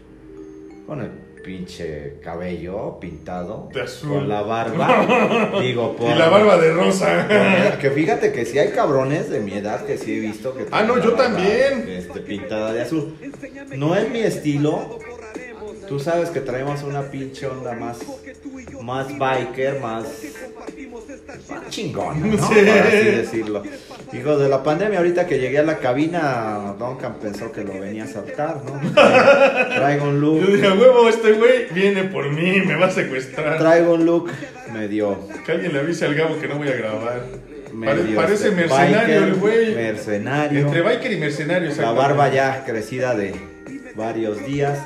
con 0.87 1.03
el 1.03 1.11
pinche 1.45 2.19
cabello 2.23 2.99
pintado, 2.99 3.69
De 3.73 3.83
azul. 3.83 4.11
con 4.11 4.29
la 4.29 4.43
barba. 4.43 5.51
Digo, 5.61 5.97
por... 5.97 6.11
Y 6.11 6.15
la 6.15 6.29
barba 6.29 6.57
de 6.57 6.73
rosa. 6.73 7.29
Que 7.79 7.91
fíjate 7.91 8.33
que 8.33 8.47
sí 8.47 8.59
hay 8.59 8.71
cabrones 8.71 9.29
de 9.29 9.41
mi 9.41 9.53
edad 9.53 9.85
que 9.85 9.99
sí 9.99 10.17
he 10.17 10.21
visto 10.21 10.55
que 10.55 10.67
Ah, 10.71 10.83
no, 10.83 10.99
yo 10.99 11.13
también. 11.13 11.87
Este, 11.89 12.21
pintada 12.21 12.73
de 12.73 12.83
azul. 12.83 13.17
No 13.77 13.95
es 13.97 14.11
mi 14.11 14.21
estilo. 14.21 14.99
Tú 15.89 15.99
sabes 15.99 16.31
que 16.31 16.41
traemos 16.41 16.85
una 16.85 17.03
pinche 17.11 17.47
onda 17.47 17.73
más, 17.73 17.99
más 18.81 19.19
biker, 19.19 19.81
más 19.81 20.05
chingona, 21.69 22.27
¿no? 22.27 22.37
Sí. 22.37 22.55
Por 22.55 22.69
así 22.69 22.97
decirlo. 22.97 23.63
Hijo 24.13 24.37
de 24.39 24.49
la 24.49 24.63
pandemia, 24.63 24.99
ahorita 24.99 25.27
que 25.27 25.39
llegué 25.39 25.59
a 25.61 25.63
la 25.63 25.79
cabina, 25.79 26.75
Duncan 26.79 27.15
pensó 27.21 27.53
que 27.53 27.63
lo 27.63 27.79
venía 27.79 28.05
a 28.05 28.07
saltar, 28.09 28.57
¿no? 28.65 28.81
Traigo 28.95 30.07
un 30.09 30.21
Yo 30.21 30.47
dije, 30.47 30.67
"A 30.67 30.75
huevo, 30.75 31.09
este 31.09 31.33
güey 31.33 31.67
viene 31.73 32.05
por 32.05 32.31
mí, 32.31 32.61
me 32.67 32.75
va 32.75 32.87
a 32.87 32.91
secuestrar. 32.91 33.59
traigo 33.59 33.95
un 33.95 34.05
look 34.07 34.31
medio, 34.73 35.19
Que 35.47 35.53
alguien 35.53 35.73
le 35.73 35.81
avise 35.81 36.07
al 36.07 36.15
Gabo 36.15 36.39
que 36.41 36.49
no 36.49 36.57
voy 36.57 36.69
a 36.69 36.73
grabar. 36.77 37.23
Pare- 37.85 38.03
medio 38.03 38.17
parece 38.17 38.49
este, 38.49 38.51
mercenario 38.57 38.99
biker, 38.99 39.23
el 39.23 39.35
güey. 39.35 39.75
Mercenario. 39.75 40.59
Entre 40.61 40.81
biker 40.83 41.13
y 41.13 41.17
mercenario, 41.17 41.71
La 41.77 41.93
barba 41.93 42.29
ya 42.33 42.65
crecida 42.65 43.15
de 43.15 43.35
varios 43.95 44.45
días. 44.45 44.79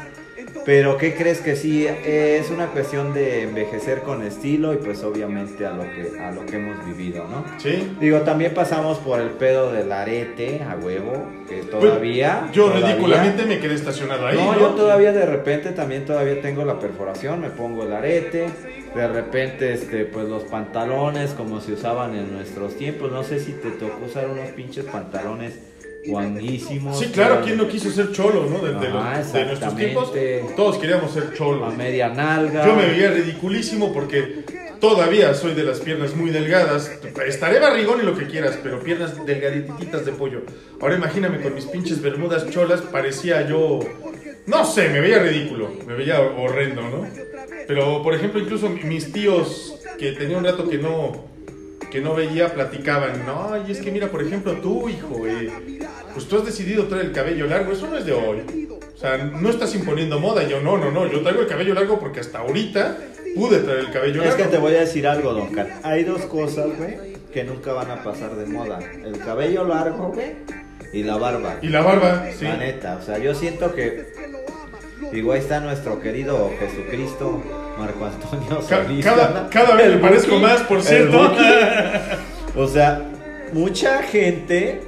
Pero 0.64 0.96
¿qué 0.96 1.14
crees 1.14 1.40
que 1.40 1.57
sí? 1.57 1.87
Eh, 1.87 2.38
es 2.40 2.50
una 2.50 2.68
cuestión 2.68 3.12
de 3.12 3.42
envejecer 3.42 4.00
con 4.00 4.22
estilo 4.22 4.72
y 4.72 4.79
pues 4.79 5.03
obviamente 5.05 5.66
a 5.66 5.72
lo 5.72 5.83
que, 5.83 6.18
a 6.18 6.31
lo 6.31 6.46
que 6.46 6.57
hemos 6.57 6.85
vivido, 6.87 7.27
¿no? 7.29 7.44
Sí. 7.59 7.94
Digo, 8.00 8.20
también 8.22 8.55
pasamos 8.55 8.96
por 8.98 9.20
el 9.20 9.29
pedo 9.31 9.70
del 9.72 9.92
arete 9.92 10.62
a 10.62 10.77
huevo, 10.77 11.27
que 11.48 11.62
todavía... 11.64 12.40
Pues, 12.44 12.53
Yo 12.53 12.66
todavía- 12.68 12.87
ridículamente 12.94 13.44
me 13.44 13.59
quedé 13.61 13.74
estacionado 13.74 14.27
ahí. 14.27 14.37
no, 14.38 14.55
No, 14.55 14.59
yo 14.59 14.68
todavía 14.70 15.12
de 15.12 15.27
repente 15.27 15.70
también 15.72 16.07
todavía 16.07 16.40
tengo 16.40 16.64
la 16.64 16.79
perforación, 16.79 17.40
me 17.42 17.50
pongo 17.50 17.83
el 17.83 17.92
arete, 17.92 18.46
de 18.94 19.09
repente 19.09 19.72
este 19.74 20.05
pues 20.07 20.27
los 20.29 20.44
pantalones 20.44 21.33
como 21.33 21.61
se 21.61 21.72
usaban 21.72 22.14
en 22.14 22.33
nuestros 22.33 22.77
tiempos, 22.77 23.12
no 23.12 23.22
sé 23.22 23.38
si 23.40 23.53
te 23.53 23.70
tocó 23.70 24.07
usar 24.07 24.29
unos 24.31 24.48
pinches 24.50 24.85
pantalones 24.87 25.59
guanguísimos. 26.07 26.99
Sí, 26.99 27.07
claro, 27.09 27.35
pero 27.37 27.47
¿quién 27.47 27.57
no 27.59 27.69
quiso 27.69 27.90
ser 27.90 28.12
cholo, 28.12 28.47
no? 28.47 28.59
De, 28.59 28.75
de 28.75 28.88
los- 28.90 29.33
de 29.33 29.45
nuestros 29.47 29.77
tiempos, 29.77 30.12
todos 30.57 30.79
queríamos 30.79 31.12
ser 31.12 31.33
cholos. 31.35 31.73
A 31.73 31.77
media 31.77 32.09
nalga. 32.09 32.67
Yo 32.67 32.75
me 32.75 32.87
veía 32.87 33.11
ridiculísimo 33.11 33.93
porque 33.93 34.45
todavía 34.81 35.33
soy 35.35 35.55
de 35.55 35.62
las 35.64 35.81
piernas 35.81 36.14
muy 36.14 36.31
delgadas. 36.31 36.90
Estaré 37.27 37.59
barrigón 37.61 38.01
y 38.03 38.05
lo 38.05 38.16
que 38.16 38.26
quieras, 38.26 38.59
pero 38.62 38.81
piernas 38.81 39.24
delgadititas 39.26 40.05
de 40.05 40.12
pollo. 40.12 40.43
Ahora 40.81 40.97
imagíname 40.97 41.41
con 41.41 41.55
mis 41.55 41.64
pinches 41.66 42.01
bermudas 42.03 42.49
cholas, 42.51 42.81
parecía 42.83 43.47
yo. 43.49 43.81
No 44.47 44.66
sé, 44.66 44.91
me 44.91 45.01
veía 45.01 45.20
ridículo, 45.20 45.70
me 45.87 45.95
veía 45.95 46.20
horrendo, 46.20 46.83
¿no? 46.83 47.07
Pero, 47.66 48.03
por 48.03 48.14
ejemplo, 48.14 48.39
incluso 48.39 48.68
mis 48.68 49.11
tíos, 49.11 49.81
que 49.99 50.12
tenía 50.12 50.37
un 50.37 50.45
rato 50.45 50.68
que 50.68 50.76
no, 50.76 51.24
que 51.95 52.01
no 52.01 52.12
veía, 52.12 52.53
platicaban, 52.53 53.24
no, 53.24 53.53
y 53.64 53.70
es 53.70 53.80
que 53.80 53.92
mira, 53.92 54.09
por 54.09 54.20
ejemplo, 54.20 54.55
tú, 54.55 54.88
hijo, 54.88 55.28
eh, 55.28 55.49
pues 56.12 56.26
tú 56.26 56.38
has 56.38 56.45
decidido 56.45 56.88
traer 56.88 57.05
el 57.05 57.12
cabello 57.12 57.47
largo, 57.47 57.70
eso 57.70 57.86
no 57.86 57.97
es 57.97 58.05
de 58.05 58.12
hoy. 58.12 58.68
O 58.92 58.99
sea, 58.99 59.16
no 59.18 59.49
estás 59.49 59.76
imponiendo 59.76 60.18
moda, 60.18 60.42
yo 60.42 60.61
no, 60.61 60.76
no, 60.76 60.90
no, 60.90 61.07
yo 61.07 61.20
traigo 61.22 61.42
el 61.42 61.47
cabello 61.47 61.72
largo 61.72 62.01
porque 62.01 62.18
hasta 62.18 62.40
ahorita 62.40 62.99
pude 63.36 63.61
traer 63.61 63.78
el 63.78 63.92
cabello 63.92 64.22
Es 64.24 64.30
largo. 64.30 64.42
que 64.45 64.51
te 64.51 64.59
voy 64.59 64.74
a 64.74 64.80
decir 64.80 65.07
algo, 65.07 65.34
Don 65.34 65.53
Cat. 65.53 65.68
Hay 65.84 66.03
dos 66.03 66.22
cosas, 66.22 66.66
güey, 66.76 66.97
que 67.32 67.45
nunca 67.45 67.72
van 67.72 67.92
a 67.92 68.03
pasar 68.03 68.34
de 68.34 68.47
moda. 68.47 68.80
El 69.05 69.16
cabello 69.20 69.64
largo, 69.64 70.09
güey, 70.09 70.32
y 70.92 71.05
la 71.05 71.16
barba. 71.16 71.59
Y 71.62 71.68
la 71.68 71.82
barba, 71.82 72.26
sí. 72.36 72.45
La 72.45 72.57
neta, 72.57 72.99
o 73.01 73.03
sea, 73.05 73.18
yo 73.18 73.36
siento 73.36 73.72
que 73.72 74.05
Digo, 75.12 75.32
ahí 75.32 75.38
está 75.38 75.61
nuestro 75.61 76.01
querido 76.01 76.51
Jesucristo, 76.59 77.40
Marco 77.79 78.07
Antonio 78.07 78.62
Solís. 78.62 79.05
cada, 79.05 79.49
cada 79.49 79.75
vez 79.77 79.95
me 79.95 79.99
parezco 79.99 80.39
más, 80.39 80.62
por 80.62 80.83
cierto. 80.83 81.33
O 82.57 82.68
sea, 82.68 83.03
mucha 83.53 84.01
gente 84.05 84.81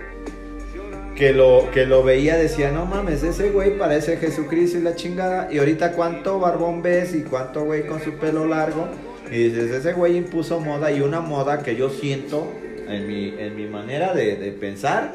que 1.16 1.32
lo, 1.32 1.68
que 1.72 1.84
lo 1.84 2.04
veía 2.04 2.36
decía, 2.36 2.70
no 2.70 2.86
mames, 2.86 3.24
ese 3.24 3.50
güey 3.50 3.76
parece 3.76 4.18
Jesucristo 4.18 4.78
y 4.78 4.82
la 4.82 4.94
chingada. 4.94 5.48
Y 5.50 5.58
ahorita 5.58 5.92
cuánto 5.92 6.38
barbón 6.38 6.82
ves 6.82 7.12
y 7.14 7.22
cuánto 7.22 7.64
güey 7.64 7.86
con 7.86 8.00
su 8.00 8.12
pelo 8.12 8.46
largo. 8.46 8.86
Y 9.32 9.48
dices, 9.48 9.72
ese 9.72 9.94
güey 9.94 10.16
impuso 10.16 10.60
moda 10.60 10.92
y 10.92 11.00
una 11.00 11.20
moda 11.20 11.64
que 11.64 11.74
yo 11.74 11.90
siento 11.90 12.52
en 12.86 13.08
mi, 13.08 13.34
en 13.36 13.56
mi 13.56 13.66
manera 13.66 14.14
de, 14.14 14.36
de 14.36 14.52
pensar 14.52 15.12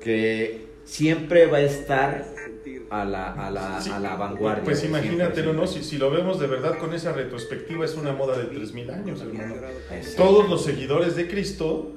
que 0.00 0.66
siempre 0.84 1.46
va 1.46 1.58
a 1.58 1.62
estar 1.62 2.24
a 2.92 3.04
la, 3.04 3.32
a 3.32 3.50
la, 3.50 3.80
Sí, 3.80 3.90
a 3.90 3.98
la 3.98 4.16
vanguardia. 4.16 4.64
Pues 4.64 4.84
imagínatelo, 4.84 5.52
¿no? 5.54 5.62
100%. 5.62 5.66
Si, 5.66 5.82
si 5.82 5.98
lo 5.98 6.10
vemos 6.10 6.38
de 6.38 6.46
verdad 6.46 6.78
con 6.78 6.92
esa 6.94 7.12
retrospectiva, 7.12 7.84
es 7.84 7.96
una 7.96 8.12
moda 8.12 8.36
de 8.36 8.44
3000 8.44 8.90
años, 8.90 9.22
hermano. 9.22 9.54
Todos 10.16 10.48
los 10.48 10.64
seguidores 10.64 11.16
de 11.16 11.26
Cristo, 11.28 11.92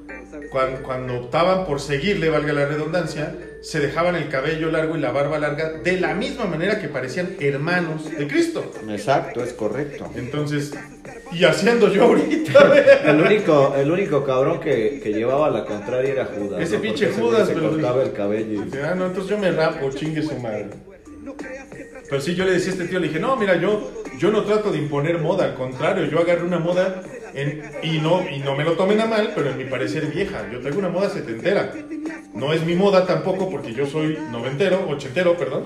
cuan- 0.49 0.77
cuando, 0.83 1.15
optaban 1.21 1.65
por 1.65 1.79
seguirle, 1.81 2.29
valga 2.29 2.53
la 2.53 2.65
redundancia, 2.65 3.35
se 3.61 3.79
dejaban 3.79 4.15
el 4.15 4.29
cabello 4.29 4.69
largo 4.71 4.95
y 4.95 4.99
la 4.99 5.11
barba 5.11 5.39
larga 5.39 5.71
de 5.83 5.99
la 5.99 6.13
misma 6.13 6.45
manera 6.45 6.79
que 6.79 6.87
parecían 6.87 7.35
hermanos 7.39 8.09
de 8.17 8.27
Cristo. 8.27 8.71
Exacto, 8.89 9.43
es 9.43 9.53
correcto. 9.53 10.09
Entonces, 10.15 10.73
y 11.31 11.43
haciendo 11.43 11.91
yo 11.91 12.03
ahorita, 12.03 12.73
El 13.05 13.21
único, 13.21 13.75
el 13.75 13.89
único 13.91 14.23
cabrón 14.23 14.59
que, 14.59 14.99
que 15.01 15.11
llevaba 15.13 15.49
la 15.49 15.65
contraria 15.65 16.11
era 16.11 16.25
Judas. 16.25 16.61
Ese 16.61 16.75
¿no? 16.75 16.81
pinche 16.81 17.07
Porque 17.07 17.21
Judas, 17.21 17.47
se 17.47 17.53
pero- 17.55 17.69
cortaba 17.71 18.03
el 18.03 18.11
cabello. 18.13 18.63
y- 18.65 18.77
ah, 18.83 18.93
no, 18.95 19.07
entonces 19.07 19.29
yo 19.31 19.37
me 19.37 19.51
rapo, 19.51 19.89
chingue 19.91 20.21
su 20.21 20.35
madre. 20.39 20.67
Pero 22.07 22.21
sí, 22.21 22.35
yo 22.35 22.45
le 22.45 22.51
decía 22.51 22.69
a 22.71 22.75
este 22.75 22.87
tío, 22.87 22.99
le 22.99 23.07
dije, 23.07 23.19
no, 23.19 23.35
mira, 23.35 23.55
yo, 23.59 23.91
yo 24.19 24.29
no 24.31 24.43
trato 24.43 24.71
de 24.71 24.77
imponer 24.77 25.17
moda, 25.17 25.45
al 25.45 25.55
contrario, 25.55 26.05
yo 26.05 26.19
agarré 26.19 26.43
una 26.43 26.59
moda 26.59 27.01
y, 27.83 27.99
no, 27.99 28.23
y 28.29 28.39
no 28.39 28.55
me 28.55 28.63
lo 28.63 28.73
tomen 28.73 29.01
a 29.01 29.05
mal, 29.07 29.33
pero 29.35 29.49
en 29.49 29.57
mi 29.57 29.65
parecer 29.65 30.05
vieja. 30.07 30.47
Yo 30.51 30.59
traigo 30.61 30.79
una 30.79 30.89
moda 30.89 31.09
setentera. 31.09 31.73
No 32.33 32.53
es 32.53 32.65
mi 32.65 32.75
moda 32.75 33.05
tampoco 33.05 33.49
porque 33.49 33.73
yo 33.73 33.85
soy 33.85 34.17
noventero, 34.31 34.87
ochentero, 34.89 35.35
perdón. 35.37 35.65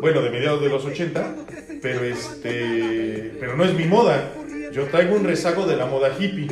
Bueno, 0.00 0.22
de 0.22 0.30
mediados 0.30 0.62
de 0.62 0.68
los 0.68 0.84
80, 0.84 1.34
pero 1.82 2.02
este, 2.04 3.32
pero 3.40 3.56
no 3.56 3.64
es 3.64 3.74
mi 3.74 3.84
moda. 3.84 4.30
Yo 4.72 4.84
traigo 4.86 5.14
un 5.14 5.24
rezago 5.24 5.66
de 5.66 5.76
la 5.76 5.86
moda 5.86 6.10
hippie. 6.18 6.48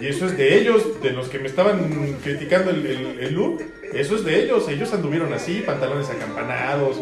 Y 0.00 0.06
eso 0.06 0.26
es 0.26 0.36
de 0.36 0.58
ellos, 0.58 1.00
de 1.02 1.10
los 1.10 1.28
que 1.28 1.38
me 1.38 1.48
estaban 1.48 2.16
criticando 2.22 2.70
el, 2.70 2.86
el- 2.86 3.18
el 3.20 3.34
look. 3.34 3.62
Eso 3.94 4.16
es 4.16 4.24
de 4.24 4.44
ellos. 4.44 4.68
Ellos 4.68 4.92
anduvieron 4.92 5.32
así, 5.32 5.62
pantalones 5.66 6.08
acampanados, 6.10 7.00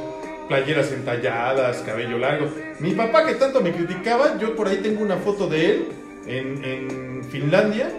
playeras 0.48 0.92
entalladas, 0.92 1.78
cabello 1.78 2.16
largo. 2.18 2.48
Mi 2.78 2.92
papá 2.92 3.26
que 3.26 3.34
tanto 3.34 3.60
me 3.60 3.72
criticaba, 3.72 4.38
yo 4.38 4.54
por 4.56 4.68
ahí 4.68 4.78
tengo 4.78 5.02
una 5.02 5.16
foto 5.16 5.46
de 5.48 5.66
él 5.66 5.84
en, 6.26 6.64
en 6.64 7.24
Finlandia, 7.30 7.90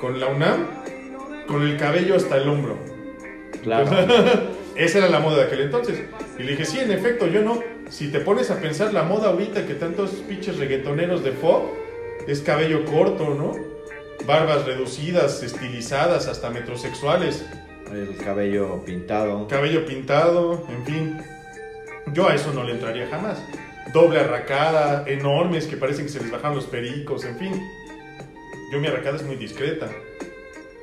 con 0.00 0.20
la 0.20 0.26
UNAM, 0.28 0.66
con 1.46 1.62
el 1.62 1.76
cabello 1.76 2.16
hasta 2.16 2.36
el 2.36 2.48
hombro. 2.48 2.76
Claro. 3.62 3.90
Esa 4.76 4.98
era 4.98 5.08
la 5.08 5.20
moda 5.20 5.38
de 5.38 5.44
aquel 5.44 5.60
entonces. 5.60 6.02
Y 6.38 6.42
le 6.42 6.50
dije, 6.52 6.66
sí, 6.66 6.78
en 6.80 6.92
efecto, 6.92 7.26
yo 7.26 7.42
no. 7.42 7.62
Si 7.88 8.08
te 8.10 8.20
pones 8.20 8.50
a 8.50 8.60
pensar 8.60 8.92
la 8.92 9.04
moda 9.04 9.28
ahorita 9.30 9.66
que 9.66 9.74
tantos 9.74 10.10
pinches 10.28 10.58
reggaetoneros 10.58 11.24
de 11.24 11.30
pop 11.32 11.72
es 12.26 12.40
cabello 12.40 12.84
corto, 12.84 13.34
¿no? 13.34 13.54
Barbas 14.26 14.66
reducidas, 14.66 15.42
estilizadas, 15.42 16.26
hasta 16.26 16.50
metrosexuales, 16.50 17.46
El 17.92 18.16
cabello 18.16 18.82
pintado. 18.84 19.46
cabello 19.46 19.86
pintado, 19.86 20.66
en 20.68 20.84
fin. 20.84 21.20
Yo 22.12 22.28
a 22.28 22.34
eso 22.34 22.52
no 22.52 22.64
le 22.64 22.72
entraría 22.72 23.08
jamás. 23.08 23.38
Doble 23.96 24.20
arracada, 24.20 25.04
enormes 25.06 25.66
que 25.66 25.78
parecen 25.78 26.04
que 26.04 26.10
se 26.10 26.20
les 26.20 26.30
bajaron 26.30 26.54
los 26.54 26.66
pericos, 26.66 27.24
en 27.24 27.38
fin. 27.38 27.62
Yo 28.70 28.78
mi 28.78 28.88
arracada 28.88 29.16
es 29.16 29.22
muy 29.22 29.36
discreta. 29.36 29.88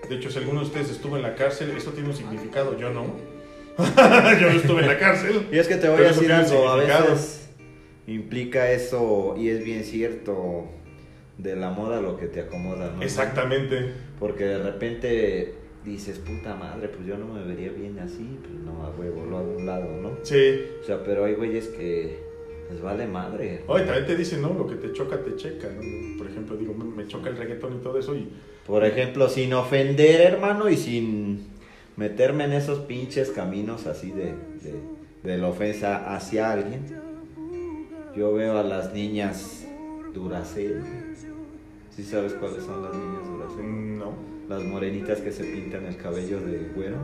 De 0.09 0.15
hecho, 0.15 0.31
si 0.31 0.39
alguno 0.39 0.61
de 0.61 0.65
ustedes 0.65 0.89
estuvo 0.89 1.15
en 1.15 1.21
la 1.21 1.35
cárcel, 1.35 1.69
eso 1.77 1.91
tiene 1.91 2.09
un 2.09 2.15
significado, 2.15 2.75
yo 2.75 2.89
no. 2.89 3.05
yo 3.77 4.49
no 4.49 4.57
estuve 4.57 4.81
en 4.81 4.87
la 4.87 4.97
cárcel. 4.97 5.47
Y 5.51 5.59
es 5.59 5.67
que 5.67 5.75
te 5.75 5.89
voy 5.89 6.03
a 6.03 6.07
decir 6.07 6.31
algo, 6.31 6.67
a 6.67 6.77
veces 6.77 7.49
implica 8.07 8.71
eso, 8.71 9.35
y 9.37 9.49
es 9.49 9.63
bien 9.63 9.83
cierto, 9.83 10.65
de 11.37 11.55
la 11.55 11.69
moda 11.69 12.01
lo 12.01 12.17
que 12.17 12.25
te 12.25 12.39
acomoda, 12.39 12.93
¿no? 12.95 13.03
Exactamente. 13.03 13.91
Porque 14.19 14.45
de 14.45 14.57
repente 14.57 15.53
dices, 15.85 16.17
puta 16.17 16.55
madre, 16.55 16.87
pues 16.87 17.05
yo 17.05 17.15
no 17.15 17.27
me 17.27 17.43
vería 17.43 17.71
bien 17.73 17.99
así, 17.99 18.39
pues 18.41 18.55
no, 18.55 18.83
a 18.87 18.89
huevo, 18.89 19.23
lo 19.23 19.37
hago 19.37 19.51
a 19.51 19.55
un 19.55 19.65
lado, 19.67 20.01
¿no? 20.01 20.17
Sí. 20.23 20.65
O 20.81 20.83
sea, 20.83 21.03
pero 21.03 21.25
hay 21.25 21.35
güeyes 21.35 21.67
que 21.67 22.32
les 22.73 22.81
vale 22.81 23.05
madre. 23.07 23.63
Oye, 23.67 23.83
también 23.85 24.05
te 24.07 24.15
dicen, 24.15 24.41
¿no? 24.41 24.53
Lo 24.53 24.65
que 24.67 24.75
te 24.75 24.91
choca, 24.93 25.17
te 25.23 25.35
checa. 25.35 25.67
¿no? 25.69 26.17
Por 26.17 26.27
ejemplo, 26.27 26.57
digo, 26.57 26.73
me 26.73 27.07
choca 27.07 27.29
el 27.29 27.37
reggaetón 27.37 27.75
y 27.75 27.79
todo 27.83 27.97
eso 27.99 28.15
y... 28.15 28.29
Por 28.65 28.83
ejemplo, 28.85 29.27
sin 29.29 29.53
ofender, 29.53 30.21
hermano, 30.21 30.69
y 30.69 30.77
sin 30.77 31.47
meterme 31.97 32.45
en 32.45 32.53
esos 32.53 32.79
pinches 32.79 33.29
caminos 33.29 33.85
así 33.87 34.11
de, 34.11 34.33
de, 34.61 34.73
de 35.23 35.37
la 35.37 35.47
ofensa 35.49 36.15
hacia 36.15 36.51
alguien, 36.51 36.81
yo 38.15 38.33
veo 38.33 38.57
a 38.57 38.63
las 38.63 38.93
niñas 38.93 39.65
Duracell. 40.13 40.81
¿Sí 41.95 42.03
sabes 42.03 42.33
cuáles 42.33 42.63
son 42.63 42.81
las 42.83 42.93
niñas 42.93 43.27
Duracell? 43.27 43.63
mm, 43.65 43.97
No. 43.99 44.33
Las 44.49 44.61
morenitas 44.63 45.19
que 45.21 45.31
se 45.31 45.43
pintan 45.45 45.85
el 45.85 45.95
cabello 45.97 46.39
de 46.41 46.57
güero. 46.75 46.97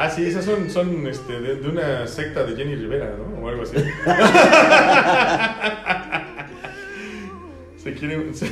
Ah, 0.00 0.08
sí, 0.10 0.24
esas 0.26 0.44
son, 0.44 0.70
son 0.70 1.04
este, 1.08 1.40
de, 1.40 1.56
de 1.56 1.68
una 1.68 2.06
secta 2.06 2.44
de 2.44 2.54
Jenny 2.54 2.76
Rivera, 2.76 3.16
¿no? 3.18 3.44
O 3.44 3.48
algo 3.48 3.62
así. 3.64 3.74
se 7.82 7.94
quieren... 7.94 8.32
Se, 8.34 8.46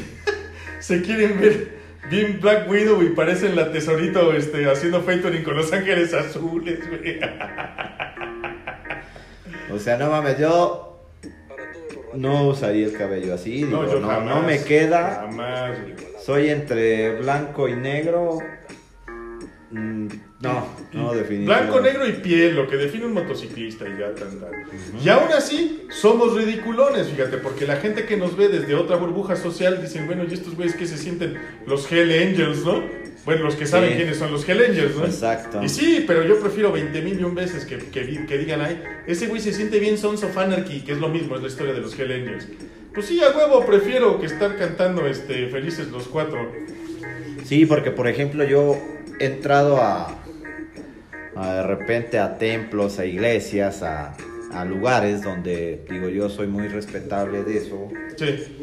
se 0.81 1.03
quieren 1.03 1.41
ver 1.41 1.77
bien 2.11 2.39
Black 2.41 2.69
Widow 2.71 3.03
y 3.03 3.11
parecen 3.11 3.57
la 3.57 3.73
tesorito 3.73 4.33
este, 4.33 4.71
haciendo 4.71 5.03
featuring 5.03 5.43
con 5.43 5.57
los 5.57 5.73
ángeles 5.73 6.15
azules, 6.15 6.79
güey. 6.89 7.19
O 9.69 9.81
sea, 9.81 9.97
no 9.99 10.09
mames, 10.11 10.39
yo 10.39 11.03
no 12.15 12.47
usaría 12.47 12.87
el 12.87 12.97
cabello 12.97 13.35
así. 13.35 13.65
digo, 13.65 13.83
No, 13.83 13.93
yo 13.93 13.99
no, 14.01 14.07
jamás. 14.09 14.37
no 14.37 14.43
me 14.43 14.63
queda. 14.63 15.23
Jamás. 15.27 15.73
Soy 16.25 16.51
entre 16.51 17.17
blanco 17.19 17.69
y 17.69 17.75
negro. 17.75 18.39
Mm, 19.71 20.07
no, 20.41 20.69
no, 20.93 21.13
definitivamente. 21.13 21.45
Blanco, 21.45 21.81
negro 21.81 22.09
y 22.09 22.13
piel, 22.13 22.55
lo 22.55 22.69
que 22.69 22.77
define 22.77 23.07
un 23.07 23.15
motociclista 23.15 23.85
y 23.89 23.99
ya 23.99 24.15
tan, 24.15 24.39
tan. 24.39 24.51
Y 25.05 25.09
aún 25.09 25.33
así, 25.33 25.87
somos 25.91 26.35
ridiculones, 26.35 27.09
fíjate, 27.09 27.39
porque 27.39 27.67
la 27.67 27.77
gente 27.77 28.05
que 28.07 28.17
nos 28.17 28.37
ve 28.37 28.49
desde 28.49 28.75
otra 28.77 28.97
burbuja 28.97 29.35
social 29.35 29.83
dicen, 29.83 30.07
bueno, 30.07 30.25
¿y 30.29 30.35
estos 30.35 30.55
güeyes 30.55 30.77
que 30.77 30.87
se 30.87 30.97
sienten 30.97 31.37
los 31.67 31.91
Hell 31.91 32.13
Angels, 32.13 32.65
no? 32.65 32.81
Bueno, 33.25 33.43
los 33.43 33.57
que 33.57 33.67
saben 33.67 33.91
Sí. 33.91 33.97
quiénes 33.97 34.19
son 34.19 34.31
los 34.31 34.49
Hell 34.49 34.63
Angels, 34.65 34.95
¿no? 34.97 35.05
Exacto. 35.05 35.61
Y 35.61 35.69
sí, 35.69 36.05
pero 36.07 36.23
yo 36.23 36.39
prefiero 36.39 36.71
20 36.71 37.03
mil 37.03 37.19
y 37.19 37.25
un 37.25 37.35
veces 37.35 37.65
que, 37.65 37.79
que 37.79 38.39
digan, 38.39 38.61
ay, 38.61 38.81
ese 39.09 39.27
güey 39.27 39.41
se 39.41 39.53
siente 39.53 39.81
bien 39.81 39.99
Sons 39.99 40.23
of 40.23 40.39
Anarchy, 40.39 40.83
que 40.83 40.93
es 40.93 40.99
lo 40.99 41.09
mismo, 41.09 41.35
es 41.35 41.43
la 41.43 41.49
historia 41.49 41.73
de 41.73 41.81
los 41.81 41.99
Hell 41.99 42.13
Angels. 42.13 42.47
Pues 42.95 43.07
sí, 43.07 43.21
a 43.21 43.37
huevo, 43.37 43.67
prefiero 43.67 44.21
que 44.21 44.27
estar 44.27 44.57
cantando 44.57 45.09
este, 45.09 45.49
Felices 45.49 45.89
los 45.89 46.07
Cuatro. 46.07 46.53
Sí, 47.45 47.67
porque 47.67 47.91
por 47.91 48.07
ejemplo 48.09 48.45
yo 48.45 48.81
he 49.19 49.27
entrado 49.27 49.79
a, 49.83 50.17
a 51.37 51.55
de 51.55 51.63
repente 51.63 52.19
a 52.19 52.39
templos, 52.39 52.99
a 52.99 53.05
iglesias, 53.07 53.83
a, 53.83 54.15
a 54.53 54.65
lugares 54.65 55.23
donde 55.23 55.85
digo 55.91 56.09
yo 56.09 56.29
soy 56.29 56.47
muy 56.47 56.69
respetable 56.69 57.43
de 57.45 57.59
eso. 57.59 57.89
Sí. 58.17 58.59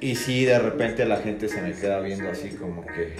Y 0.00 0.14
sí, 0.16 0.44
de 0.44 0.58
repente 0.58 1.04
la 1.04 1.18
gente 1.18 1.48
se 1.48 1.60
me 1.60 1.72
queda 1.72 2.00
viendo 2.00 2.30
así 2.30 2.50
como 2.50 2.86
que, 2.86 3.16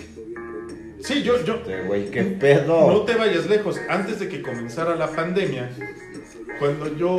Sí, 1.03 1.23
yo, 1.23 1.43
yo, 1.45 1.55
"Este 1.57 1.83
güey, 1.83 2.11
qué 2.11 2.23
pedo. 2.25 2.91
No 2.91 3.03
te 3.03 3.15
vayas 3.15 3.47
lejos. 3.47 3.81
Antes 3.89 4.21
de 4.21 4.29
que 4.29 4.43
comenzara 4.43 4.97
la 4.97 5.09
pandemia, 5.09 5.71
cuando 6.59 6.95
yo 6.97 7.19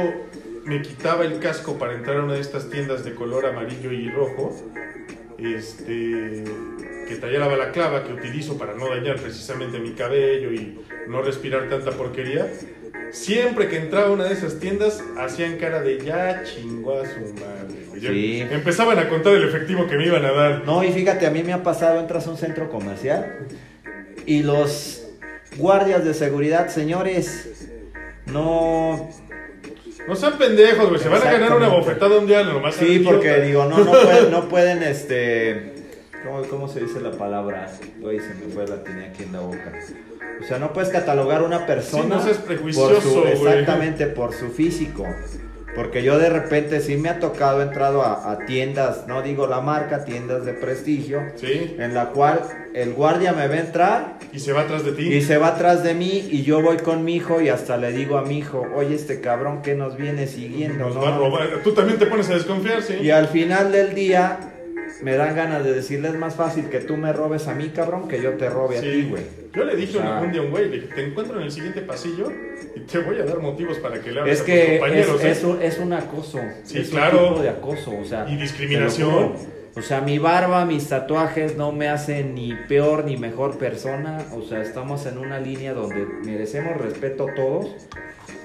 me 0.65 0.81
quitaba 0.83 1.25
el 1.25 1.39
casco 1.39 1.79
para 1.79 1.93
entrar 1.95 2.17
a 2.17 2.23
una 2.23 2.35
de 2.35 2.41
estas 2.41 2.69
tiendas 2.69 3.03
de 3.03 3.15
color 3.15 3.47
amarillo 3.47 3.91
y 3.91 4.07
rojo, 4.09 4.55
este, 5.41 6.43
que 7.07 7.15
traía 7.15 7.39
la 7.39 7.47
balaclava 7.47 8.03
que 8.03 8.13
utilizo 8.13 8.57
para 8.57 8.73
no 8.73 8.89
dañar 8.89 9.17
precisamente 9.17 9.79
mi 9.79 9.91
cabello 9.91 10.51
y 10.51 10.79
no 11.07 11.21
respirar 11.21 11.69
tanta 11.69 11.91
porquería, 11.91 12.47
siempre 13.11 13.67
que 13.67 13.77
entraba 13.77 14.07
a 14.07 14.11
una 14.11 14.25
de 14.25 14.33
esas 14.33 14.59
tiendas 14.59 15.03
hacían 15.17 15.57
cara 15.57 15.81
de 15.81 15.99
ya 15.99 16.43
chingó 16.43 16.99
a 16.99 17.05
su 17.05 17.19
madre. 17.33 17.85
güey". 17.89 18.01
Sí. 18.01 18.41
Empezaban 18.49 18.97
a 18.99 19.09
contar 19.09 19.33
el 19.33 19.43
efectivo 19.43 19.87
que 19.87 19.97
me 19.97 20.05
iban 20.05 20.25
a 20.25 20.31
dar. 20.31 20.63
No, 20.65 20.83
y 20.83 20.91
fíjate, 20.91 21.27
a 21.27 21.31
mí 21.31 21.43
me 21.43 21.53
ha 21.53 21.63
pasado, 21.63 21.99
entras 21.99 22.27
a 22.27 22.31
un 22.31 22.37
centro 22.37 22.69
comercial 22.69 23.47
y 24.25 24.43
los 24.43 25.07
guardias 25.57 26.05
de 26.05 26.13
seguridad, 26.13 26.69
señores, 26.69 27.69
no... 28.25 29.09
No 30.07 30.15
sean 30.15 30.37
pendejos, 30.37 30.89
güey. 30.89 30.99
Se 30.99 31.09
van 31.09 31.25
a 31.25 31.31
ganar 31.31 31.55
una 31.55 31.67
bofetada 31.67 32.17
un 32.17 32.27
día 32.27 32.43
nomás. 32.43 32.75
Sí, 32.75 32.85
idiota. 32.85 33.11
porque 33.11 33.41
digo, 33.41 33.65
no, 33.65 33.77
no 33.79 33.91
pueden, 33.91 34.31
no 34.31 34.47
pueden, 34.49 34.83
este... 34.83 35.73
¿cómo, 36.23 36.41
cómo 36.43 36.67
se 36.67 36.81
dice 36.81 36.99
la 37.01 37.11
palabra? 37.11 37.71
Güey, 37.99 38.19
se 38.19 38.33
me 38.33 38.53
fue, 38.53 38.67
la 38.67 38.83
tenía 38.83 39.07
aquí 39.07 39.23
en 39.23 39.33
la 39.33 39.39
boca. 39.41 39.71
O 40.41 40.47
sea, 40.47 40.57
no 40.57 40.73
puedes 40.73 40.89
catalogar 40.89 41.43
una 41.43 41.65
persona 41.67 42.15
no 42.15 42.23
seas 42.23 42.37
por 42.37 42.47
prejuicioso, 42.47 43.01
su, 43.01 43.21
güey. 43.21 43.33
exactamente 43.33 44.07
por 44.07 44.33
su 44.33 44.49
físico. 44.49 45.05
Porque 45.75 46.03
yo 46.03 46.19
de 46.19 46.29
repente 46.29 46.81
sí 46.81 46.97
me 46.97 47.07
ha 47.09 47.19
tocado, 47.19 47.61
he 47.61 47.63
entrado 47.63 48.01
a, 48.01 48.31
a 48.31 48.39
tiendas, 48.45 49.07
no 49.07 49.21
digo 49.21 49.47
la 49.47 49.61
marca, 49.61 50.03
tiendas 50.03 50.43
de 50.45 50.53
prestigio, 50.53 51.21
Sí. 51.35 51.75
en 51.79 51.93
la 51.93 52.07
cual 52.09 52.41
el 52.73 52.93
guardia 52.93 53.31
me 53.33 53.47
ve 53.47 53.59
entrar 53.59 54.17
Y 54.33 54.39
se 54.39 54.51
va 54.51 54.61
atrás 54.61 54.83
de 54.83 54.91
ti. 54.91 55.03
y 55.13 55.21
se 55.21 55.37
va 55.37 55.47
atrás 55.49 55.83
de 55.83 55.93
mí 55.93 56.27
y 56.29 56.43
yo 56.43 56.61
voy 56.61 56.77
con 56.77 57.03
mi 57.05 57.15
hijo 57.15 57.41
y 57.41 57.47
hasta 57.49 57.77
le 57.77 57.91
digo 57.93 58.17
a 58.17 58.23
mi 58.23 58.39
hijo, 58.39 58.65
oye 58.75 58.95
este 58.95 59.21
cabrón 59.21 59.61
que 59.61 59.73
nos 59.75 59.95
viene 59.95 60.27
siguiendo, 60.27 60.85
Nos 60.85 60.95
¿no? 60.95 61.01
va 61.01 61.15
a 61.15 61.17
robar. 61.17 61.47
Tú 61.63 61.71
también 61.73 61.97
te 61.97 62.05
pones 62.05 62.29
a 62.29 62.33
desconfiar, 62.33 62.81
sí. 62.83 62.95
Y 63.01 63.09
al 63.11 63.27
final 63.29 63.71
del 63.71 63.93
día 63.95 64.50
me 65.01 65.15
dan 65.15 65.35
ganas 65.35 65.63
de 65.63 65.73
decirle 65.73 66.09
es 66.09 66.15
más 66.15 66.35
fácil 66.35 66.69
que 66.69 66.79
tú 66.79 66.97
me 66.97 67.11
robes 67.13 67.47
a 67.47 67.53
mí, 67.55 67.69
cabrón, 67.75 68.07
que 68.07 68.21
yo 68.21 68.31
te 68.31 68.49
robe 68.49 68.77
a 68.77 68.81
ti, 68.81 69.07
güey. 69.09 69.23
Yo 69.53 69.63
le 69.65 69.75
dije 69.75 69.97
O 69.97 70.01
sea- 70.01 70.21
un 70.21 70.31
día 70.31 70.41
a 70.41 70.43
un 70.45 70.51
güey, 70.51 70.69
le 70.69 70.79
dije, 70.81 70.93
te 70.95 71.05
encuentro 71.05 71.37
en 71.37 71.43
el 71.43 71.51
siguiente 71.51 71.81
pasillo 71.81 72.31
y 72.75 72.79
te 72.81 72.99
voy 72.99 73.17
a 73.19 73.23
dar 73.25 73.39
motivos 73.39 73.77
para 73.79 73.99
que 73.99 74.11
le 74.11 74.19
hables 74.21 74.33
Es 74.35 74.41
a 74.41 74.45
tus 74.45 74.53
que 74.53 74.75
es, 74.75 74.79
compañeros. 74.79 75.23
¿eh? 75.23 75.31
es 75.31 75.43
un, 75.43 75.61
es 75.61 75.77
un 75.79 75.93
acoso. 75.93 76.39
Sí, 76.63 76.77
es 76.79 76.89
claro. 76.89 77.19
un 77.23 77.27
tipo 77.29 77.41
de 77.41 77.49
acoso, 77.49 77.91
o 77.99 78.05
sea. 78.05 78.25
Y 78.29 78.35
discriminación. 78.37 79.33
O 79.73 79.81
sea, 79.81 80.01
mi 80.01 80.17
barba, 80.19 80.65
mis 80.65 80.89
tatuajes 80.89 81.55
no 81.55 81.71
me 81.71 81.87
hacen 81.87 82.35
ni 82.35 82.53
peor 82.67 83.05
ni 83.05 83.15
mejor 83.15 83.57
persona. 83.57 84.17
O 84.33 84.41
sea, 84.41 84.61
estamos 84.61 85.05
en 85.05 85.17
una 85.17 85.39
línea 85.39 85.73
donde 85.73 86.05
merecemos 86.25 86.75
respeto 86.75 87.27
todos. 87.35 87.67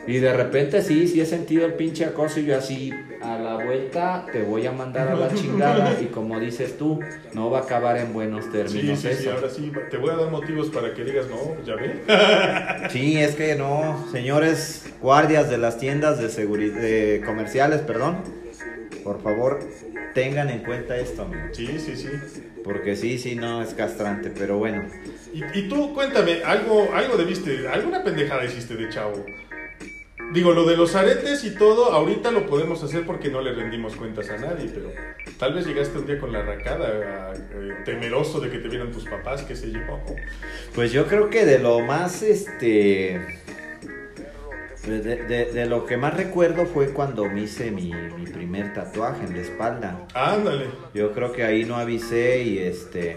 Y 0.07 0.19
de 0.19 0.33
repente 0.33 0.83
sí, 0.83 1.09
sí 1.09 1.21
he 1.21 1.27
sentido 1.27 1.67
el 1.67 1.75
pinche 1.75 2.05
acoso 2.05 2.39
y 2.41 2.45
yo 2.47 2.57
así 2.57 2.93
a 3.23 3.39
la 3.39 3.57
vuelta 3.57 4.25
te 4.31 4.43
voy 4.43 4.65
a 4.67 4.71
mandar 4.73 5.09
a 5.09 5.15
la 5.15 5.29
chingada. 5.35 5.97
Y 6.01 6.07
como 6.07 6.39
dices 6.39 6.79
tú, 6.79 7.01
no 7.33 7.51
va 7.51 7.59
a 7.59 7.63
acabar 7.63 7.97
en 7.99 8.13
buenos 8.13 8.45
Sí, 8.45 8.51
términos 8.53 9.01
sí, 9.01 9.09
sí, 9.09 9.23
eso. 9.23 9.33
ahora 9.33 9.51
sí, 9.51 9.73
te 9.91 9.97
voy 9.97 10.11
a 10.11 10.17
dar 10.17 10.31
motivos 10.31 10.69
para 10.71 10.95
que 10.95 11.03
digas, 11.05 11.27
no, 11.29 11.57
ya 11.65 11.75
ve. 11.75 12.03
Sí, 12.91 13.19
es 13.19 13.35
que 13.35 13.57
no, 13.57 14.07
señores 14.13 14.93
guardias 15.03 15.51
de 15.51 15.59
las 15.59 15.79
tiendas 15.79 16.21
de 16.21 16.29
seguridad 16.29 17.25
comerciales, 17.27 17.81
perdón, 17.81 18.19
por 19.03 19.21
favor 19.23 19.59
tengan 20.15 20.49
en 20.49 20.61
cuenta 20.61 20.97
esto, 20.97 21.23
amigo. 21.23 21.43
Sí, 21.53 21.79
sí, 21.79 21.95
sí. 21.97 22.09
porque 22.65 22.97
sí, 22.97 23.19
sí, 23.19 23.35
no 23.37 23.63
es 23.63 23.75
castrante, 23.75 24.31
pero 24.31 24.57
bueno. 24.59 24.85
Y, 25.35 25.43
y 25.59 25.69
tú, 25.69 25.93
cuéntame, 25.95 26.43
algo, 26.43 26.89
algo 26.95 27.17
debiste, 27.19 27.69
alguna 27.69 28.03
pendejada 28.03 28.45
hiciste 28.45 28.77
de 28.77 28.89
chavo. 28.89 29.25
Digo, 30.37 30.53
lo 30.53 30.67
de 30.67 30.77
los 30.77 30.95
aretes 30.95 31.45
y 31.45 31.55
todo, 31.55 31.93
ahorita 31.93 32.31
lo 32.31 32.45
podemos 32.45 32.83
hacer 32.85 33.07
porque 33.07 33.31
no 33.31 33.41
le 33.41 33.53
rendimos 33.55 33.97
cuentas 33.97 34.29
a 34.29 34.37
nadie, 34.37 34.71
pero 34.73 34.91
tal 35.39 35.55
vez 35.55 35.67
llegaste 35.67 35.99
un 35.99 36.07
día 36.07 36.19
con 36.21 36.31
la 36.31 36.43
racada, 36.43 37.33
eh, 37.33 37.75
temeroso 37.87 38.39
de 38.41 38.51
que 38.51 38.59
te 38.59 38.69
vieran 38.69 38.93
tus 38.93 39.07
papás, 39.07 39.45
qué 39.45 39.57
sé 39.57 39.71
yo. 39.73 39.81
Pues 40.75 40.93
yo 40.93 41.07
creo 41.07 41.31
que 41.31 41.47
de 41.47 41.59
lo 41.59 41.81
más, 41.81 42.23
este, 42.23 43.19
de, 44.87 45.01
de- 45.01 45.53
de 45.53 45.65
lo 45.67 45.87
que 45.87 45.97
más 45.97 46.15
recuerdo 46.15 46.67
fue 46.67 46.89
cuando 46.91 47.25
me 47.25 47.41
hice 47.45 47.71
mi, 47.71 47.93
mi 48.19 48.27
primer 48.27 48.75
tatuaje 48.75 49.25
en 49.25 49.37
la 49.37 49.41
espalda. 49.41 50.07
Ándale. 50.13 50.67
Yo 50.93 51.13
creo 51.13 51.33
que 51.33 51.45
ahí 51.45 51.65
no 51.65 51.77
avisé 51.77 52.43
y 52.43 52.59
este. 52.59 53.17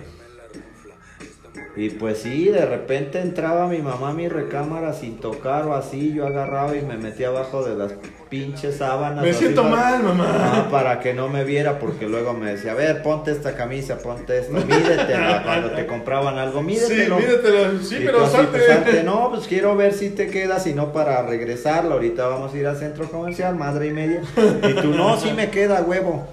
Y 1.80 1.92
pues 1.92 2.18
sí, 2.18 2.46
de 2.50 2.66
repente 2.66 3.22
entraba 3.22 3.68
mi 3.68 3.78
mamá 3.78 4.10
a 4.10 4.14
mi 4.14 4.28
recámara 4.28 4.92
sin 4.92 5.18
tocar 5.18 5.66
o 5.66 5.76
así, 5.76 6.14
yo 6.14 6.28
agarraba 6.28 6.76
y 6.76 6.82
me 6.82 6.98
metía 6.98 7.30
abajo 7.30 7.64
de 7.64 7.74
las 7.78 7.94
pinches 8.30 8.76
sábanas. 8.76 9.24
Me 9.24 9.32
siento 9.34 9.62
para- 9.64 9.76
mal, 9.76 10.04
mamá. 10.04 10.26
Ah, 10.30 10.68
para 10.70 11.00
que 11.00 11.14
no 11.14 11.30
me 11.30 11.46
viera, 11.46 11.80
porque 11.80 12.06
luego 12.10 12.34
me 12.34 12.52
decía, 12.52 12.74
a 12.74 12.76
ver, 12.76 13.02
ponte 13.02 13.32
esta 13.32 13.56
camisa, 13.56 13.98
ponte 14.00 14.40
esto, 14.40 14.52
mídetela. 14.54 15.42
Cuando 15.46 15.72
te 15.72 15.86
compraban 15.88 16.38
algo, 16.38 16.60
Sí, 16.60 16.66
mídetelo. 16.66 17.18
mídetela. 17.18 17.72
Sí, 17.82 17.96
Y 18.02 18.06
pero 18.06 18.28
salte. 18.28 18.58
pues, 18.58 18.66
salte, 18.68 19.04
No, 19.04 19.30
pues 19.34 19.48
quiero 19.48 19.76
ver 19.78 19.94
si 19.94 20.10
te 20.10 20.28
queda, 20.28 20.60
si 20.60 20.74
no 20.74 20.92
para 20.92 21.22
regresarlo. 21.24 21.94
Ahorita 21.94 22.28
vamos 22.28 22.54
a 22.54 22.58
ir 22.58 22.68
al 22.68 22.76
centro 22.76 23.10
comercial, 23.10 23.56
madre 23.56 23.88
y 23.88 23.92
media. 23.92 24.22
Y 24.68 24.74
tú, 24.82 24.90
no, 24.90 25.18
sí 25.18 25.32
me 25.34 25.50
queda, 25.50 25.82
huevo. 25.82 26.28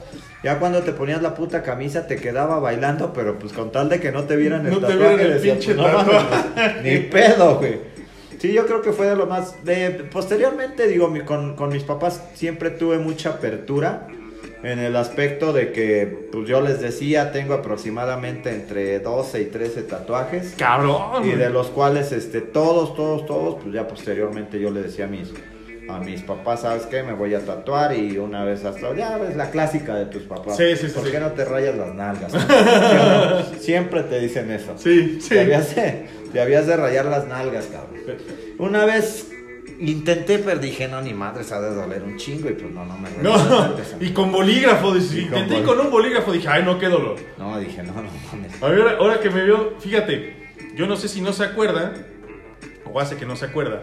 Ya 0.47 0.61
cuando 0.61 0.81
te 0.83 0.93
ponías 0.93 1.21
la 1.23 1.35
puta 1.35 1.65
camisa 1.65 2.07
te 2.07 2.15
quedaba 2.15 2.61
bailando, 2.61 3.13
pero 3.13 3.37
pues 3.37 3.53
con 3.53 3.73
tal 3.73 3.89
de 3.89 3.99
que 3.99 4.13
no 4.13 4.23
te 4.27 4.37
vieran 4.37 4.65
el 4.65 4.71
No 4.71 4.79
te 4.79 4.87
tatuaje, 4.87 5.17
vieran 5.17 5.21
el 5.27 5.33
decía, 5.35 5.55
pinche 5.55 5.75
pues, 5.75 5.87
no 5.89 5.93
mames, 5.93 6.83
ni 6.85 6.99
pedo, 6.99 7.57
güey. 7.57 7.81
Sí, 8.39 8.53
yo 8.53 8.65
creo 8.65 8.81
que 8.81 8.93
fue 8.93 9.09
de 9.09 9.17
lo 9.17 9.27
más... 9.27 9.65
De, 9.65 9.91
posteriormente, 10.13 10.87
digo, 10.87 11.09
mi- 11.09 11.23
con, 11.23 11.57
con 11.57 11.71
mis 11.71 11.83
papás 11.83 12.23
siempre 12.35 12.71
tuve 12.71 12.99
mucha 12.99 13.31
apertura 13.31 14.07
en 14.63 14.79
el 14.79 14.95
aspecto 14.95 15.53
de 15.53 15.73
que, 15.73 16.29
pues 16.31 16.47
yo 16.47 16.61
les 16.61 16.81
decía, 16.81 17.33
tengo 17.33 17.55
aproximadamente 17.55 18.51
entre 18.51 19.01
12 19.01 19.41
y 19.41 19.45
13 19.47 19.83
tatuajes. 19.83 20.55
Cabrón. 20.57 21.27
Y 21.27 21.33
de 21.33 21.51
los 21.51 21.67
cuales, 21.69 22.13
este, 22.13 22.41
todos, 22.41 22.95
todos, 22.95 23.27
todos, 23.27 23.57
pues 23.63 23.75
ya 23.75 23.89
posteriormente 23.89 24.61
yo 24.61 24.71
le 24.71 24.83
decía 24.83 25.07
a 25.07 25.09
mis, 25.09 25.33
a 25.89 25.99
mis 26.01 26.23
papás, 26.23 26.63
¿sabes 26.63 26.85
qué? 26.87 27.03
Me 27.03 27.13
voy 27.13 27.35
a 27.35 27.45
tatuar 27.45 27.97
y 27.97 28.19
una 28.19 28.43
vez 28.45 28.65
hasta, 28.65 28.95
ya 28.95 29.19
ves 29.19 29.37
la 29.37 29.51
clásica 29.51 29.95
de 29.95 30.07
tus 30.07 30.23
papás. 30.25 30.57
Sí, 30.57 30.77
sí, 30.77 30.89
sí, 30.89 30.93
¿Por 30.95 31.05
sí. 31.05 31.11
qué 31.13 31.21
no 31.21 31.31
te 31.33 31.45
rayas 31.45 31.77
las 31.77 31.95
nalgas? 31.95 32.33
Siempre 33.61 34.03
te 34.03 34.19
dicen 34.21 34.51
eso. 34.51 34.75
Sí, 34.77 35.19
sí. 35.21 35.29
Te 35.31 35.41
habías, 35.41 35.75
de, 35.77 36.07
te 36.33 36.41
habías 36.41 36.67
de 36.67 36.77
rayar 36.77 37.05
las 37.07 37.27
nalgas, 37.27 37.67
cabrón. 37.67 38.01
Una 38.59 38.85
vez 38.85 39.31
intenté, 39.79 40.39
pero 40.39 40.59
dije, 40.59 40.89
no, 40.89 41.03
ni 41.03 41.13
madre, 41.13 41.45
se 41.45 41.55
ha 41.55 41.61
de 41.61 41.75
doler 41.75 42.03
un 42.03 42.17
chingo 42.17 42.49
y 42.49 42.55
pues 42.55 42.73
no, 42.73 42.85
no 42.85 42.97
me 42.99 43.11
No, 43.23 43.37
y 44.01 44.11
con 44.11 44.33
bolígrafo, 44.33 44.97
Y 44.97 45.01
con 45.01 45.39
intenté 45.39 45.57
bol- 45.57 45.65
con 45.65 45.81
un 45.81 45.91
bolígrafo, 45.91 46.33
dije, 46.33 46.49
ay, 46.49 46.63
no, 46.65 46.79
qué 46.79 46.89
dolor. 46.89 47.17
No, 47.39 47.59
dije, 47.61 47.83
no, 47.83 47.93
no 47.93 48.09
mames. 48.33 48.63
A 48.63 48.69
ver, 48.69 48.81
ahora, 48.81 48.97
ahora 48.99 49.21
que 49.21 49.31
me 49.31 49.45
vio, 49.45 49.75
fíjate, 49.79 50.35
yo 50.75 50.87
no 50.87 50.97
sé 50.97 51.09
si 51.09 51.21
no 51.21 51.33
se 51.33 51.45
acuerda, 51.45 51.93
o 52.91 52.99
hace 53.01 53.17
que 53.17 53.27
no 53.27 53.37
se 53.37 53.45
acuerda. 53.47 53.83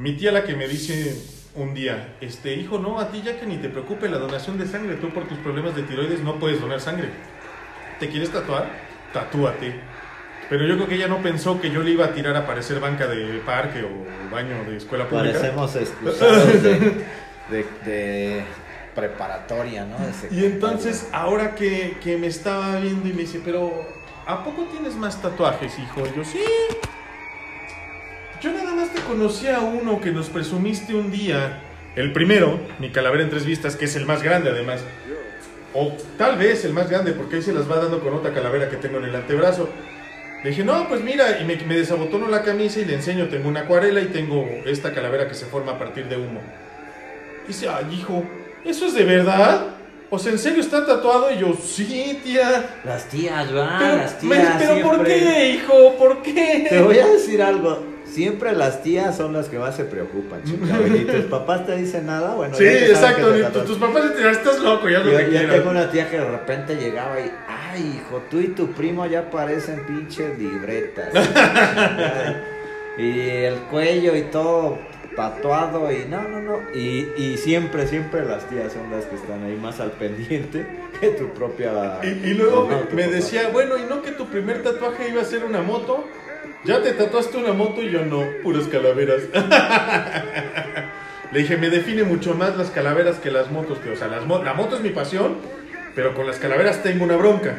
Mi 0.00 0.14
tía 0.14 0.32
la 0.32 0.44
que 0.44 0.56
me 0.56 0.66
dice 0.66 1.14
un 1.54 1.74
día, 1.74 2.16
este 2.22 2.54
hijo, 2.54 2.78
no, 2.78 2.98
a 2.98 3.10
ti 3.10 3.20
ya 3.22 3.38
que 3.38 3.44
ni 3.44 3.58
te 3.58 3.68
preocupe 3.68 4.08
la 4.08 4.16
donación 4.16 4.56
de 4.56 4.66
sangre, 4.66 4.94
tú 4.94 5.10
por 5.10 5.28
tus 5.28 5.36
problemas 5.40 5.76
de 5.76 5.82
tiroides 5.82 6.20
no 6.20 6.38
puedes 6.38 6.58
donar 6.58 6.80
sangre. 6.80 7.10
¿Te 7.98 8.08
quieres 8.08 8.30
tatuar? 8.30 8.66
Tatúate. 9.12 9.74
Pero 10.48 10.66
yo 10.66 10.76
creo 10.76 10.88
que 10.88 10.94
ella 10.94 11.06
no 11.06 11.18
pensó 11.18 11.60
que 11.60 11.70
yo 11.70 11.82
le 11.82 11.90
iba 11.90 12.06
a 12.06 12.14
tirar 12.14 12.34
a 12.34 12.46
parecer 12.46 12.80
banca 12.80 13.06
de 13.06 13.42
parque 13.44 13.82
o 13.82 14.32
baño 14.32 14.64
de 14.64 14.78
escuela 14.78 15.06
pública. 15.06 15.34
Parecemos 15.34 15.76
exclusados 15.76 16.62
de, 16.62 17.04
de, 17.50 17.66
de 17.84 18.44
preparatoria, 18.94 19.84
¿no? 19.84 19.98
Y 20.30 20.46
entonces, 20.46 21.10
ahora 21.12 21.54
que, 21.54 21.98
que 22.02 22.16
me 22.16 22.28
estaba 22.28 22.80
viendo 22.80 23.06
y 23.06 23.12
me 23.12 23.20
dice, 23.20 23.42
pero 23.44 23.70
¿a 24.26 24.42
poco 24.44 24.62
tienes 24.72 24.94
más 24.94 25.20
tatuajes, 25.20 25.78
hijo? 25.78 26.04
Y 26.06 26.16
yo, 26.16 26.24
sí. 26.24 26.40
Te 28.94 29.00
conocía 29.02 29.58
a 29.58 29.60
uno 29.60 30.00
que 30.00 30.10
nos 30.10 30.28
presumiste 30.28 30.94
un 30.94 31.10
día. 31.10 31.60
El 31.96 32.12
primero, 32.12 32.58
mi 32.78 32.90
calavera 32.90 33.22
en 33.24 33.30
tres 33.30 33.44
vistas, 33.44 33.76
que 33.76 33.84
es 33.86 33.96
el 33.96 34.06
más 34.06 34.22
grande 34.22 34.50
además. 34.50 34.80
O 35.74 35.92
tal 36.18 36.36
vez 36.36 36.64
el 36.64 36.72
más 36.72 36.90
grande, 36.90 37.12
porque 37.12 37.36
ahí 37.36 37.42
se 37.42 37.52
las 37.52 37.70
va 37.70 37.76
dando 37.76 38.00
con 38.00 38.14
otra 38.14 38.32
calavera 38.32 38.68
que 38.68 38.76
tengo 38.76 38.98
en 38.98 39.04
el 39.04 39.14
antebrazo. 39.14 39.68
Le 40.42 40.50
dije, 40.50 40.64
no, 40.64 40.88
pues 40.88 41.02
mira, 41.02 41.38
y 41.40 41.44
me, 41.44 41.56
me 41.56 41.76
desabotono 41.76 42.26
la 42.28 42.42
camisa 42.42 42.80
y 42.80 42.84
le 42.86 42.94
enseño, 42.94 43.28
tengo 43.28 43.48
una 43.48 43.60
acuarela 43.60 44.00
y 44.00 44.06
tengo 44.06 44.48
esta 44.64 44.92
calavera 44.92 45.28
que 45.28 45.34
se 45.34 45.44
forma 45.46 45.72
a 45.72 45.78
partir 45.78 46.06
de 46.08 46.16
humo. 46.16 46.40
Dice, 47.46 47.68
ay, 47.68 47.86
hijo, 47.98 48.24
¿eso 48.64 48.86
es 48.86 48.94
de 48.94 49.04
verdad? 49.04 49.66
O 50.08 50.18
sea, 50.18 50.32
¿en 50.32 50.38
serio 50.38 50.60
está 50.60 50.84
tatuado? 50.86 51.30
Y 51.30 51.38
yo, 51.38 51.54
sí, 51.62 52.20
tía. 52.24 52.80
Las 52.84 53.04
tías, 53.08 53.54
va, 53.54 53.80
las 53.80 54.22
me- 54.24 54.36
tías. 54.36 54.54
pero 54.58 54.80
¿por 54.82 55.04
qué, 55.04 55.50
hijo? 55.50 55.94
¿Por 55.98 56.22
qué? 56.22 56.66
Te 56.68 56.80
voy 56.82 56.98
a 56.98 57.06
decir 57.06 57.42
algo. 57.42 57.84
Siempre 58.10 58.52
las 58.52 58.82
tías 58.82 59.16
son 59.16 59.32
las 59.32 59.48
que 59.48 59.58
más 59.58 59.76
se 59.76 59.84
preocupan, 59.84 60.42
chica. 60.44 60.78
¿Y 60.94 61.04
tus 61.04 61.24
papás 61.26 61.66
te 61.66 61.76
dicen 61.76 62.06
nada? 62.06 62.34
Bueno, 62.34 62.54
Sí, 62.54 62.64
exacto. 62.66 63.32
ni 63.32 63.42
tus, 63.66 63.78
papás 63.78 64.12
te 64.12 64.18
dirán, 64.18 64.32
estás 64.32 64.58
loco, 64.60 64.88
ya 64.88 64.98
lo 64.98 65.12
Yo, 65.12 65.18
que 65.18 65.32
yo 65.32 65.48
tengo 65.48 65.70
una 65.70 65.90
tía 65.90 66.10
que 66.10 66.18
de 66.18 66.28
repente 66.28 66.76
llegaba 66.76 67.20
y, 67.20 67.30
ay, 67.46 68.00
hijo, 68.00 68.22
tú 68.30 68.40
y 68.40 68.48
tu 68.48 68.72
primo 68.72 69.06
ya 69.06 69.30
parecen 69.30 69.86
pinches 69.86 70.38
libretas. 70.38 71.12
y 72.98 73.20
el 73.20 73.54
cuello 73.70 74.16
y 74.16 74.22
todo 74.22 74.78
tatuado 75.14 75.90
y 75.92 76.06
no, 76.08 76.22
no, 76.22 76.40
no. 76.40 76.58
Y, 76.74 77.08
y 77.16 77.36
siempre, 77.36 77.86
siempre 77.86 78.24
las 78.24 78.48
tías 78.48 78.72
son 78.72 78.90
las 78.90 79.04
que 79.04 79.16
están 79.16 79.44
ahí 79.44 79.56
más 79.56 79.80
al 79.80 79.92
pendiente 79.92 80.66
que 81.00 81.08
tu 81.10 81.28
propia... 81.30 81.98
Y, 82.02 82.06
y 82.06 82.34
luego 82.34 82.68
no, 82.70 82.94
me, 82.94 83.06
decía, 83.08 83.50
bueno, 83.52 83.76
¿y 83.76 83.82
no 83.82 84.02
que 84.02 84.12
tu 84.12 84.26
primer 84.26 84.62
tatuaje 84.62 85.08
iba 85.08 85.22
a 85.22 85.24
ser 85.24 85.44
una 85.44 85.62
moto? 85.62 86.04
¿Ya 86.64 86.82
te 86.82 86.92
tatuaste 86.92 87.36
una 87.38 87.52
moto? 87.52 87.82
Y 87.82 87.90
yo 87.90 88.04
no, 88.04 88.24
puras 88.42 88.66
calaveras. 88.68 89.22
Le 91.32 91.40
dije, 91.40 91.56
me 91.56 91.70
define 91.70 92.02
mucho 92.02 92.34
más 92.34 92.56
las 92.56 92.70
calaveras 92.70 93.16
que 93.18 93.30
las 93.30 93.50
motos. 93.50 93.78
Que, 93.78 93.90
o 93.90 93.96
sea, 93.96 94.08
las 94.08 94.26
mo- 94.26 94.42
la 94.42 94.54
moto 94.54 94.76
es 94.76 94.82
mi 94.82 94.90
pasión, 94.90 95.36
pero 95.94 96.14
con 96.14 96.26
las 96.26 96.38
calaveras 96.38 96.82
tengo 96.82 97.04
una 97.04 97.16
bronca. 97.16 97.56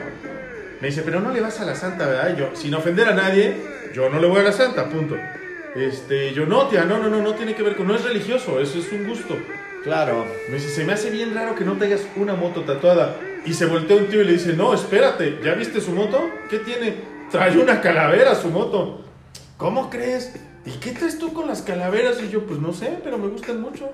Me 0.82 0.88
dice, 0.90 1.04
pero 1.04 1.20
no 1.20 1.32
le 1.32 1.42
vas 1.42 1.60
a 1.62 1.66
la 1.66 1.76
santa, 1.76 2.08
¿verdad? 2.08 2.34
Y 2.36 2.40
yo, 2.40 2.50
sin 2.54 2.74
ofender 2.76 3.08
a 3.08 3.14
nadie, 3.14 3.56
yo 3.94 4.10
no 4.10 4.20
le 4.20 4.28
voy 4.28 4.40
a 4.42 4.44
la 4.44 4.52
santa, 4.52 4.90
punto. 4.90 5.16
Este, 5.76 6.34
yo 6.34 6.46
no, 6.46 6.68
tía, 6.68 6.84
no, 6.84 6.98
no, 6.98 7.08
no, 7.10 7.22
no 7.22 7.34
tiene 7.36 7.56
que 7.56 7.64
ver 7.64 7.76
con, 7.78 7.88
no 7.88 7.96
es 7.96 8.04
religioso, 8.04 8.60
eso 8.60 8.78
es 8.80 8.92
un 8.92 9.08
gusto. 9.08 9.38
Claro. 9.84 10.26
Me 10.50 10.56
dice, 10.56 10.70
se 10.70 10.84
me 10.84 10.94
hace 10.94 11.10
bien 11.10 11.34
raro 11.34 11.56
que 11.56 11.64
no 11.64 11.78
tengas 11.78 12.02
una 12.18 12.34
moto 12.36 12.62
tatuada. 12.62 13.16
Y 13.46 13.54
se 13.54 13.66
voltea 13.66 13.98
un 13.98 14.08
tío 14.08 14.22
y 14.22 14.26
le 14.26 14.34
dice, 14.34 14.54
no, 14.54 14.74
espérate, 14.74 15.40
¿ya 15.44 15.54
viste 15.54 15.80
su 15.82 15.92
moto? 15.92 16.30
¿Qué 16.50 16.60
tiene? 16.60 16.96
Trae 17.32 17.58
una 17.58 17.82
calavera 17.82 18.36
su 18.36 18.50
moto. 18.50 19.02
¿cómo 19.58 19.90
crees? 19.92 20.34
¿Y 20.66 20.72
qué 20.80 20.92
traes 20.92 21.20
tú 21.20 21.34
con 21.34 21.48
las 21.48 21.62
calaveras? 21.62 22.18
Y 22.22 22.30
yo, 22.30 22.46
pues 22.46 22.60
no 22.60 22.74
sé, 22.74 22.98
pero 23.04 23.18
me 23.20 23.28
gustan 23.28 23.62
mucho. 23.62 23.90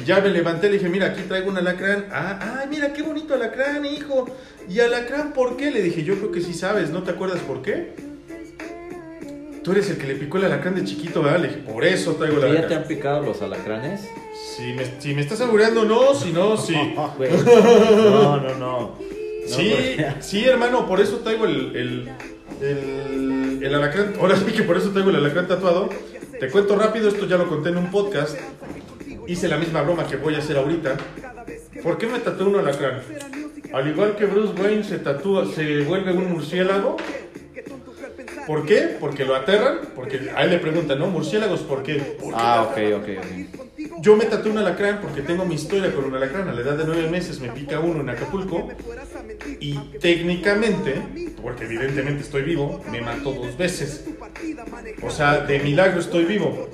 Y 0.00 0.04
ya 0.04 0.20
me 0.20 0.28
levanté, 0.30 0.68
le 0.68 0.74
dije, 0.78 0.88
mira, 0.88 1.08
aquí 1.08 1.22
traigo 1.22 1.50
un 1.50 1.58
alacrán. 1.58 2.06
Ah, 2.10 2.38
ah, 2.40 2.64
mira, 2.70 2.92
qué 2.92 3.02
bonito 3.02 3.34
alacrán, 3.34 3.84
hijo. 3.84 4.26
¿Y 4.68 4.80
alacrán 4.80 5.32
por 5.34 5.56
qué? 5.56 5.70
Le 5.70 5.82
dije, 5.82 6.04
yo 6.04 6.16
creo 6.16 6.32
que 6.32 6.40
sí 6.40 6.54
sabes, 6.54 6.90
¿no 6.90 7.02
te 7.02 7.10
acuerdas 7.10 7.40
por 7.40 7.60
qué? 7.62 7.94
Tú 9.62 9.72
eres 9.72 9.90
el 9.90 9.98
que 9.98 10.06
le 10.06 10.14
picó 10.14 10.38
el 10.38 10.44
alacrán 10.46 10.74
de 10.74 10.84
chiquito, 10.84 11.22
¿verdad? 11.22 11.40
Le 11.40 11.48
dije, 11.48 11.60
por 11.60 11.84
eso 11.84 12.12
traigo 12.14 12.36
el 12.36 12.42
¿Ya 12.42 12.48
te 12.52 12.56
alacrán. 12.58 12.78
han 12.82 12.88
picado 12.88 13.22
los 13.22 13.42
alacranes? 13.42 14.08
Si 14.56 14.72
me, 14.72 14.84
si 15.00 15.14
me 15.14 15.20
estás 15.20 15.40
aburriendo, 15.42 15.84
no, 15.84 16.14
si 16.14 16.32
no, 16.32 16.56
sí. 16.56 16.74
No, 16.96 18.36
no, 18.38 18.54
no. 18.54 18.58
No, 18.58 18.94
Sí, 19.46 19.70
porque- 19.70 20.14
sí, 20.20 20.44
hermano, 20.44 20.86
por 20.86 21.00
eso 21.00 21.18
traigo 21.18 21.44
el, 21.46 21.74
el, 21.76 22.08
el, 22.60 23.74
alacrán. 23.74 24.14
Ahora 24.20 24.36
sí 24.36 24.52
que 24.52 24.62
por 24.62 24.76
eso 24.76 24.90
traigo 24.90 25.10
el 25.10 25.16
alacrán 25.16 25.48
tatuado. 25.48 25.88
Te 26.38 26.48
cuento 26.48 26.76
rápido, 26.76 27.08
esto 27.08 27.26
ya 27.26 27.36
lo 27.36 27.48
conté 27.48 27.70
en 27.70 27.78
un 27.78 27.90
podcast. 27.90 28.38
Hice 29.26 29.48
la 29.48 29.56
misma 29.56 29.82
broma 29.82 30.06
que 30.06 30.16
voy 30.16 30.34
a 30.34 30.38
hacer 30.38 30.56
ahorita. 30.56 30.96
¿Por 31.82 31.98
qué 31.98 32.06
me 32.06 32.18
tatué 32.18 32.46
un 32.46 32.56
alacrán? 32.56 33.02
Al 33.72 33.88
igual 33.88 34.16
que 34.16 34.26
Bruce 34.26 34.60
Wayne 34.60 34.84
se 34.84 34.98
tatúa, 34.98 35.46
se 35.46 35.82
vuelve 35.82 36.12
un 36.12 36.32
murciélago. 36.32 36.96
¿Por 38.46 38.64
qué? 38.64 38.96
Porque 38.98 39.24
lo 39.24 39.34
aterran. 39.34 39.80
Porque 39.94 40.30
a 40.34 40.44
él 40.44 40.50
le 40.50 40.58
preguntan, 40.58 40.98
¿no? 40.98 41.08
Murciélagos, 41.08 41.60
¿por 41.60 41.82
qué? 41.82 41.96
¿Por 41.96 42.32
qué 42.32 42.40
Ah, 42.40 42.62
ok, 42.70 42.78
ok, 42.96 43.08
ok. 43.18 43.67
Yo 44.00 44.16
me 44.16 44.24
tatué 44.26 44.50
un 44.52 44.58
alacrán 44.58 45.00
porque 45.00 45.22
tengo 45.22 45.44
mi 45.44 45.54
historia 45.54 45.92
con 45.94 46.04
un 46.04 46.14
alacrán. 46.14 46.48
A 46.48 46.52
la 46.52 46.60
edad 46.62 46.76
de 46.76 46.84
nueve 46.84 47.08
meses 47.10 47.40
me 47.40 47.48
pica 47.50 47.80
uno 47.80 48.00
en 48.00 48.08
Acapulco. 48.10 48.68
Y 49.60 49.74
técnicamente, 50.00 50.94
porque 51.42 51.64
evidentemente 51.64 52.22
estoy 52.22 52.42
vivo, 52.42 52.82
me 52.90 53.00
mató 53.00 53.32
dos 53.32 53.56
veces. 53.56 54.04
O 55.02 55.10
sea, 55.10 55.40
de 55.40 55.58
milagro 55.60 56.00
estoy 56.00 56.24
vivo. 56.24 56.68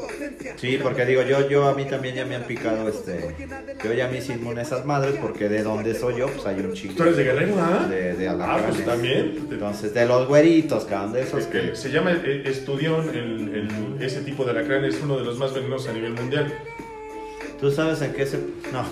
Sí, 0.56 0.78
porque 0.82 1.04
digo, 1.04 1.22
yo, 1.22 1.48
yo 1.48 1.68
a 1.68 1.74
mí 1.74 1.84
también 1.84 2.14
ya 2.14 2.24
me 2.24 2.36
han 2.36 2.44
picado 2.44 2.88
este. 2.88 3.34
Yo 3.82 3.92
ya 3.92 4.08
me 4.08 4.18
hice 4.18 4.34
inmune 4.34 4.60
a 4.60 4.62
esas 4.62 4.84
madres 4.84 5.16
porque 5.20 5.48
de 5.48 5.62
donde 5.62 5.94
soy 5.94 6.16
yo, 6.18 6.26
pues 6.28 6.46
hay 6.46 6.60
un 6.60 6.72
chico. 6.72 6.94
¿Tú 6.96 7.02
eres 7.04 7.16
de 7.16 7.24
Guerrero, 7.24 7.54
ah? 7.58 7.86
De, 7.88 8.14
de 8.14 8.28
Ah, 8.28 8.60
pues 8.66 8.84
también. 8.84 9.46
Entonces, 9.50 9.92
de 9.94 10.06
los 10.06 10.26
güeritos, 10.28 10.84
cabrón, 10.84 11.12
de 11.12 11.22
esos 11.22 11.40
Es 11.40 11.46
que 11.46 11.76
se 11.76 11.90
llama 11.90 12.12
eh, 12.12 12.42
estudión, 12.46 13.08
el, 13.10 13.54
el- 13.54 14.02
ese 14.02 14.20
tipo 14.22 14.44
de 14.44 14.50
alacrán 14.52 14.84
es 14.84 15.00
uno 15.02 15.16
de 15.18 15.24
los 15.24 15.38
más 15.38 15.54
venenosos 15.54 15.88
a 15.88 15.92
nivel 15.92 16.12
mundial. 16.12 16.52
¿Tú 17.64 17.70
sabes 17.70 18.02
en 18.02 18.12
qué 18.12 18.26
se.? 18.26 18.36
No. 18.74 18.84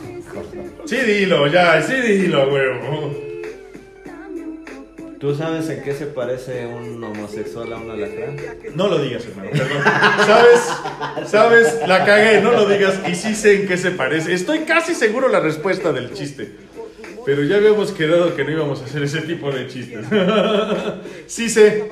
Sí, 0.87 0.97
dilo, 0.97 1.47
ya, 1.47 1.83
sí, 1.83 1.93
dilo, 1.93 2.51
huevo. 2.51 3.15
¿Tú 5.21 5.35
sabes 5.35 5.69
en 5.69 5.83
qué 5.83 5.93
se 5.93 6.07
parece 6.07 6.65
un 6.65 7.05
homosexual 7.05 7.71
a 7.71 7.77
un 7.77 7.91
alacrán? 7.91 8.35
No 8.75 8.89
lo 8.89 8.97
digas, 8.97 9.27
hermano, 9.27 9.51
perdón. 9.51 9.83
¿Sabes? 10.27 11.31
¿Sabes? 11.31 11.87
La 11.87 12.07
cagué, 12.07 12.41
no 12.41 12.53
lo 12.53 12.67
digas. 12.67 12.99
Y 13.07 13.15
sí 13.15 13.35
sé 13.35 13.61
en 13.61 13.69
qué 13.69 13.77
se 13.77 13.91
parece. 13.91 14.33
Estoy 14.33 14.61
casi 14.61 14.95
seguro 14.95 15.29
la 15.29 15.41
respuesta 15.41 15.93
del 15.93 16.15
chiste. 16.15 16.57
Pero 17.27 17.43
ya 17.43 17.57
habíamos 17.57 17.93
quedado 17.93 18.35
que 18.35 18.43
no 18.43 18.53
íbamos 18.53 18.81
a 18.81 18.87
hacer 18.87 19.03
ese 19.03 19.21
tipo 19.21 19.53
de 19.53 19.67
chistes. 19.67 20.07
Sí 21.27 21.51
sé. 21.51 21.91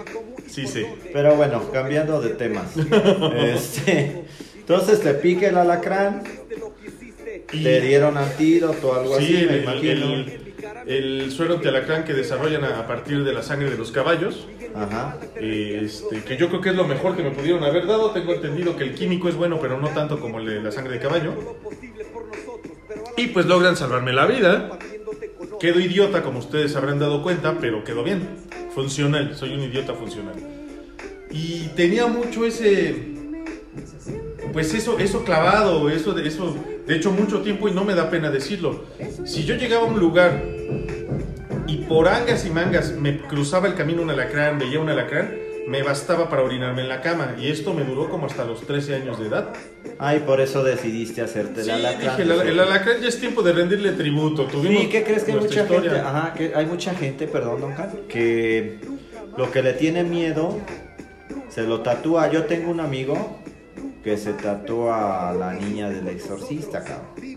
Sí 0.49 0.67
sé. 0.67 0.87
Pero 1.13 1.35
bueno, 1.37 1.71
cambiando 1.71 2.23
de 2.23 2.31
temas. 2.31 2.71
Este, 3.37 4.25
entonces 4.71 5.01
te 5.01 5.15
pica 5.15 5.49
el 5.49 5.57
alacrán, 5.57 6.23
Y 7.53 7.63
te 7.63 7.81
dieron 7.81 8.17
antídoto 8.17 8.89
o 8.89 8.95
algo 8.95 9.19
sí, 9.19 9.25
así, 9.25 9.47
me 9.47 9.57
el, 9.57 9.63
imagino. 9.63 10.15
el, 10.15 10.55
el 10.87 11.33
suero 11.33 11.55
antialacrán 11.55 12.05
que 12.05 12.15
desarrollan 12.15 12.65
a, 12.65 12.81
a 12.81 12.87
partir 12.87 13.25
de 13.25 13.33
la 13.33 13.43
sangre 13.43 13.71
de 13.71 13.77
los 13.77 13.91
caballos. 13.91 14.47
Ajá. 14.75 15.19
Este, 15.35 16.23
que 16.23 16.37
yo 16.37 16.49
creo 16.49 16.61
que 16.61 16.69
es 16.71 16.77
lo 16.77 16.87
mejor 16.87 17.17
que 17.17 17.23
me 17.23 17.31
pudieron 17.31 17.65
haber 17.65 17.87
dado. 17.87 18.11
Tengo 18.13 18.35
entendido 18.35 18.77
que 18.77 18.85
el 18.85 18.95
químico 18.95 19.29
es 19.29 19.35
bueno, 19.35 19.59
pero 19.61 19.81
no 19.81 19.89
tanto 19.89 20.21
como 20.21 20.39
el 20.39 20.47
de 20.47 20.63
la 20.63 20.71
sangre 20.71 20.95
de 20.95 21.01
caballo. 21.01 21.33
Y 23.17 23.29
pues 23.29 23.47
logran 23.47 23.77
salvarme 23.77 24.13
la 24.13 24.27
vida. 24.27 24.79
Quedo 25.59 25.81
idiota, 25.81 26.23
como 26.23 26.39
ustedes 26.39 26.75
habrán 26.77 26.99
dado 26.99 27.23
cuenta, 27.23 27.59
pero 27.61 27.85
quedó 27.85 28.05
bien. 28.05 28.29
Funcional, 28.75 29.37
soy 29.37 29.55
un 29.55 29.61
idiota 29.61 29.95
funcional. 29.95 30.35
Y 31.31 31.69
tenía 31.77 32.07
mucho 32.07 32.47
ese. 32.47 32.95
Pues 34.53 34.73
eso, 34.75 34.99
eso 34.99 35.25
clavado, 35.25 35.91
eso 35.91 36.13
de, 36.13 36.27
eso, 36.27 36.57
de 36.91 36.97
hecho, 36.97 37.13
mucho 37.13 37.41
tiempo 37.43 37.69
y 37.69 37.73
no 37.73 37.85
me 37.85 37.95
da 37.95 38.11
pena 38.11 38.31
decirlo. 38.33 38.83
Si 39.25 39.45
yo 39.45 39.55
llegaba 39.55 39.83
a 39.83 39.87
un 39.87 40.01
lugar 40.01 40.43
y 41.69 41.77
por 41.89 42.09
angas 42.09 42.45
y 42.45 42.51
mangas 42.51 42.93
me 42.97 43.19
cruzaba 43.19 43.69
el 43.69 43.75
camino 43.77 44.03
un 44.03 44.11
alacrán, 44.11 44.59
veía 44.59 44.81
un 44.81 44.89
alacrán, 44.89 45.31
me 45.69 45.85
bastaba 45.85 46.29
para 46.29 46.43
orinarme 46.43 46.83
en 46.83 46.89
la 46.89 47.01
cama. 47.01 47.37
Y 47.39 47.49
esto 47.49 47.75
me 47.75 47.85
duró 47.85 48.11
como 48.11 48.27
hasta 48.27 48.45
los 48.45 48.67
13 48.67 48.97
años 48.97 49.21
de 49.21 49.29
edad. 49.29 49.51
Ay, 50.01 50.25
por 50.27 50.41
eso 50.41 50.65
decidiste 50.65 51.23
hacerte 51.23 51.63
Sí, 51.63 51.71
el 51.71 51.77
alacrán. 51.87 52.17
dije, 52.17 52.23
el, 52.23 52.41
el 52.49 52.59
alacrán 52.61 53.01
ya 53.01 53.07
es 53.09 53.21
tiempo 53.21 53.43
de 53.43 53.53
rendirle 53.53 53.93
tributo. 53.93 54.47
Tuvimos 54.47 54.83
Sí, 54.83 54.89
¿qué 54.89 55.05
crees 55.05 55.23
que 55.23 55.31
hay 55.31 55.39
mucha 55.39 55.61
historia. 55.63 55.91
gente? 55.93 56.07
Ajá, 56.07 56.35
que 56.35 56.53
hay 56.57 56.67
mucha 56.67 56.93
gente, 56.95 57.29
perdón, 57.29 57.61
don 57.61 57.73
Cal, 57.75 57.91
que 58.09 58.81
lo 59.37 59.49
que 59.53 59.63
le 59.63 59.75
tiene 59.75 60.03
miedo 60.03 60.59
se 61.49 61.63
lo 61.63 61.83
tatúa. 61.83 62.29
Yo 62.33 62.47
tengo 62.47 62.69
un 62.73 62.81
amigo 62.81 63.39
que 64.03 64.17
se 64.17 64.33
tatúa 64.33 65.29
a 65.31 65.35
la 65.35 65.53
niña 65.53 65.91
del 65.91 66.09
exorcista, 66.09 66.83
cabrón. 66.83 67.37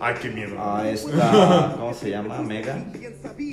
Ay, 0.00 0.14
qué 0.22 0.28
miedo. 0.30 0.54
A 0.62 0.88
esta, 0.88 1.74
¿cómo 1.78 1.92
se 1.94 2.10
llama? 2.10 2.40
Megan. 2.42 2.92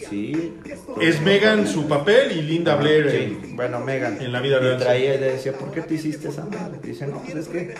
Sí. 0.09 0.53
Es 1.01 1.21
Megan 1.21 1.67
su 1.67 1.87
papel 1.87 2.31
y 2.31 2.41
Linda 2.43 2.75
Blair. 2.75 3.09
Sí, 3.11 3.17
en- 3.43 3.55
bueno, 3.55 3.79
Megan. 3.79 4.21
en 4.21 4.31
la 4.31 4.39
vida 4.41 4.59
real, 4.59 4.77
Y 4.79 4.83
traía 4.83 5.15
y 5.15 5.19
le 5.19 5.31
decía, 5.33 5.53
¿por 5.53 5.71
qué 5.71 5.81
te 5.81 5.95
hiciste 5.95 6.29
esa 6.29 6.45
madre? 6.45 6.79
Dice, 6.83 7.07
no, 7.07 7.21
pues 7.23 7.35
es 7.35 7.47
que, 7.47 7.73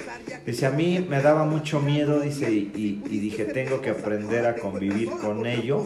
dice, 0.45 0.65
a 0.65 0.71
mí 0.71 1.05
me 1.07 1.21
daba 1.21 1.45
mucho 1.45 1.79
miedo, 1.79 2.19
dice, 2.19 2.51
y, 2.51 2.71
y- 2.75 3.03
y 3.15 3.19
dije, 3.19 3.45
tengo 3.45 3.81
que 3.81 3.91
aprender 3.91 4.45
a 4.47 4.55
convivir 4.55 5.09
con 5.11 5.45
ello. 5.45 5.85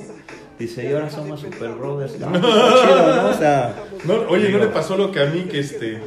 Dice, 0.60 0.90
y 0.90 0.94
ahora 0.94 1.10
somos 1.10 1.42
super 1.42 1.70
brothers. 1.72 2.18
No, 2.20 2.32
pues, 2.32 2.42
chido, 2.42 3.16
¿no? 3.22 3.30
O 3.30 3.34
sea, 3.34 3.76
No, 4.06 4.14
oye, 4.30 4.50
¿no 4.50 4.58
le 4.58 4.68
pasó 4.68 4.98
lo 4.98 5.12
que 5.12 5.20
a 5.22 5.26
mí 5.28 5.42
que 5.42 5.60
este... 5.60 6.02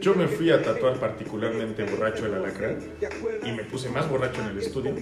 Yo 0.00 0.14
me 0.14 0.26
fui 0.28 0.50
a 0.50 0.62
tatuar 0.62 0.94
particularmente 0.94 1.84
borracho 1.84 2.24
el 2.26 2.34
alacrán 2.34 2.78
y 3.44 3.52
me 3.52 3.64
puse 3.64 3.90
más 3.90 4.08
borracho 4.08 4.40
en 4.40 4.48
el 4.48 4.58
estudio. 4.58 4.94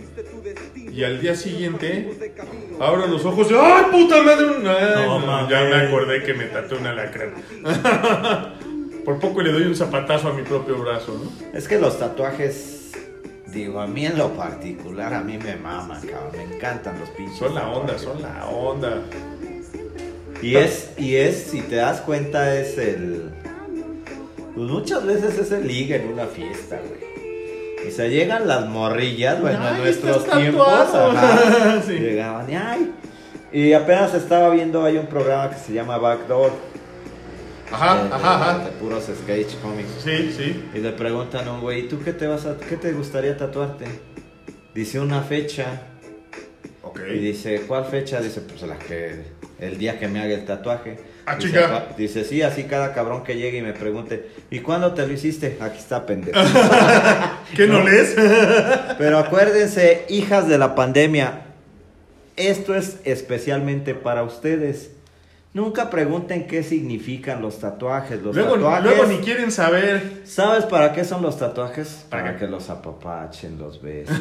Y 0.92 1.04
al 1.04 1.20
día 1.20 1.34
siguiente, 1.36 2.32
abro 2.80 3.06
los 3.06 3.24
ojos 3.24 3.48
y 3.50 3.54
¡ay, 3.54 3.84
puta 3.92 4.22
madre! 4.22 4.46
Ay, 4.66 5.06
No, 5.06 5.20
no, 5.20 5.48
ya 5.48 5.62
me 5.62 5.76
acordé 5.86 6.22
que 6.24 6.34
me 6.34 6.46
tatué 6.46 6.78
un 6.78 6.86
alacrán. 6.86 7.34
Por 9.04 9.20
poco 9.20 9.40
le 9.40 9.52
doy 9.52 9.62
un 9.62 9.76
zapatazo 9.76 10.28
a 10.28 10.32
mi 10.34 10.42
propio 10.42 10.76
brazo, 10.78 11.18
¿no? 11.22 11.56
Es 11.56 11.68
que 11.68 11.78
los 11.78 11.98
tatuajes, 11.98 12.92
digo, 13.46 13.80
a 13.80 13.86
mí 13.86 14.04
en 14.04 14.18
lo 14.18 14.30
particular, 14.34 15.14
a 15.14 15.22
mí 15.22 15.38
me 15.38 15.56
maman, 15.56 16.02
cabrón, 16.02 16.32
me 16.36 16.56
encantan 16.56 16.98
los 16.98 17.08
pinches. 17.10 17.38
Son 17.38 17.54
la 17.54 17.68
onda, 17.68 17.96
son 17.98 18.20
la 18.20 18.46
onda. 18.46 19.02
Y 20.42 20.56
es, 20.56 20.90
y 20.98 21.16
es, 21.16 21.36
si 21.50 21.62
te 21.62 21.76
das 21.76 22.00
cuenta, 22.00 22.58
es 22.58 22.76
el. 22.78 23.30
Pues 24.58 24.70
muchas 24.70 25.06
veces 25.06 25.38
es 25.38 25.52
el 25.52 25.68
liga 25.68 25.94
en 25.96 26.08
una 26.12 26.26
fiesta, 26.26 26.80
güey. 26.84 27.86
Y 27.88 27.92
se 27.92 28.08
llegan 28.10 28.48
las 28.48 28.66
morrillas, 28.66 29.40
bueno, 29.40 29.58
en 29.68 29.74
Ay, 29.76 29.80
nuestros 29.82 30.16
estás 30.24 30.38
tiempos. 30.38 30.66
tatuado. 30.66 31.10
ajá, 31.12 31.82
Sí. 31.86 31.92
Llegaban 31.92 32.50
y 32.50 32.56
ay. 32.56 32.92
Y 33.52 33.72
apenas 33.72 34.12
estaba 34.14 34.50
viendo, 34.50 34.84
hay 34.84 34.96
un 34.98 35.06
programa 35.06 35.48
que 35.50 35.56
se 35.58 35.72
llama 35.72 35.96
Backdoor. 35.98 36.50
Ajá, 37.70 38.02
de- 38.02 38.12
ajá, 38.14 38.34
ajá. 38.52 38.64
De 38.64 38.70
puros 38.72 39.04
sketch 39.04 39.54
comics. 39.62 39.88
Sí, 40.02 40.32
sí. 40.36 40.64
Y 40.74 40.78
le 40.78 40.90
preguntan 40.90 41.46
a 41.46 41.52
un 41.52 41.60
güey, 41.60 41.80
¿y 41.80 41.88
tú 41.88 42.00
qué 42.02 42.12
te 42.12 42.26
vas 42.26 42.44
a, 42.46 42.56
qué 42.56 42.76
te 42.76 42.92
gustaría 42.92 43.36
tatuarte? 43.36 43.84
Dice 44.74 44.98
una 44.98 45.22
fecha. 45.22 45.82
Ok. 46.82 47.00
Y 47.14 47.18
dice, 47.18 47.62
¿cuál 47.68 47.84
fecha? 47.84 48.20
Dice, 48.20 48.40
pues 48.40 48.62
la 48.62 48.76
que, 48.78 49.22
el 49.60 49.78
día 49.78 49.98
que 50.00 50.08
me 50.08 50.20
haga 50.20 50.34
el 50.34 50.44
tatuaje. 50.44 50.96
Ah, 51.30 51.36
dice, 51.36 51.48
chica. 51.48 51.68
"Cua- 51.70 51.96
dice, 51.96 52.24
sí, 52.24 52.42
así 52.42 52.64
cada 52.64 52.92
cabrón 52.94 53.24
que 53.24 53.36
llegue 53.36 53.58
y 53.58 53.62
me 53.62 53.72
pregunte, 53.72 54.28
¿y 54.50 54.60
cuándo 54.60 54.94
te 54.94 55.06
lo 55.06 55.12
hiciste? 55.12 55.58
Aquí 55.60 55.78
está, 55.78 56.06
pendejo. 56.06 56.38
¿Qué 57.56 57.66
no 57.66 57.82
lees? 57.82 58.14
Pero 58.98 59.18
acuérdense, 59.18 60.04
hijas 60.08 60.48
de 60.48 60.58
la 60.58 60.74
pandemia, 60.74 61.42
esto 62.36 62.74
es 62.74 62.98
especialmente 63.04 63.94
para 63.94 64.22
ustedes. 64.22 64.90
Nunca 65.58 65.90
pregunten 65.90 66.46
qué 66.46 66.62
significan 66.62 67.42
los 67.42 67.58
tatuajes. 67.58 68.22
Los 68.22 68.36
Luego, 68.36 68.54
tatuajes. 68.54 68.84
luego 68.84 69.06
ni 69.06 69.16
quieren 69.18 69.50
saber. 69.50 70.20
¿Sabes 70.24 70.64
para 70.66 70.92
qué 70.92 71.04
son 71.04 71.20
los 71.20 71.36
tatuajes? 71.36 72.06
¿Para 72.08 72.36
que 72.36 72.46
los 72.46 72.70
apapachen, 72.70 73.58
los 73.58 73.82
besos. 73.82 74.16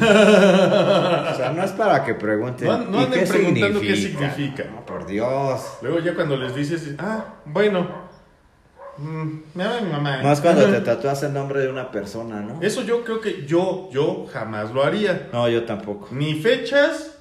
sea, 1.36 1.52
no 1.54 1.62
es 1.62 1.70
para 1.70 2.02
que 2.04 2.14
pregunten. 2.14 2.66
No- 2.66 2.78
no 2.78 3.00
¿y 3.02 3.04
anden 3.04 3.20
qué 3.24 3.26
preguntando 3.30 3.80
qué 3.80 3.94
significa? 3.94 4.34
significa. 4.34 4.64
No, 4.74 4.84
por 4.84 5.06
Dios. 5.06 5.60
Luego 5.80 6.00
ya 6.00 6.16
cuando 6.16 6.36
les 6.36 6.56
dices, 6.56 6.94
ah, 6.98 7.24
bueno, 7.44 7.86
mm, 8.96 9.28
me 9.54 9.62
ama 9.64 9.80
mi 9.80 9.90
mamá. 9.92 10.20
Más 10.24 10.40
cuando 10.40 10.64
te 10.66 10.80
tatúas 10.80 11.22
el 11.22 11.32
nombre 11.34 11.60
de 11.60 11.68
una 11.70 11.92
persona, 11.92 12.40
¿no? 12.40 12.60
Eso 12.62 12.82
yo 12.82 13.04
creo 13.04 13.20
que 13.20 13.46
yo, 13.46 13.88
yo 13.92 14.26
jamás 14.32 14.72
lo 14.72 14.82
haría. 14.82 15.28
No, 15.32 15.48
yo 15.48 15.62
tampoco. 15.64 16.08
Ni 16.10 16.34
fechas, 16.34 17.17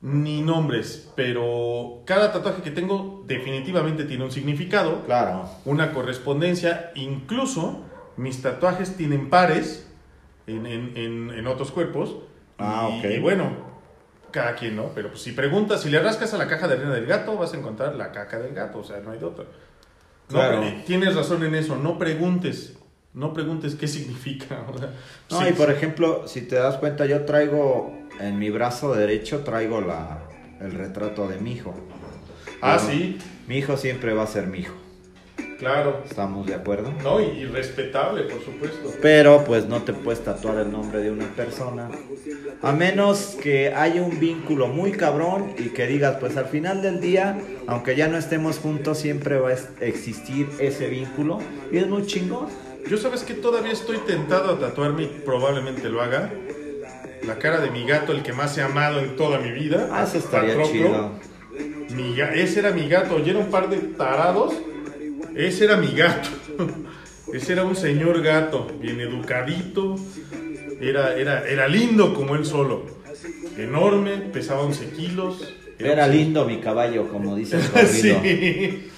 ni 0.00 0.42
nombres. 0.42 1.10
Pero 1.16 2.02
cada 2.04 2.32
tatuaje 2.32 2.62
que 2.62 2.70
tengo 2.70 3.24
definitivamente 3.26 4.04
tiene 4.04 4.24
un 4.24 4.30
significado, 4.32 5.04
Claro. 5.06 5.48
una 5.64 5.92
correspondencia. 5.92 6.92
Incluso 6.94 7.84
Mis 8.16 8.42
tatuajes 8.42 8.96
tienen 8.96 9.30
pares 9.30 9.88
en, 10.48 10.66
en, 10.66 10.96
en, 10.96 11.30
en 11.30 11.46
otros 11.46 11.70
cuerpos. 11.70 12.16
Ah, 12.58 12.90
y, 12.92 12.98
ok. 12.98 13.12
y 13.14 13.18
bueno, 13.20 13.52
cada 14.32 14.56
quien, 14.56 14.74
¿no? 14.74 14.86
Pero 14.92 15.10
pues, 15.10 15.22
si 15.22 15.30
preguntas, 15.30 15.82
si 15.82 15.88
le 15.88 16.00
rascas 16.00 16.34
a 16.34 16.36
la 16.38 16.48
caja 16.48 16.66
de 16.66 16.74
arena 16.74 16.94
del 16.94 17.06
gato, 17.06 17.36
vas 17.36 17.54
a 17.54 17.58
encontrar 17.58 17.94
la 17.94 18.10
caca 18.10 18.40
del 18.40 18.54
gato, 18.54 18.80
o 18.80 18.84
sea, 18.84 18.98
no 18.98 19.12
hay 19.12 19.18
de 19.20 19.24
otra. 19.24 19.44
No, 19.44 20.34
Claro. 20.38 20.62
tienes 20.84 21.14
razón 21.14 21.44
en 21.44 21.54
eso, 21.54 21.76
no 21.76 21.96
preguntes, 21.96 22.76
no 23.14 23.32
preguntes 23.32 23.76
qué 23.76 23.86
significa. 23.86 24.64
No, 25.30 25.38
sí, 25.40 25.46
y 25.50 25.52
por 25.52 25.70
ejemplo, 25.70 26.26
si 26.26 26.42
te 26.42 26.56
das 26.56 26.76
cuenta, 26.78 27.06
yo 27.06 27.24
traigo 27.24 27.96
en 28.20 28.38
mi 28.38 28.50
brazo 28.50 28.94
derecho 28.94 29.40
traigo 29.44 29.80
la 29.80 30.18
el 30.60 30.72
retrato 30.72 31.28
de 31.28 31.38
mi 31.38 31.52
hijo. 31.52 31.74
Ah, 32.60 32.78
Pero 32.80 32.92
sí, 32.92 33.18
Mi 33.46 33.58
hijo 33.58 33.76
siempre 33.76 34.12
va 34.14 34.24
a 34.24 34.26
ser 34.26 34.48
mi 34.48 34.58
hijo. 34.60 34.74
claro. 35.58 36.02
¿Estamos 36.08 36.46
de 36.46 36.54
acuerdo? 36.54 36.92
No, 37.02 37.20
y, 37.20 37.24
y 37.26 37.46
respetable, 37.46 38.24
por 38.24 38.44
supuesto. 38.44 38.92
Pero 39.00 39.44
pues 39.44 39.66
no 39.66 39.82
te 39.82 39.92
puedes 39.92 40.22
tatuar 40.24 40.58
el 40.58 40.70
nombre 40.72 40.98
de 41.00 41.10
una 41.12 41.26
persona. 41.36 41.88
A 42.62 42.72
menos 42.72 43.36
que 43.42 43.72
haya 43.72 44.02
un 44.02 44.18
vínculo 44.18 44.66
muy 44.66 44.92
cabrón 44.92 45.54
y 45.58 45.68
que 45.70 45.86
digas, 45.86 46.16
pues 46.18 46.36
al 46.36 46.46
final 46.46 46.82
del 46.82 47.00
día, 47.00 47.38
aunque 47.68 47.94
ya 47.94 48.08
no 48.08 48.18
estemos 48.18 48.58
juntos, 48.58 48.98
siempre 48.98 49.38
va 49.38 49.50
a 49.50 49.56
existir 49.84 50.48
ese 50.58 50.88
vínculo. 50.88 51.38
Y 51.72 51.78
es 51.78 51.86
muy 51.86 52.04
chingón. 52.06 52.46
Yo 52.88 52.96
sabes 52.96 53.22
que 53.22 53.34
todavía 53.34 53.72
estoy 53.72 53.98
tentado 53.98 54.54
a 54.54 54.58
tatuarme 54.58 55.04
y 55.04 55.22
probablemente 55.24 55.88
lo 55.88 56.00
haga. 56.02 56.32
La 57.26 57.38
cara 57.38 57.60
de 57.60 57.70
mi 57.70 57.84
gato, 57.86 58.12
el 58.12 58.22
que 58.22 58.32
más 58.32 58.56
he 58.58 58.62
amado 58.62 59.00
en 59.00 59.16
toda 59.16 59.38
mi 59.38 59.50
vida. 59.52 59.88
Ah, 59.92 60.04
eso 60.04 60.18
estaría 60.18 60.50
Patroclo. 60.56 60.72
chido. 60.72 61.12
Mi 61.94 62.14
ga- 62.16 62.32
ese 62.34 62.60
era 62.60 62.70
mi 62.72 62.88
gato. 62.88 63.18
Y 63.24 63.30
era 63.30 63.38
un 63.38 63.50
par 63.50 63.68
de 63.68 63.76
tarados. 63.78 64.54
Ese 65.34 65.64
era 65.64 65.76
mi 65.76 65.92
gato. 65.94 66.28
Ese 67.32 67.52
era 67.52 67.62
un 67.64 67.76
señor 67.76 68.22
gato, 68.22 68.66
bien 68.80 69.00
educadito. 69.00 69.96
Era, 70.80 71.14
era, 71.14 71.46
era 71.46 71.68
lindo 71.68 72.14
como 72.14 72.34
él 72.36 72.46
solo. 72.46 72.86
Enorme, 73.58 74.12
pesaba 74.32 74.62
11 74.62 74.90
kilos. 74.96 75.54
Era 75.78 76.06
un- 76.06 76.12
lindo 76.12 76.46
mi 76.46 76.58
caballo, 76.60 77.06
como 77.08 77.36
dice 77.36 77.56
el 77.58 77.68
corrido. 77.70 78.20
Sí. 78.22 78.88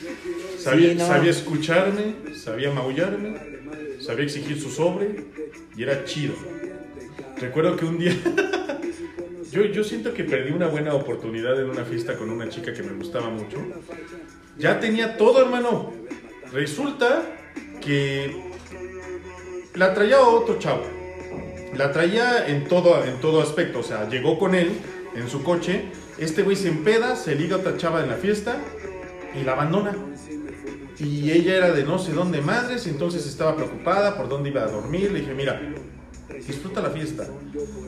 Sabía, 0.58 0.90
Sí, 0.90 0.94
no. 0.98 1.06
sabía 1.06 1.30
escucharme, 1.30 2.14
sabía 2.36 2.70
maullarme, 2.70 3.34
sabía 3.98 4.24
exigir 4.26 4.60
su 4.60 4.70
sobre 4.70 5.24
y 5.76 5.82
era 5.82 6.04
chido. 6.04 6.34
Recuerdo 7.40 7.76
que 7.76 7.86
un 7.86 7.98
día 7.98 8.14
yo, 9.50 9.64
yo 9.64 9.82
siento 9.82 10.12
que 10.12 10.24
perdí 10.24 10.52
una 10.52 10.66
buena 10.66 10.94
oportunidad 10.94 11.58
en 11.58 11.70
una 11.70 11.84
fiesta 11.84 12.16
con 12.16 12.30
una 12.30 12.48
chica 12.48 12.72
que 12.74 12.82
me 12.82 12.92
gustaba 12.92 13.30
mucho. 13.30 13.56
Ya 14.58 14.78
tenía 14.78 15.16
todo, 15.16 15.42
hermano. 15.42 15.92
Resulta 16.52 17.22
que 17.80 18.36
la 19.74 19.94
traía 19.94 20.20
otro 20.20 20.58
chavo. 20.58 20.82
La 21.76 21.92
traía 21.92 22.46
en 22.46 22.64
todo, 22.64 23.04
en 23.04 23.20
todo 23.20 23.40
aspecto. 23.40 23.78
O 23.78 23.82
sea, 23.82 24.08
llegó 24.08 24.38
con 24.38 24.54
él 24.54 24.72
en 25.14 25.28
su 25.28 25.42
coche. 25.42 25.84
Este 26.18 26.42
güey 26.42 26.56
se 26.56 26.68
empeda, 26.68 27.16
se 27.16 27.34
liga 27.34 27.56
a 27.56 27.60
otra 27.60 27.76
chava 27.76 28.02
en 28.02 28.10
la 28.10 28.16
fiesta 28.16 28.58
y 29.34 29.44
la 29.44 29.52
abandona. 29.52 29.96
Y 30.98 31.30
ella 31.30 31.56
era 31.56 31.72
de 31.72 31.84
no 31.84 31.98
sé 31.98 32.12
dónde 32.12 32.42
madres, 32.42 32.86
entonces 32.86 33.26
estaba 33.26 33.56
preocupada 33.56 34.18
por 34.18 34.28
dónde 34.28 34.50
iba 34.50 34.62
a 34.62 34.66
dormir. 34.66 35.10
Le 35.10 35.20
dije, 35.20 35.32
mira, 35.32 35.58
disfruta 36.46 36.80
la 36.80 36.90
fiesta, 36.90 37.26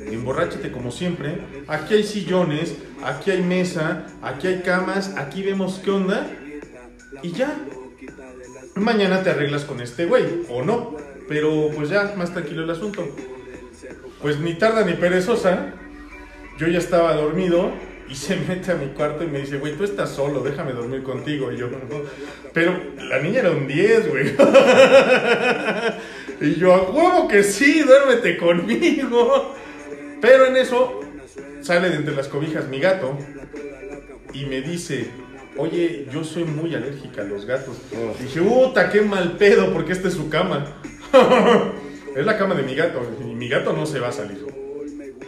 emborráchate 0.06 0.70
como 0.70 0.90
siempre. 0.90 1.38
Aquí 1.68 1.94
hay 1.94 2.04
sillones, 2.04 2.76
aquí 3.04 3.30
hay 3.30 3.42
mesa, 3.42 4.06
aquí 4.22 4.46
hay 4.48 4.60
camas, 4.60 5.14
aquí 5.16 5.42
vemos 5.42 5.80
qué 5.84 5.90
onda. 5.90 6.30
Y 7.22 7.32
ya, 7.32 7.56
mañana 8.74 9.22
te 9.22 9.30
arreglas 9.30 9.64
con 9.64 9.80
este 9.80 10.06
güey, 10.06 10.24
o 10.48 10.62
no. 10.62 10.96
Pero 11.28 11.70
pues 11.74 11.88
ya, 11.88 12.14
más 12.16 12.32
tranquilo 12.32 12.64
el 12.64 12.70
asunto. 12.70 13.06
Pues 14.20 14.38
ni 14.38 14.54
tarda 14.54 14.84
ni 14.84 14.94
perezosa, 14.94 15.74
yo 16.58 16.68
ya 16.68 16.78
estaba 16.78 17.14
dormido 17.14 17.72
y 18.12 18.14
se 18.14 18.36
mete 18.36 18.72
a 18.72 18.74
mi 18.74 18.88
cuarto 18.88 19.24
y 19.24 19.26
me 19.26 19.38
dice, 19.38 19.56
güey, 19.56 19.74
tú 19.74 19.84
estás 19.84 20.10
solo, 20.10 20.42
déjame 20.42 20.74
dormir 20.74 21.02
contigo. 21.02 21.50
Y 21.50 21.56
yo, 21.56 21.70
pero 22.52 22.78
la 22.98 23.18
niña 23.20 23.40
era 23.40 23.52
un 23.52 23.66
10, 23.66 24.10
güey. 24.10 24.34
y 26.42 26.56
yo, 26.56 26.74
a 26.74 26.90
huevo 26.90 27.26
que 27.26 27.42
sí, 27.42 27.80
duérmete 27.80 28.36
conmigo. 28.36 29.54
Pero 30.20 30.44
en 30.44 30.58
eso 30.58 31.00
sale 31.62 31.88
de 31.88 31.96
entre 31.96 32.14
las 32.14 32.28
cobijas 32.28 32.68
mi 32.68 32.80
gato 32.80 33.16
y 34.34 34.44
me 34.44 34.60
dice, 34.60 35.06
oye, 35.56 36.06
yo 36.12 36.22
soy 36.22 36.44
muy 36.44 36.74
alérgica 36.74 37.22
a 37.22 37.24
los 37.24 37.46
gatos. 37.46 37.78
Dije, 38.20 38.42
puta, 38.42 38.90
qué 38.90 39.00
mal 39.00 39.38
pedo, 39.38 39.72
porque 39.72 39.92
esta 39.92 40.08
es 40.08 40.14
su 40.14 40.28
cama. 40.28 40.82
es 42.14 42.26
la 42.26 42.36
cama 42.36 42.54
de 42.56 42.62
mi 42.62 42.74
gato 42.74 43.00
y 43.22 43.34
mi 43.34 43.48
gato 43.48 43.72
no 43.72 43.86
se 43.86 44.00
va 44.00 44.08
a 44.08 44.12
salir. 44.12 44.61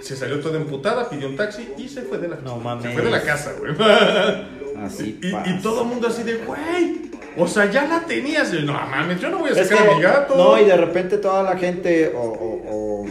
Se 0.04 0.16
salió 0.16 0.38
toda 0.40 0.58
emputada, 0.58 1.08
pidió 1.08 1.28
un 1.28 1.36
taxi 1.36 1.68
y 1.78 1.88
se 1.88 2.02
fue 2.02 2.18
de 2.18 2.28
la, 2.28 2.36
No 2.36 2.56
se 2.58 2.62
mames. 2.64 2.92
fue 2.92 3.02
de 3.02 3.10
la 3.10 3.22
casa, 3.22 3.52
güey. 3.58 3.72
Así 4.84 5.18
y, 5.22 5.28
y- 5.28 5.32
pasa. 5.32 5.50
y 5.50 5.62
todo 5.62 5.82
el 5.82 5.88
mundo 5.88 6.08
así 6.08 6.22
de, 6.24 6.36
güey, 6.38 7.10
o 7.38 7.46
sea, 7.46 7.70
ya 7.70 7.86
la 7.86 8.00
tenías. 8.00 8.50
Yo, 8.52 8.60
no 8.62 8.72
mames, 8.72 9.20
yo 9.20 9.30
no 9.30 9.38
voy 9.38 9.50
a 9.50 9.52
Es 9.52 9.68
sacar 9.68 9.84
que- 9.86 9.92
a 9.92 9.96
mi 9.96 10.02
gato. 10.02 10.36
No, 10.36 10.60
y 10.60 10.64
de 10.64 10.76
repente 10.76 11.16
toda 11.18 11.42
la 11.42 11.56
gente 11.56 12.12
o, 12.14 12.20
o- 12.20 13.02
o 13.02 13.06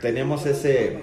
tenemos 0.00 0.46
ese 0.46 0.98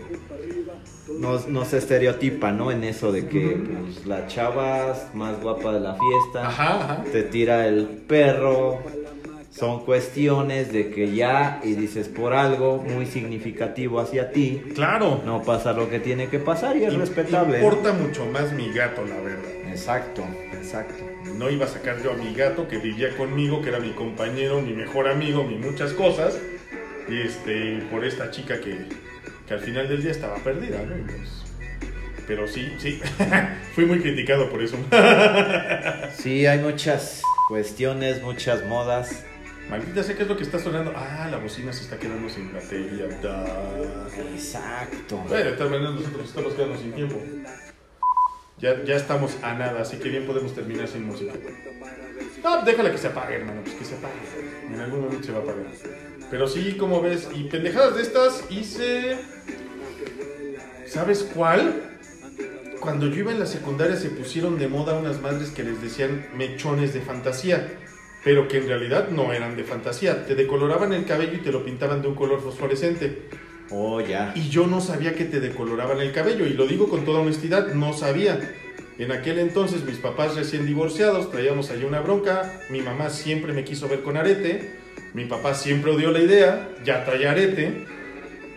nos, 1.20 1.48
nos 1.48 1.74
estereotipa, 1.74 2.52
¿no? 2.52 2.72
En 2.72 2.84
eso 2.86 3.12
de 3.12 3.28
que 3.28 3.58
pues, 3.84 4.06
la 4.06 4.26
chava 4.28 4.92
es 4.92 5.14
más 5.14 5.40
guapa 5.42 5.74
de 5.74 5.80
la 5.82 5.96
fiesta, 5.96 6.48
Ajá, 6.48 6.76
ajá. 6.84 7.04
te 7.12 7.24
tira 7.24 7.68
el 7.68 7.86
perro. 7.86 8.80
Son 9.52 9.84
cuestiones 9.84 10.72
de 10.72 10.92
que 10.92 11.16
ya, 11.16 11.60
y 11.64 11.74
dices 11.74 12.08
por 12.08 12.34
algo 12.34 12.78
muy 12.78 13.06
significativo 13.08 14.00
hacia 14.00 14.32
ti, 14.32 14.62
Claro. 14.76 15.22
no 15.26 15.42
pasa 15.42 15.74
lo 15.74 15.90
que 15.90 16.00
tiene 16.00 16.28
que 16.28 16.38
pasar 16.40 16.78
y 16.78 16.84
es 16.84 16.94
Im- 16.94 17.00
respetable. 17.00 17.58
Importa 17.58 17.92
mucho 17.94 18.26
más 18.28 18.52
mi 18.54 18.72
gato, 18.72 19.04
la 19.06 19.16
verdad. 19.20 19.50
Exacto, 19.70 20.24
exacto. 20.54 21.04
No 21.36 21.50
iba 21.50 21.66
a 21.66 21.68
sacar 21.68 22.02
yo 22.04 22.12
a 22.12 22.16
mi 22.16 22.34
gato 22.36 22.68
que 22.68 22.78
vivía 22.78 23.16
conmigo, 23.18 23.62
que 23.62 23.70
era 23.70 23.80
mi 23.80 23.90
compañero, 23.92 24.62
mi 24.62 24.74
mejor 24.74 25.08
amigo, 25.08 25.44
mi 25.44 25.56
muchas 25.56 25.94
cosas. 25.94 26.38
Y 27.10 27.20
este, 27.22 27.80
por 27.90 28.06
esta 28.06 28.30
chica 28.30 28.60
que, 28.62 28.78
que 29.48 29.54
al 29.54 29.60
final 29.62 29.88
del 29.90 30.04
día 30.04 30.12
estaba 30.12 30.36
perdida, 30.36 30.78
¿no? 30.84 30.96
Pero 32.28 32.48
sí, 32.48 32.72
sí, 32.78 33.02
fui 33.74 33.86
muy 33.86 34.00
criticado 34.00 34.48
por 34.50 34.62
eso. 34.62 34.78
Sí, 36.16 36.46
hay 36.46 36.60
muchas 36.60 37.22
cuestiones, 37.48 38.22
muchas 38.22 38.64
modas. 38.66 39.24
Maldita 39.70 40.02
sé 40.02 40.16
qué 40.16 40.24
es 40.24 40.28
lo 40.28 40.36
que 40.36 40.44
está 40.44 40.58
sonando. 40.58 40.92
Ah, 40.96 41.28
la 41.30 41.38
bocina 41.38 41.72
se 41.72 41.84
está 41.84 41.98
quedando 41.98 42.28
sin 42.28 42.52
batería. 42.52 43.06
Exacto. 44.34 45.18
Bueno, 45.28 45.52
de 45.52 45.52
todas 45.52 45.72
maneras 45.72 45.94
nosotros 45.94 46.28
estamos 46.28 46.54
quedando 46.54 46.78
sin 46.78 46.92
tiempo. 46.94 47.22
Ya, 48.58 48.84
ya 48.84 48.96
estamos 48.96 49.38
a 49.44 49.54
nada, 49.54 49.82
así 49.82 49.98
que 49.98 50.10
bien 50.10 50.26
podemos 50.26 50.54
terminar 50.54 50.88
sin 50.88 51.06
música. 51.06 51.34
No, 52.44 52.64
déjala 52.64 52.92
que 52.92 52.98
se 52.98 53.08
apague, 53.08 53.36
hermano, 53.36 53.62
pues 53.64 53.76
que 53.76 53.86
se 53.86 53.96
apague. 53.96 54.16
En 54.68 54.80
algún 54.80 55.02
momento 55.02 55.26
se 55.26 55.32
va 55.32 55.40
a 55.40 55.42
apagar. 55.44 55.66
Pero 56.32 56.48
sí, 56.48 56.76
como 56.78 57.02
ves, 57.02 57.30
y 57.34 57.44
pendejadas 57.46 57.96
de 57.96 58.02
estas 58.02 58.44
hice... 58.50 59.18
¿Sabes 60.88 61.30
cuál? 61.34 62.00
Cuando 62.80 63.08
yo 63.08 63.18
iba 63.18 63.32
en 63.32 63.40
la 63.40 63.46
secundaria 63.46 63.96
se 63.96 64.10
pusieron 64.10 64.58
de 64.58 64.68
moda 64.68 64.98
unas 64.98 65.22
madres 65.22 65.52
que 65.52 65.64
les 65.64 65.82
decían 65.82 66.28
mechones 66.36 66.94
de 66.94 67.02
fantasía, 67.02 67.68
pero 68.24 68.48
que 68.48 68.58
en 68.58 68.68
realidad 68.68 69.10
no 69.10 69.34
eran 69.34 69.56
de 69.56 69.64
fantasía. 69.64 70.26
Te 70.26 70.36
decoloraban 70.36 70.94
el 70.94 71.06
cabello 71.06 71.34
y 71.34 71.42
te 71.42 71.52
lo 71.52 71.64
pintaban 71.64 72.02
de 72.02 72.08
un 72.08 72.16
color 72.16 72.42
fosforescente. 72.42 73.30
Oh, 73.72 74.02
ya. 74.02 74.34
Y 74.36 74.50
yo 74.50 74.68
no 74.68 74.82
sabía 74.82 75.14
que 75.14 75.26
te 75.26 75.40
decoloraban 75.40 76.00
el 76.00 76.12
cabello, 76.12 76.46
y 76.46 76.54
lo 76.54 76.66
digo 76.66 76.90
con 76.90 77.06
toda 77.06 77.20
honestidad, 77.20 77.74
no 77.74 77.94
sabía. 77.94 78.56
En 78.98 79.12
aquel 79.12 79.40
entonces 79.40 79.86
mis 79.86 79.98
papás 79.98 80.36
recién 80.36 80.66
divorciados, 80.66 81.32
traíamos 81.32 81.70
allí 81.70 81.86
una 81.86 82.02
bronca, 82.02 82.60
mi 82.70 82.82
mamá 82.82 83.10
siempre 83.10 83.54
me 83.54 83.64
quiso 83.64 83.88
ver 83.88 84.02
con 84.02 84.18
arete, 84.18 84.72
mi 85.14 85.26
papá 85.26 85.54
siempre 85.54 85.92
odió 85.92 86.12
la 86.12 86.20
idea, 86.20 86.70
ya 86.84 87.06
traía 87.06 87.32
arete, 87.32 87.86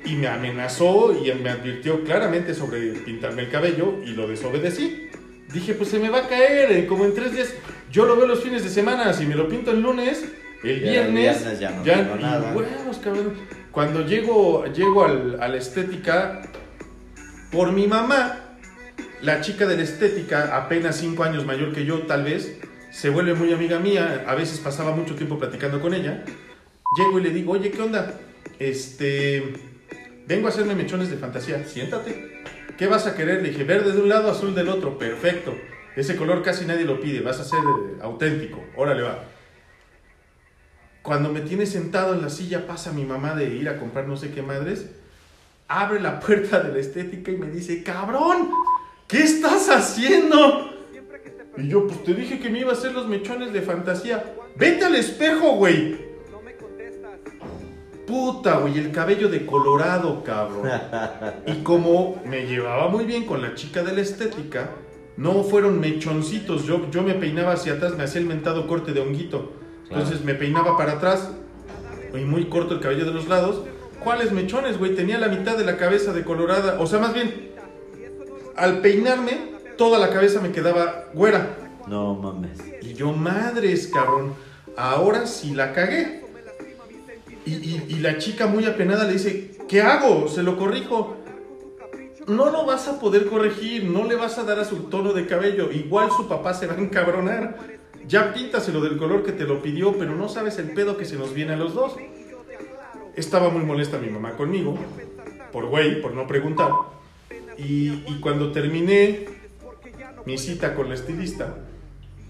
y 0.05 0.17
me 0.17 0.27
amenazó 0.27 1.15
y 1.15 1.33
me 1.35 1.51
advirtió 1.51 2.03
claramente 2.03 2.55
sobre 2.55 2.81
pintarme 2.93 3.43
el 3.43 3.51
cabello, 3.51 4.03
y 4.05 4.15
lo 4.15 4.27
desobedecí. 4.27 5.11
Dije, 5.53 5.75
pues 5.75 5.91
se 5.91 5.99
me 5.99 6.09
va 6.09 6.21
a 6.21 6.29
caer, 6.29 6.73
eh, 6.73 6.87
como 6.87 7.05
en 7.05 7.15
tres 7.15 7.33
días. 7.33 7.49
Yo 7.91 8.05
lo 8.07 8.17
veo 8.17 8.27
los 8.27 8.43
fines 8.43 8.63
de 8.65 8.71
semana, 8.71 9.13
si 9.13 9.27
me 9.27 9.35
lo 9.35 9.49
pinto 9.49 9.71
el 9.71 9.81
lunes, 9.83 10.25
el 10.65 10.81
Ya 10.81 10.91
viernes, 10.93 11.15
viernes 11.43 11.61
ya 11.61 11.71
no 11.71 11.85
ya, 11.85 12.17
y 12.19 12.23
nada. 12.23 12.53
huevos, 12.55 12.99
cabrón. 12.99 13.35
Cuando 13.71 14.07
llego, 14.07 14.65
llego 14.73 15.05
al- 15.05 15.39
a 15.43 15.49
la 15.49 15.57
estética, 15.59 16.43
por 17.51 17.73
mi 17.73 17.87
mamá, 17.87 18.57
la 19.21 19.41
chica 19.41 19.67
de 19.67 19.77
la 19.77 19.83
estética, 19.83 20.57
apenas 20.57 20.97
cinco 20.97 21.25
años 21.25 21.45
mayor 21.45 21.73
que 21.75 21.85
yo, 21.85 22.01
tal 22.07 22.25
vez, 22.25 22.59
se 22.91 23.11
vuelve 23.11 23.35
muy 23.35 23.53
amiga 23.53 23.79
mía. 23.79 24.25
A 24.27 24.35
veces 24.35 24.59
pasaba 24.59 24.93
mucho 24.95 25.15
tiempo 25.15 25.39
platicando 25.39 25.81
con 25.81 25.93
ella. 25.95 26.25
Llego 26.99 27.19
y 27.19 27.23
le 27.23 27.31
digo, 27.31 27.53
oye, 27.53 27.71
¿qué 27.71 27.81
onda? 27.81 28.15
Este, 28.59 29.53
vengo 30.27 30.47
a 30.47 30.51
hacerme 30.51 30.75
mechones 30.75 31.11
de 31.11 31.17
fantasía. 31.17 31.65
Siéntate. 31.67 32.32
¿Qué 32.83 32.89
vas 32.89 33.07
a 33.07 33.15
querer? 33.15 33.43
Le 33.43 33.51
dije, 33.51 33.63
verde 33.63 33.93
de 33.93 34.03
un 34.03 34.09
lado, 34.09 34.29
azul 34.29 34.57
del 34.57 34.69
otro. 34.69 34.99
Perfecto. 34.99 35.55
Ese 35.95 36.17
color 36.17 36.43
casi 36.43 36.65
nadie 36.65 36.85
lo 36.85 37.01
pide. 37.01 37.21
Vas 37.21 37.39
a 37.39 37.45
ser 37.45 37.61
eh, 37.61 37.99
auténtico. 38.03 38.61
Órale, 38.75 39.03
va. 39.03 39.23
Cuando 41.01 41.29
me 41.29 41.43
tiene 41.43 41.65
sentado 41.65 42.13
en 42.13 42.23
la 42.23 42.29
silla, 42.29 42.67
pasa 42.67 42.91
mi 42.91 43.05
mamá 43.05 43.37
de 43.37 43.55
ir 43.55 43.69
a 43.69 43.79
comprar 43.79 44.09
no 44.09 44.17
sé 44.17 44.33
qué 44.33 44.43
madres, 44.43 44.91
abre 45.69 46.01
la 46.01 46.19
puerta 46.19 46.59
de 46.59 46.73
la 46.73 46.81
estética 46.81 47.31
y 47.31 47.37
me 47.37 47.47
dice, 47.47 47.85
cabrón, 47.85 48.51
¿qué 49.07 49.23
estás 49.23 49.69
haciendo? 49.69 50.75
Y 51.59 51.69
yo, 51.69 51.87
pues 51.87 52.03
te 52.03 52.15
dije 52.15 52.41
que 52.41 52.51
me 52.51 52.59
iba 52.59 52.71
a 52.71 52.75
hacer 52.75 52.95
los 52.95 53.07
mechones 53.07 53.53
de 53.53 53.63
fantasía. 53.63 54.35
Vete 54.57 54.87
al 54.87 54.97
espejo, 54.97 55.53
güey. 55.53 56.02
Puta, 58.13 58.59
güey, 58.59 58.77
el 58.79 58.93
cabello 58.93 59.31
de 59.31 59.47
colorado, 59.47 60.23
cabrón. 60.23 60.69
Y 61.47 61.63
como 61.63 62.21
me 62.27 62.45
llevaba 62.47 62.89
muy 62.89 63.07
bien 63.07 63.25
con 63.25 63.41
la 63.41 63.55
chica 63.55 63.83
de 63.83 63.95
la 63.95 64.03
estética, 64.03 64.69
no 65.17 65.43
fueron 65.43 65.81
mechoncitos. 65.81 66.67
Yo, 66.67 66.91
yo 66.91 67.03
me 67.03 67.15
peinaba 67.15 67.53
hacia 67.53 67.73
atrás, 67.73 67.97
me 67.97 68.05
hacía 68.05 68.21
el 68.21 68.27
mentado 68.27 68.67
corte 68.67 68.93
de 68.93 69.01
honguito. 69.01 69.53
Entonces 69.89 70.23
me 70.23 70.35
peinaba 70.35 70.77
para 70.77 70.93
atrás, 70.93 71.31
y 72.13 72.19
muy 72.27 72.51
corto 72.51 72.75
el 72.75 72.81
cabello 72.81 73.07
de 73.07 73.15
los 73.15 73.29
lados. 73.29 73.63
¿Cuáles 74.05 74.31
mechones, 74.31 74.79
güey? 74.79 74.95
Tenía 74.95 75.17
la 75.17 75.29
mitad 75.29 75.57
de 75.57 75.65
la 75.65 75.79
cabeza 75.79 76.13
de 76.13 76.23
colorada. 76.23 76.79
O 76.81 76.87
sea, 76.87 76.99
más 76.99 77.15
bien, 77.15 77.53
al 78.57 78.81
peinarme, 78.83 79.53
toda 79.79 79.99
la 79.99 80.11
cabeza 80.11 80.39
me 80.43 80.53
quedaba 80.53 81.07
güera. 81.15 81.57
No 81.89 82.15
mames. 82.15 82.59
Y 82.83 82.93
yo, 82.93 83.15
madres, 83.15 83.87
cabrón, 83.87 84.35
ahora 84.77 85.27
sí 85.27 85.55
la 85.55 85.73
cagué. 85.73 86.22
Y, 87.45 87.99
la 88.01 88.19
chica 88.19 88.47
muy 88.47 88.65
apenada 88.67 89.05
le 89.05 89.15
dice, 89.15 89.53
¿qué 89.69 89.83
hago? 89.83 90.29
Se 90.29 90.43
lo 90.43 90.57
corrijo. 90.57 91.17
No 92.27 92.51
lo 92.51 92.65
vas 92.65 92.87
a 92.87 93.01
poder 93.01 93.27
corregir, 93.27 93.85
no 93.85 94.05
le 94.05 94.15
vas 94.15 94.39
a 94.39 94.45
dar 94.45 94.61
a 94.61 94.65
su 94.65 94.85
tono 94.85 95.13
de 95.13 95.27
cabello. 95.27 95.73
Igual 95.73 96.11
su 96.17 96.29
papá 96.29 96.55
se 96.55 96.67
va 96.67 96.75
a 96.75 96.79
encabronar. 96.79 97.59
Ya 98.07 98.33
píntaselo 98.33 98.81
del 98.81 98.97
color 98.97 99.25
que 99.25 99.33
te 99.33 99.45
lo 99.45 99.63
pidió, 99.63 99.97
pero 99.97 100.15
no 100.15 100.29
sabes 100.29 100.59
el 100.59 100.73
pedo 100.73 100.97
que 100.97 101.05
se 101.05 101.17
nos 101.17 101.35
viene 101.35 101.55
a 101.55 101.57
los 101.57 101.75
dos. 101.75 101.97
Estaba 103.17 103.51
muy 103.51 103.65
molesta 103.65 103.99
mi 103.99 104.09
mamá 104.09 104.37
conmigo, 104.37 104.77
por 105.53 105.67
güey, 105.67 106.01
por 106.01 106.15
no 106.15 106.27
preguntar. 106.27 106.71
Y, 107.59 108.05
y 108.07 108.19
cuando 108.21 108.53
terminé 108.53 109.27
mi 110.25 110.39
cita 110.39 110.75
con 110.75 110.89
la 110.89 110.95
estilista, 110.95 111.57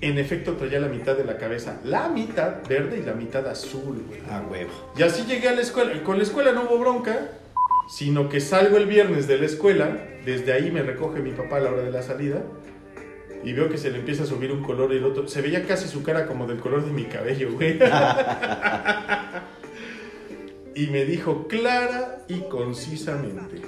en 0.03 0.19
efecto 0.19 0.53
traía 0.55 0.81
la 0.81 0.89
mitad 0.89 1.17
de 1.17 1.25
la 1.25 1.39
cabeza, 1.39 1.81
la 1.85 2.09
mitad 2.09 2.57
verde 2.69 2.99
y 2.99 3.03
la 3.03 3.15
mitad 3.15 3.47
azul. 3.47 4.03
güey. 4.07 4.21
A 4.29 4.41
huevo. 4.43 4.73
Y 4.99 5.05
así 5.05 5.25
llegué 5.25 5.49
a 5.49 5.55
la 5.55 5.63
escuela. 5.63 6.03
Con 6.03 6.17
la 6.19 6.25
escuela 6.25 6.51
no 6.53 6.65
hubo 6.65 6.77
bronca, 6.79 7.31
sino 7.89 8.29
que 8.29 8.41
salgo 8.41 8.77
el 8.79 8.87
viernes 8.87 9.29
de 9.29 9.39
la 9.39 9.47
escuela, 9.47 9.97
desde 10.25 10.53
ahí 10.53 10.73
me 10.73 10.83
recoge 10.83 11.21
mi 11.21 11.31
papá 11.31 11.59
a 11.59 11.61
la 11.61 11.71
hora 11.71 11.83
de 11.83 11.93
la 11.93 12.03
salida, 12.03 12.43
y 13.45 13.53
veo 13.53 13.69
que 13.69 13.79
se 13.79 13.91
le 13.91 14.01
empieza 14.01 14.25
a 14.25 14.27
subir 14.27 14.51
un 14.51 14.65
color 14.65 14.93
y 14.93 14.97
el 14.97 15.05
otro. 15.05 15.29
Se 15.29 15.41
veía 15.41 15.65
casi 15.67 15.87
su 15.87 16.03
cara 16.03 16.27
como 16.27 16.49
del 16.49 16.59
color 16.59 16.85
de 16.85 16.91
mi 16.91 17.05
cabello, 17.05 17.53
güey. 17.53 17.79
y 20.75 20.89
me 20.89 21.05
dijo 21.05 21.47
clara 21.47 22.25
y 22.27 22.41
concisamente, 22.49 23.63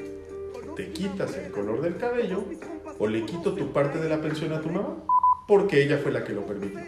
¿te 0.74 0.90
quitas 0.90 1.36
el 1.36 1.52
color 1.52 1.80
del 1.80 1.96
cabello 1.96 2.44
o 2.98 3.06
le 3.06 3.24
quito 3.24 3.52
tu 3.52 3.72
parte 3.72 4.00
de 4.00 4.08
la 4.08 4.20
pensión 4.20 4.52
a 4.52 4.60
tu 4.60 4.70
mamá? 4.70 4.96
Porque 5.46 5.82
ella 5.82 5.98
fue 6.02 6.12
la 6.12 6.24
que 6.24 6.32
lo 6.32 6.46
permitió. 6.46 6.80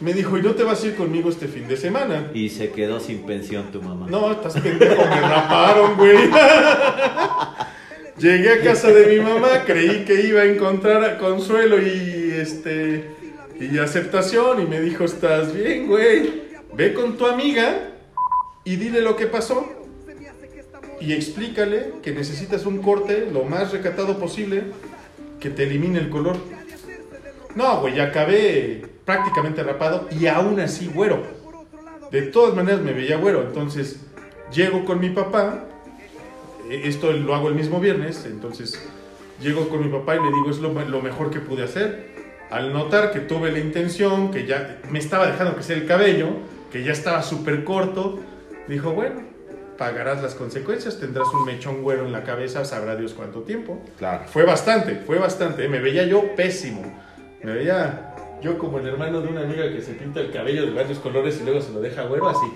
Me 0.00 0.12
dijo, 0.12 0.38
¿y 0.38 0.42
no 0.42 0.54
te 0.54 0.62
vas 0.62 0.82
a 0.82 0.86
ir 0.86 0.94
conmigo 0.94 1.28
este 1.28 1.48
fin 1.48 1.66
de 1.66 1.76
semana? 1.76 2.30
Y 2.32 2.50
se 2.50 2.70
quedó 2.70 3.00
sin 3.00 3.26
pensión 3.26 3.72
tu 3.72 3.82
mamá. 3.82 4.06
No, 4.08 4.30
estás 4.30 4.60
pendejo, 4.60 5.02
me 5.02 5.20
raparon, 5.20 5.96
güey. 5.96 6.16
Llegué 8.18 8.52
a 8.52 8.62
casa 8.62 8.88
de 8.88 9.06
mi 9.06 9.20
mamá, 9.20 9.64
creí 9.64 10.04
que 10.04 10.26
iba 10.26 10.42
a 10.42 10.44
encontrar 10.44 11.18
consuelo 11.18 11.80
y 11.80 12.32
este 12.32 13.10
y 13.60 13.78
aceptación 13.78 14.62
y 14.62 14.66
me 14.66 14.80
dijo, 14.80 15.04
"¿Estás 15.04 15.52
bien, 15.52 15.86
güey? 15.86 16.42
Ve 16.74 16.94
con 16.94 17.16
tu 17.16 17.26
amiga 17.26 17.90
y 18.64 18.76
dile 18.76 19.02
lo 19.02 19.16
que 19.16 19.26
pasó 19.26 19.68
y 21.00 21.12
explícale 21.12 21.94
que 22.02 22.12
necesitas 22.12 22.66
un 22.66 22.78
corte 22.78 23.28
lo 23.32 23.44
más 23.44 23.72
recatado 23.72 24.18
posible 24.18 24.64
que 25.40 25.50
te 25.50 25.64
elimine 25.64 25.98
el 25.98 26.08
color." 26.08 26.36
No, 27.58 27.80
güey, 27.80 27.96
ya 27.96 28.04
acabé 28.04 28.86
prácticamente 29.04 29.64
rapado 29.64 30.06
y 30.12 30.28
aún 30.28 30.60
así 30.60 30.86
güero. 30.86 31.24
De 32.12 32.22
todas 32.22 32.54
maneras 32.54 32.82
me 32.82 32.92
veía 32.92 33.16
güero, 33.16 33.42
entonces 33.42 33.98
llego 34.52 34.84
con 34.84 35.00
mi 35.00 35.10
papá, 35.10 35.64
eh, 36.70 36.82
esto 36.84 37.10
lo 37.10 37.34
hago 37.34 37.48
el 37.48 37.56
mismo 37.56 37.80
viernes, 37.80 38.26
entonces 38.26 38.80
llego 39.40 39.68
con 39.68 39.84
mi 39.84 39.90
papá 39.90 40.14
y 40.14 40.20
le 40.20 40.26
digo 40.26 40.50
es 40.50 40.58
lo, 40.58 40.72
lo 40.72 41.02
mejor 41.02 41.32
que 41.32 41.40
pude 41.40 41.64
hacer. 41.64 42.14
Al 42.48 42.72
notar 42.72 43.10
que 43.10 43.18
tuve 43.18 43.50
la 43.50 43.58
intención, 43.58 44.30
que 44.30 44.46
ya 44.46 44.78
me 44.88 45.00
estaba 45.00 45.26
dejando 45.26 45.54
crecer 45.54 45.78
el 45.78 45.86
cabello, 45.86 46.28
que 46.70 46.84
ya 46.84 46.92
estaba 46.92 47.24
súper 47.24 47.64
corto, 47.64 48.20
dijo, 48.68 48.92
bueno, 48.92 49.20
pagarás 49.76 50.22
las 50.22 50.36
consecuencias, 50.36 51.00
tendrás 51.00 51.26
un 51.34 51.44
mechón 51.44 51.82
güero 51.82 52.06
en 52.06 52.12
la 52.12 52.22
cabeza, 52.22 52.64
sabrá 52.64 52.94
Dios 52.94 53.14
cuánto 53.14 53.40
tiempo. 53.40 53.82
Claro. 53.98 54.26
Fue 54.28 54.44
bastante, 54.44 54.94
fue 55.04 55.18
bastante. 55.18 55.64
¿eh? 55.64 55.68
Me 55.68 55.80
veía 55.80 56.04
yo 56.04 56.36
pésimo. 56.36 57.07
Me 57.42 57.52
veía 57.52 58.14
yo 58.42 58.58
como 58.58 58.78
el 58.78 58.86
hermano 58.86 59.20
de 59.20 59.28
una 59.28 59.42
amiga 59.42 59.70
que 59.72 59.82
se 59.82 59.94
pinta 59.94 60.20
el 60.20 60.30
cabello 60.30 60.66
de 60.66 60.72
varios 60.72 60.98
colores 60.98 61.38
y 61.40 61.44
luego 61.44 61.60
se 61.60 61.72
lo 61.72 61.80
deja 61.80 62.04
güero 62.04 62.28
así. 62.28 62.46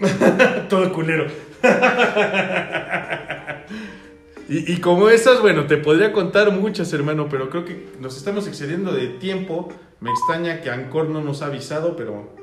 Todo 0.68 0.92
culero. 0.92 1.26
y, 4.48 4.72
y 4.72 4.80
como 4.80 5.08
esas, 5.08 5.40
bueno, 5.40 5.66
te 5.66 5.76
podría 5.76 6.12
contar 6.12 6.50
muchas, 6.52 6.92
hermano, 6.92 7.28
pero 7.30 7.50
creo 7.50 7.64
que 7.64 7.88
nos 8.00 8.16
estamos 8.16 8.46
excediendo 8.46 8.92
de 8.92 9.08
tiempo. 9.08 9.68
Me 10.00 10.10
extraña 10.10 10.60
que 10.60 10.70
Ancor 10.70 11.08
no 11.08 11.22
nos 11.22 11.42
ha 11.42 11.46
avisado, 11.46 11.96
pero 11.96 12.34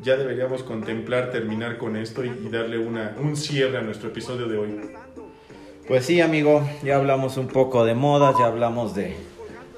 ya 0.00 0.16
deberíamos 0.16 0.62
contemplar 0.62 1.30
terminar 1.30 1.78
con 1.78 1.96
esto 1.96 2.24
y, 2.24 2.30
darle 2.50 2.78
una, 2.78 3.16
un 3.20 3.36
cierre 3.36 3.78
a 3.78 3.82
nuestro 3.82 4.10
episodio 4.10 4.46
de 4.48 4.58
hoy. 4.58 4.80
Pues 5.88 6.04
sí, 6.04 6.20
amigo, 6.20 6.68
ya 6.82 6.96
hablamos 6.96 7.36
un 7.36 7.48
poco 7.48 7.84
de 7.84 7.94
modas, 7.94 8.36
ya 8.38 8.46
hablamos 8.46 8.94
de 8.94 9.16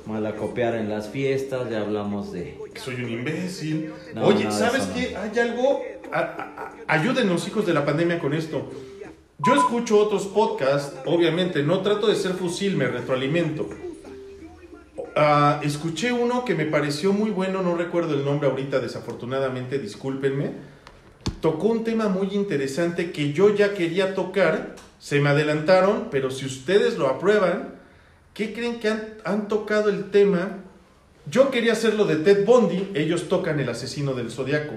malacopiar 0.08 0.74
en 0.74 0.88
las 0.88 1.08
fiestas, 1.10 1.70
ya 1.70 1.82
hablamos 1.82 2.32
de... 2.32 2.58
soy 2.82 2.96
un 3.04 3.10
imbécil. 3.10 3.92
No, 4.14 4.24
Oye, 4.26 4.50
¿sabes 4.50 4.88
no. 4.88 4.94
qué? 4.94 5.16
Hay 5.16 5.38
algo. 5.38 5.82
a- 6.12 6.72
ayúdenos, 6.86 7.46
hijos 7.46 7.66
de 7.66 7.74
la 7.74 7.84
pandemia, 7.84 8.18
con 8.18 8.32
esto. 8.32 8.70
Yo 9.44 9.54
escucho 9.54 9.98
otros 9.98 10.26
podcasts, 10.26 10.96
obviamente, 11.04 11.62
no 11.62 11.82
trato 11.82 12.06
de 12.08 12.16
ser 12.16 12.32
fusil, 12.32 12.76
me 12.76 12.86
retroalimento. 12.88 13.68
Ah, 15.14 15.60
escuché 15.62 16.10
uno 16.12 16.44
que 16.44 16.54
me 16.54 16.64
pareció 16.64 17.12
muy 17.12 17.30
bueno, 17.30 17.62
no 17.62 17.76
recuerdo 17.76 18.14
el 18.14 18.24
nombre 18.24 18.48
ahorita, 18.48 18.80
desafortunadamente, 18.80 19.78
discúlpenme. 19.78 20.52
Tocó 21.40 21.68
un 21.68 21.84
tema 21.84 22.08
muy 22.08 22.28
interesante 22.34 23.12
que 23.12 23.32
yo 23.32 23.54
ya 23.54 23.74
quería 23.74 24.14
tocar, 24.14 24.74
se 24.98 25.20
me 25.20 25.28
adelantaron, 25.28 26.08
pero 26.10 26.30
si 26.30 26.46
ustedes 26.46 26.96
lo 26.98 27.06
aprueban, 27.08 27.77
¿qué 28.34 28.52
creen 28.52 28.80
que 28.80 28.88
han, 28.88 29.14
han 29.24 29.48
tocado 29.48 29.88
el 29.90 30.10
tema? 30.10 30.58
Yo 31.30 31.50
quería 31.50 31.72
hacerlo 31.72 32.04
de 32.06 32.16
Ted 32.16 32.44
Bundy, 32.46 32.90
ellos 32.94 33.28
tocan 33.28 33.60
el 33.60 33.68
asesino 33.68 34.14
del 34.14 34.30
zodiaco. 34.30 34.74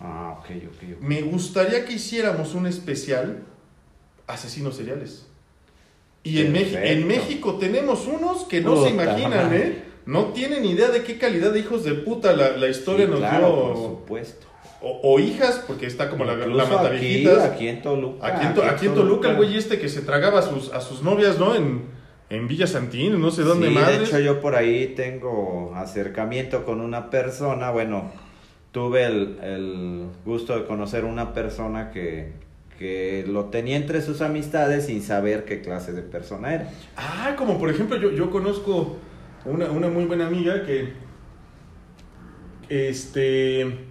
Ah, 0.00 0.36
ok, 0.40 0.46
ok, 0.66 0.82
ok. 0.96 1.00
Me 1.00 1.22
gustaría 1.22 1.84
que 1.84 1.92
hiciéramos 1.92 2.54
un 2.54 2.66
especial 2.66 3.42
asesinos 4.26 4.76
seriales. 4.76 5.26
Y 6.24 6.40
en, 6.40 6.52
México 7.06 7.54
tenemos 7.58 8.06
unos 8.06 8.44
que 8.44 8.60
no 8.60 8.82
se 8.82 8.90
imaginan, 8.90 9.30
madre. 9.46 9.58
¿eh? 9.66 9.82
No 10.06 10.26
tienen 10.26 10.64
idea 10.64 10.88
de 10.88 11.02
qué 11.04 11.18
calidad 11.18 11.52
de 11.52 11.60
hijos 11.60 11.84
de 11.84 11.94
puta 11.94 12.32
la, 12.34 12.56
la 12.56 12.68
historia 12.68 13.06
Sí, 13.06 13.10
nos 13.10 13.20
claro, 13.20 13.54
por 13.54 13.74
dio. 13.74 13.82
supuesto. 13.84 14.46
O, 14.80 15.00
o 15.14 15.20
hijas, 15.20 15.62
porque 15.66 15.86
está 15.86 16.10
como 16.10 16.24
la, 16.24 16.34
la 16.34 16.44
Incluso 16.46 16.64
aquí, 16.64 16.74
mataviejitas. 16.74 17.38
aquí 17.44 17.68
en 17.68 17.82
Toluca. 17.82 18.26
Aquí 18.26 18.46
en, 18.46 18.54
To- 18.54 18.62
aquí 18.64 18.86
en 18.86 18.94
Toluca, 18.94 19.30
el 19.30 19.36
güey 19.36 19.56
este 19.56 19.78
que 19.78 19.88
se 19.88 20.00
tragaba 20.02 20.40
a 20.40 20.42
sus, 20.42 20.72
a 20.72 20.80
sus 20.80 21.02
novias, 21.02 21.38
¿no? 21.38 21.54
En, 21.54 21.82
en 22.32 22.48
Villa 22.48 22.66
Santín, 22.66 23.20
no 23.20 23.30
sé 23.30 23.42
dónde 23.42 23.68
sí, 23.68 23.74
de 23.74 23.96
hecho 23.96 24.18
yo 24.18 24.40
por 24.40 24.54
ahí 24.54 24.94
tengo 24.96 25.74
acercamiento 25.76 26.64
con 26.64 26.80
una 26.80 27.10
persona, 27.10 27.70
bueno, 27.70 28.10
tuve 28.70 29.04
el, 29.04 29.38
el 29.42 30.06
gusto 30.24 30.56
de 30.58 30.64
conocer 30.64 31.04
una 31.04 31.34
persona 31.34 31.90
que, 31.90 32.32
que 32.78 33.26
lo 33.28 33.46
tenía 33.46 33.76
entre 33.76 34.00
sus 34.00 34.22
amistades 34.22 34.86
sin 34.86 35.02
saber 35.02 35.44
qué 35.44 35.60
clase 35.60 35.92
de 35.92 36.00
persona 36.00 36.54
era. 36.54 36.70
Ah, 36.96 37.34
como 37.36 37.58
por 37.58 37.68
ejemplo, 37.68 37.98
yo, 37.98 38.10
yo 38.12 38.30
conozco 38.30 38.96
una, 39.44 39.70
una 39.70 39.88
muy 39.88 40.06
buena 40.06 40.26
amiga 40.26 40.64
que. 40.64 40.94
Este. 42.70 43.88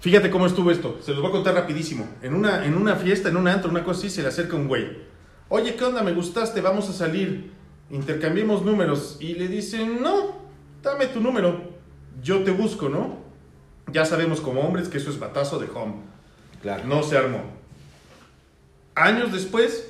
Fíjate 0.00 0.30
cómo 0.30 0.46
estuvo 0.46 0.70
esto. 0.70 0.98
Se 1.02 1.12
los 1.12 1.20
voy 1.20 1.28
a 1.28 1.32
contar 1.32 1.54
rapidísimo. 1.54 2.08
En 2.22 2.32
una, 2.32 2.64
en 2.64 2.74
una 2.74 2.96
fiesta, 2.96 3.28
en 3.28 3.36
un 3.36 3.46
antro, 3.46 3.70
una 3.70 3.84
cosa 3.84 3.98
así, 4.00 4.08
se 4.08 4.22
le 4.22 4.28
acerca 4.28 4.56
un 4.56 4.66
güey. 4.66 5.09
Oye, 5.52 5.74
¿qué 5.74 5.84
onda? 5.84 6.02
Me 6.04 6.12
gustaste, 6.12 6.60
vamos 6.60 6.88
a 6.88 6.92
salir. 6.92 7.50
Intercambiemos 7.90 8.64
números. 8.64 9.16
Y 9.18 9.34
le 9.34 9.48
dicen, 9.48 10.00
no, 10.00 10.36
dame 10.80 11.08
tu 11.08 11.20
número. 11.20 11.60
Yo 12.22 12.44
te 12.44 12.52
busco, 12.52 12.88
¿no? 12.88 13.18
Ya 13.92 14.04
sabemos 14.04 14.40
como 14.40 14.60
hombres 14.60 14.88
que 14.88 14.98
eso 14.98 15.10
es 15.10 15.18
batazo 15.18 15.58
de 15.58 15.68
home. 15.68 15.94
Claro. 16.62 16.84
No 16.84 17.02
se 17.02 17.18
armó. 17.18 17.42
Años 18.94 19.32
después, 19.32 19.88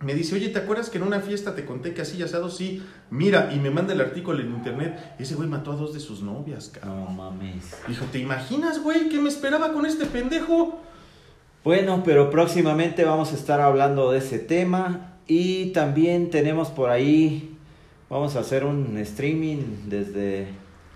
Me 0.00 0.14
dice, 0.14 0.34
oye, 0.34 0.50
¿te 0.50 0.58
acuerdas 0.58 0.90
que 0.90 0.98
en 0.98 1.04
una 1.04 1.20
fiesta 1.20 1.54
te 1.54 1.64
conté 1.64 1.94
que 1.94 2.02
así 2.02 2.22
asado? 2.22 2.50
Sí, 2.50 2.84
mira, 3.10 3.52
y 3.54 3.58
me 3.58 3.70
manda 3.70 3.94
el 3.94 4.02
artículo 4.02 4.40
en 4.40 4.50
internet. 4.50 5.14
Ese 5.18 5.34
güey 5.34 5.48
mató 5.48 5.72
a 5.72 5.76
dos 5.76 5.94
de 5.94 6.00
sus 6.00 6.20
novias, 6.20 6.68
cabrón. 6.68 7.04
No 7.04 7.10
mames. 7.10 7.74
Dijo, 7.88 8.04
¿te 8.12 8.18
imaginas, 8.18 8.82
güey, 8.82 9.08
qué 9.08 9.18
me 9.18 9.30
esperaba 9.30 9.72
con 9.72 9.86
este 9.86 10.04
pendejo? 10.04 10.78
Bueno, 11.64 12.02
pero 12.04 12.30
próximamente 12.30 13.04
vamos 13.04 13.32
a 13.32 13.36
estar 13.36 13.60
hablando 13.60 14.12
de 14.12 14.18
ese 14.18 14.38
tema 14.38 15.14
y 15.26 15.66
también 15.72 16.28
tenemos 16.28 16.68
por 16.68 16.90
ahí, 16.90 17.56
vamos 18.10 18.36
a 18.36 18.40
hacer 18.40 18.64
un 18.64 18.98
streaming 18.98 19.62
desde 19.86 20.46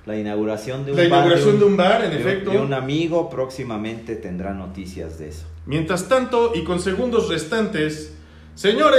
la 0.05 0.19
inauguración 0.19 0.85
de 0.85 0.93
un 0.93 0.97
La 0.99 1.03
bar. 1.05 1.11
inauguración 1.11 1.59
de 1.59 1.65
un 1.65 1.77
bar, 1.77 2.05
en 2.05 2.11
de 2.11 2.19
efecto. 2.21 2.51
de 2.51 2.59
un 2.59 2.75
amigo, 2.75 3.31
próximamente 3.31 4.15
tendrá 4.17 4.53
noticias 4.53 5.19
de 5.19 5.29
eso. 5.29 5.47
Mientras 5.65 6.07
tanto, 6.09 6.53
y 6.55 6.65
con 6.65 6.81
segundos 6.81 7.29
restantes, 7.29 8.15
señores. 8.55 8.97